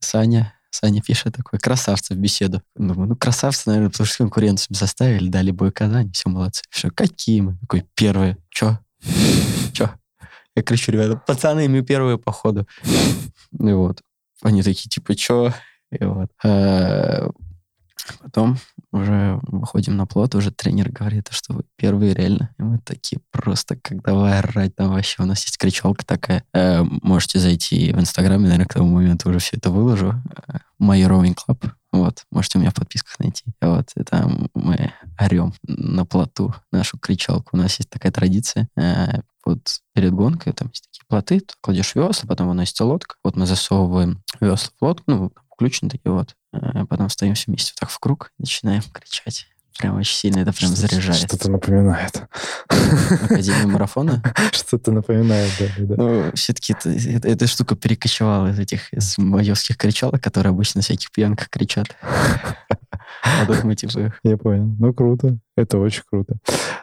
Саня, 0.00 0.54
Саня 0.70 1.02
пишет 1.02 1.34
такой, 1.34 1.58
красавцы 1.58 2.14
в 2.14 2.16
беседу. 2.16 2.62
Думаю, 2.74 3.08
ну, 3.08 3.16
красавцы, 3.16 3.62
наверное, 3.66 3.90
потому 3.90 4.06
что 4.06 4.18
конкуренцию 4.18 4.76
заставили, 4.76 5.28
дали 5.28 5.50
бой 5.50 5.72
Казани, 5.72 6.10
все, 6.12 6.28
молодцы. 6.28 6.62
Все, 6.70 6.90
какие 6.90 7.40
мы? 7.40 7.56
Такой, 7.58 7.86
первые. 7.94 8.36
Че? 8.50 8.78
Че? 9.72 9.90
Я 10.56 10.62
кричу, 10.62 10.92
ребята, 10.92 11.16
пацаны, 11.16 11.68
мы 11.68 11.82
первые, 11.82 12.18
походу. 12.18 12.66
И 12.84 13.72
вот. 13.72 14.00
Они 14.42 14.62
такие, 14.62 14.88
типа, 14.88 15.14
че? 15.14 15.54
И 15.90 16.04
вот. 16.04 16.30
Э, 16.44 17.28
потом 18.20 18.58
уже 18.92 19.38
выходим 19.42 19.96
на 19.96 20.06
плот, 20.06 20.34
уже 20.34 20.50
тренер 20.50 20.90
говорит, 20.90 21.28
что 21.30 21.54
вы 21.54 21.62
первые 21.76 22.14
реально. 22.14 22.50
И 22.58 22.62
мы 22.62 22.78
такие 22.78 23.20
просто, 23.30 23.76
как 23.76 24.02
давай 24.02 24.38
орать 24.38 24.74
там 24.74 24.90
вообще. 24.90 25.22
У 25.22 25.26
нас 25.26 25.44
есть 25.44 25.58
кричалка 25.58 26.04
такая. 26.04 26.44
Э, 26.52 26.82
можете 26.82 27.38
зайти 27.38 27.92
в 27.92 28.00
Инстаграме, 28.00 28.44
наверное, 28.44 28.66
к 28.66 28.74
тому 28.74 28.94
моменту 28.94 29.30
уже 29.30 29.38
все 29.38 29.56
это 29.56 29.70
выложу. 29.70 30.14
My 30.80 31.00
Rowing 31.06 31.36
Club. 31.36 31.70
Вот, 31.92 32.24
можете 32.30 32.58
у 32.58 32.60
меня 32.60 32.70
в 32.70 32.74
подписках 32.74 33.18
найти. 33.18 33.44
Вот, 33.60 33.90
и 33.96 34.02
там 34.02 34.48
мы 34.54 34.92
орем 35.18 35.52
на 35.66 36.04
плоту 36.06 36.54
нашу 36.70 36.98
кричалку. 36.98 37.50
У 37.52 37.56
нас 37.56 37.78
есть 37.78 37.90
такая 37.90 38.12
традиция. 38.12 38.68
Э, 38.76 39.20
вот 39.44 39.80
перед 39.94 40.12
гонкой 40.12 40.52
там 40.52 40.68
есть 40.68 40.84
такие 40.90 41.04
плоты, 41.08 41.42
кладешь 41.60 41.94
весла, 41.94 42.28
потом 42.28 42.48
выносится 42.48 42.84
лодка. 42.84 43.16
Вот 43.24 43.36
мы 43.36 43.46
засовываем 43.46 44.22
весла 44.40 44.70
в 44.80 44.84
лодку, 44.84 45.04
ну, 45.08 45.32
включены 45.52 45.90
такие 45.90 46.12
вот. 46.12 46.34
А 46.52 46.86
потом 46.86 47.08
встаем 47.08 47.34
все 47.34 47.44
вместе 47.46 47.72
вот 47.74 47.80
так 47.80 47.90
в 47.90 47.98
круг, 47.98 48.32
начинаем 48.38 48.82
кричать. 48.82 49.46
Прям 49.78 49.96
очень 49.96 50.14
сильно 50.14 50.40
это 50.40 50.52
прям 50.52 50.74
заряжает. 50.76 51.20
Что-то 51.20 51.50
напоминает. 51.50 52.24
Академия 52.68 53.66
марафона? 53.66 54.22
Что-то 54.52 54.92
напоминает, 54.92 55.50
да. 55.58 55.66
да. 55.78 55.94
Ну, 55.96 56.32
все-таки 56.34 56.74
это, 56.74 56.90
это, 56.90 57.28
эта 57.28 57.46
штука 57.46 57.76
перекочевала 57.76 58.48
из 58.48 58.58
этих 58.58 58.92
из 58.92 59.16
майорских 59.16 59.78
кричалок, 59.78 60.22
которые 60.22 60.50
обычно 60.50 60.80
на 60.80 60.82
всяких 60.82 61.10
пьянках 61.10 61.48
кричат. 61.48 61.96
А 63.22 63.46
тут 63.46 63.64
мы 63.64 63.74
типа... 63.74 64.12
Я 64.22 64.36
понял. 64.36 64.66
Ну, 64.78 64.92
круто. 64.92 65.38
Это 65.56 65.78
очень 65.78 66.02
круто. 66.10 66.36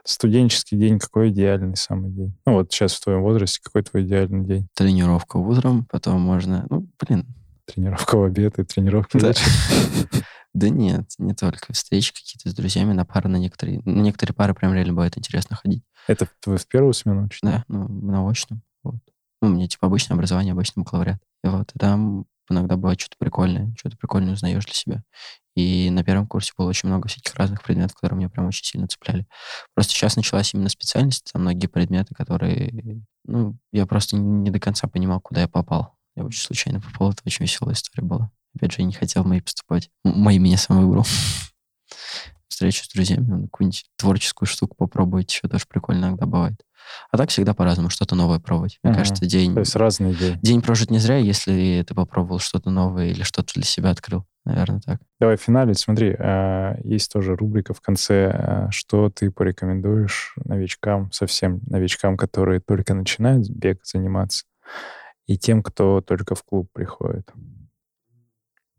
Студенческий 0.04 0.78
день 0.78 0.98
какой 0.98 1.30
идеальный 1.30 1.76
самый 1.76 2.10
день? 2.10 2.36
Ну, 2.46 2.54
вот 2.54 2.72
сейчас 2.72 2.94
в 2.94 3.04
твоем 3.04 3.22
возрасте 3.22 3.60
какой 3.62 3.84
твой 3.84 4.04
идеальный 4.04 4.46
день? 4.46 4.68
Тренировка 4.74 5.38
утром, 5.38 5.86
потом 5.92 6.22
можно... 6.22 6.66
Ну, 6.70 6.88
блин, 7.00 7.26
Тренировка 7.68 8.18
в 8.18 8.24
обед 8.24 8.58
и 8.60 8.64
тренировка 8.64 9.20
да. 9.20 9.34
Да 10.54 10.70
нет, 10.70 11.12
не 11.20 11.36
только. 11.36 11.72
Встречи 11.72 12.12
какие-то 12.12 12.50
с 12.50 12.56
друзьями 12.56 12.94
на 12.94 13.06
пары, 13.06 13.30
на 13.30 13.36
некоторые... 13.36 13.80
На 13.86 14.02
некоторые 14.02 14.34
пары 14.34 14.56
прям 14.56 14.74
реально 14.74 14.94
бывает 14.94 15.16
интересно 15.16 15.56
ходить. 15.56 15.84
Это 16.08 16.28
вы 16.48 16.58
в 16.58 16.68
первую 16.68 16.94
смену 16.94 17.26
учите? 17.26 17.46
Да, 17.46 17.64
ну, 17.68 17.88
на 17.88 18.28
очном. 18.28 18.64
Вот. 18.82 18.96
Ну, 19.42 19.50
у 19.50 19.52
меня 19.52 19.68
типа 19.68 19.86
обычное 19.86 20.16
образование, 20.16 20.54
обычный 20.54 20.82
бакалавриат. 20.82 21.22
И 21.44 21.48
вот, 21.48 21.72
и 21.76 21.78
там 21.78 22.26
иногда 22.50 22.76
бывает 22.76 23.00
что-то 23.00 23.18
прикольное, 23.20 23.72
что-то 23.78 23.98
прикольное 23.98 24.34
узнаешь 24.34 24.66
для 24.66 24.74
себя. 24.74 25.04
И 25.56 25.90
на 25.90 26.04
первом 26.04 26.28
курсе 26.28 26.54
было 26.58 26.70
очень 26.70 26.90
много 26.90 27.08
всяких 27.08 27.36
разных 27.36 27.64
предметов, 27.64 27.96
которые 27.96 28.18
меня 28.18 28.30
прям 28.30 28.48
очень 28.48 28.66
сильно 28.66 28.88
цепляли. 28.88 29.28
Просто 29.76 29.94
сейчас 29.94 30.16
началась 30.16 30.54
именно 30.54 30.70
специальность, 30.70 31.30
там 31.32 31.44
многие 31.44 31.68
предметы, 31.68 32.16
которые... 32.16 33.04
Ну, 33.26 33.58
я 33.72 33.86
просто 33.86 34.16
не 34.16 34.50
до 34.50 34.60
конца 34.60 34.88
понимал, 34.88 35.20
куда 35.20 35.42
я 35.42 35.48
попал. 35.48 35.97
Я 36.18 36.24
очень 36.24 36.42
случайно 36.42 36.82
попал, 36.82 37.12
это 37.12 37.22
очень 37.26 37.46
веселая 37.46 37.76
история 37.76 38.04
была. 38.04 38.32
Опять 38.56 38.72
же, 38.72 38.82
я 38.82 38.86
не 38.86 38.94
хотел 38.94 39.24
мои 39.24 39.40
поступать. 39.40 39.92
Мои 40.04 40.40
меня 40.40 40.58
сам 40.58 40.82
выбрал. 40.82 41.06
Встречу 42.48 42.86
с 42.86 42.90
друзьями, 42.90 43.44
какую-нибудь 43.46 43.86
творческую 43.98 44.48
штуку 44.48 44.76
попробовать, 44.76 45.32
еще 45.32 45.48
тоже 45.48 45.66
прикольно 45.70 46.06
иногда 46.06 46.26
бывает. 46.26 46.56
А 47.12 47.18
так 47.18 47.30
всегда 47.30 47.54
по-разному, 47.54 47.92
что-то 47.92 48.16
новое 48.16 48.40
пробовать. 48.40 48.80
Мне 48.82 48.96
кажется, 48.96 49.28
день... 49.28 49.54
То 49.54 49.60
есть 49.60 49.76
разные 49.76 50.14
идеи. 50.14 50.40
День 50.42 50.64
прожит 50.64 50.90
не 50.90 50.98
зря, 50.98 51.18
если 51.18 51.86
ты 51.88 51.94
попробовал 51.94 52.40
что-то 52.40 52.72
новое 52.72 53.10
или 53.10 53.22
что-то 53.22 53.54
для 53.54 53.64
себя 53.64 53.92
открыл. 53.92 54.26
Наверное, 54.44 54.80
так. 54.80 55.00
Давай 55.20 55.38
финалить. 55.38 55.78
Смотри, 55.78 56.16
а, 56.18 56.78
есть 56.84 57.12
тоже 57.12 57.36
рубрика 57.36 57.76
в 57.76 57.82
конце, 57.82 58.32
а, 58.34 58.72
что 58.72 59.12
ты 59.12 59.30
порекомендуешь 59.30 60.34
новичкам, 60.46 61.12
совсем 61.12 61.60
новичкам, 61.68 62.18
которые 62.18 62.60
только 62.62 62.96
начинают 62.96 63.48
бег 63.50 63.82
заниматься, 63.84 64.46
и 65.28 65.38
тем, 65.38 65.62
кто 65.62 66.02
только 66.02 66.36
в 66.36 66.44
клуб 66.44 66.70
приходит. 66.74 67.32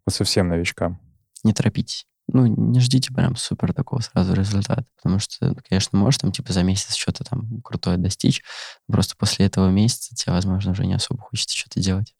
Совсем 0.08 0.48
новичкам. 0.48 1.00
Не 1.44 1.52
торопитесь 1.52 2.08
ну, 2.28 2.46
не 2.46 2.78
ждите 2.80 3.12
прям 3.12 3.36
супер 3.36 3.72
такого 3.72 4.00
сразу 4.00 4.34
результата, 4.34 4.84
потому 4.96 5.18
что, 5.18 5.54
конечно, 5.68 5.98
можешь 5.98 6.18
там, 6.18 6.30
типа, 6.30 6.52
за 6.52 6.62
месяц 6.62 6.94
что-то 6.94 7.24
там 7.24 7.62
крутое 7.62 7.96
достичь, 7.96 8.42
просто 8.86 9.16
после 9.16 9.46
этого 9.46 9.70
месяца 9.70 10.14
тебе, 10.14 10.32
возможно, 10.32 10.72
уже 10.72 10.86
не 10.86 10.94
особо 10.94 11.22
хочется 11.22 11.56
что-то 11.56 11.80
делать. 11.80 12.14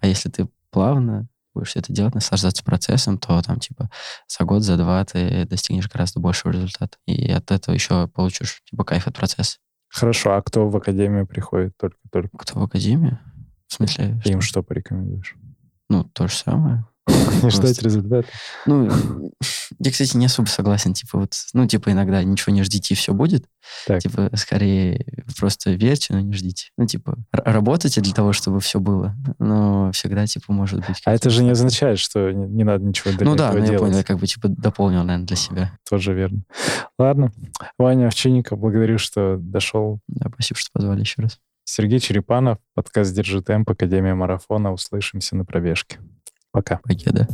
А 0.00 0.06
если 0.06 0.30
ты 0.30 0.48
плавно 0.70 1.28
будешь 1.52 1.76
это 1.76 1.92
делать, 1.92 2.14
наслаждаться 2.14 2.64
процессом, 2.64 3.18
то 3.18 3.42
там, 3.42 3.60
типа, 3.60 3.90
за 4.28 4.44
год, 4.44 4.62
за 4.62 4.76
два 4.76 5.04
ты 5.04 5.44
достигнешь 5.44 5.88
гораздо 5.88 6.20
большего 6.20 6.52
результата. 6.52 6.96
И 7.06 7.30
от 7.30 7.50
этого 7.50 7.74
еще 7.74 8.08
получишь, 8.08 8.62
типа, 8.70 8.84
кайф 8.84 9.06
от 9.08 9.16
процесса. 9.16 9.58
Хорошо, 9.88 10.34
а 10.34 10.42
кто 10.42 10.68
в 10.68 10.76
академию 10.76 11.26
приходит 11.26 11.76
только-только? 11.76 12.38
Кто 12.38 12.60
в 12.60 12.62
академию? 12.62 13.18
В 13.70 13.74
смысле? 13.74 14.20
Им 14.24 14.40
что 14.40 14.64
порекомендуешь? 14.64 15.36
Ну, 15.88 16.02
то 16.02 16.26
же 16.26 16.34
самое. 16.34 16.84
Не 17.42 17.50
ждать 17.50 17.80
результата. 17.82 18.28
Ну, 18.66 18.90
я, 19.78 19.90
кстати, 19.90 20.16
не 20.16 20.26
особо 20.26 20.46
согласен. 20.46 20.92
Типа 20.92 21.20
вот, 21.20 21.34
ну, 21.54 21.66
типа 21.66 21.92
иногда 21.92 22.22
ничего 22.24 22.52
не 22.52 22.64
ждите, 22.64 22.94
и 22.94 22.96
все 22.96 23.14
будет. 23.14 23.44
Так. 23.86 24.00
Типа, 24.00 24.28
скорее, 24.34 25.06
просто 25.38 25.70
верьте, 25.70 26.14
но 26.14 26.20
не 26.20 26.32
ждите. 26.32 26.70
Ну, 26.76 26.86
типа, 26.86 27.16
работайте 27.30 28.00
для 28.00 28.12
того, 28.12 28.32
чтобы 28.32 28.60
все 28.60 28.80
было, 28.80 29.14
но 29.38 29.92
всегда, 29.92 30.26
типа, 30.26 30.52
может 30.52 30.80
быть... 30.86 31.00
А 31.04 31.14
это 31.14 31.30
же 31.30 31.44
не 31.44 31.50
означает, 31.50 32.00
что 32.00 32.32
не, 32.32 32.48
не 32.48 32.64
надо 32.64 32.84
ничего 32.84 33.12
для 33.12 33.24
Ну 33.24 33.36
да, 33.36 33.52
ну, 33.52 33.64
я 33.64 33.78
понял, 33.78 33.98
я 33.98 34.04
как 34.04 34.18
бы, 34.18 34.26
типа, 34.26 34.48
дополнил, 34.48 35.04
наверное, 35.04 35.26
для 35.26 35.36
себя. 35.36 35.78
Тоже 35.88 36.12
верно. 36.12 36.42
Ладно. 36.98 37.32
Ваня 37.78 38.08
Овчинников, 38.08 38.58
благодарю, 38.58 38.98
что 38.98 39.36
дошел. 39.38 40.00
Да, 40.08 40.28
спасибо, 40.34 40.58
что 40.58 40.70
позвали 40.72 41.00
еще 41.00 41.22
раз. 41.22 41.38
Сергей 41.70 42.00
Черепанов, 42.00 42.58
подкаст 42.74 43.14
«Держи 43.14 43.42
темп», 43.42 43.70
Академия 43.70 44.16
марафона. 44.16 44.72
Услышимся 44.72 45.36
на 45.36 45.44
пробежке. 45.44 46.00
Пока. 46.50 46.80
Пока, 46.82 47.12
да. 47.12 47.28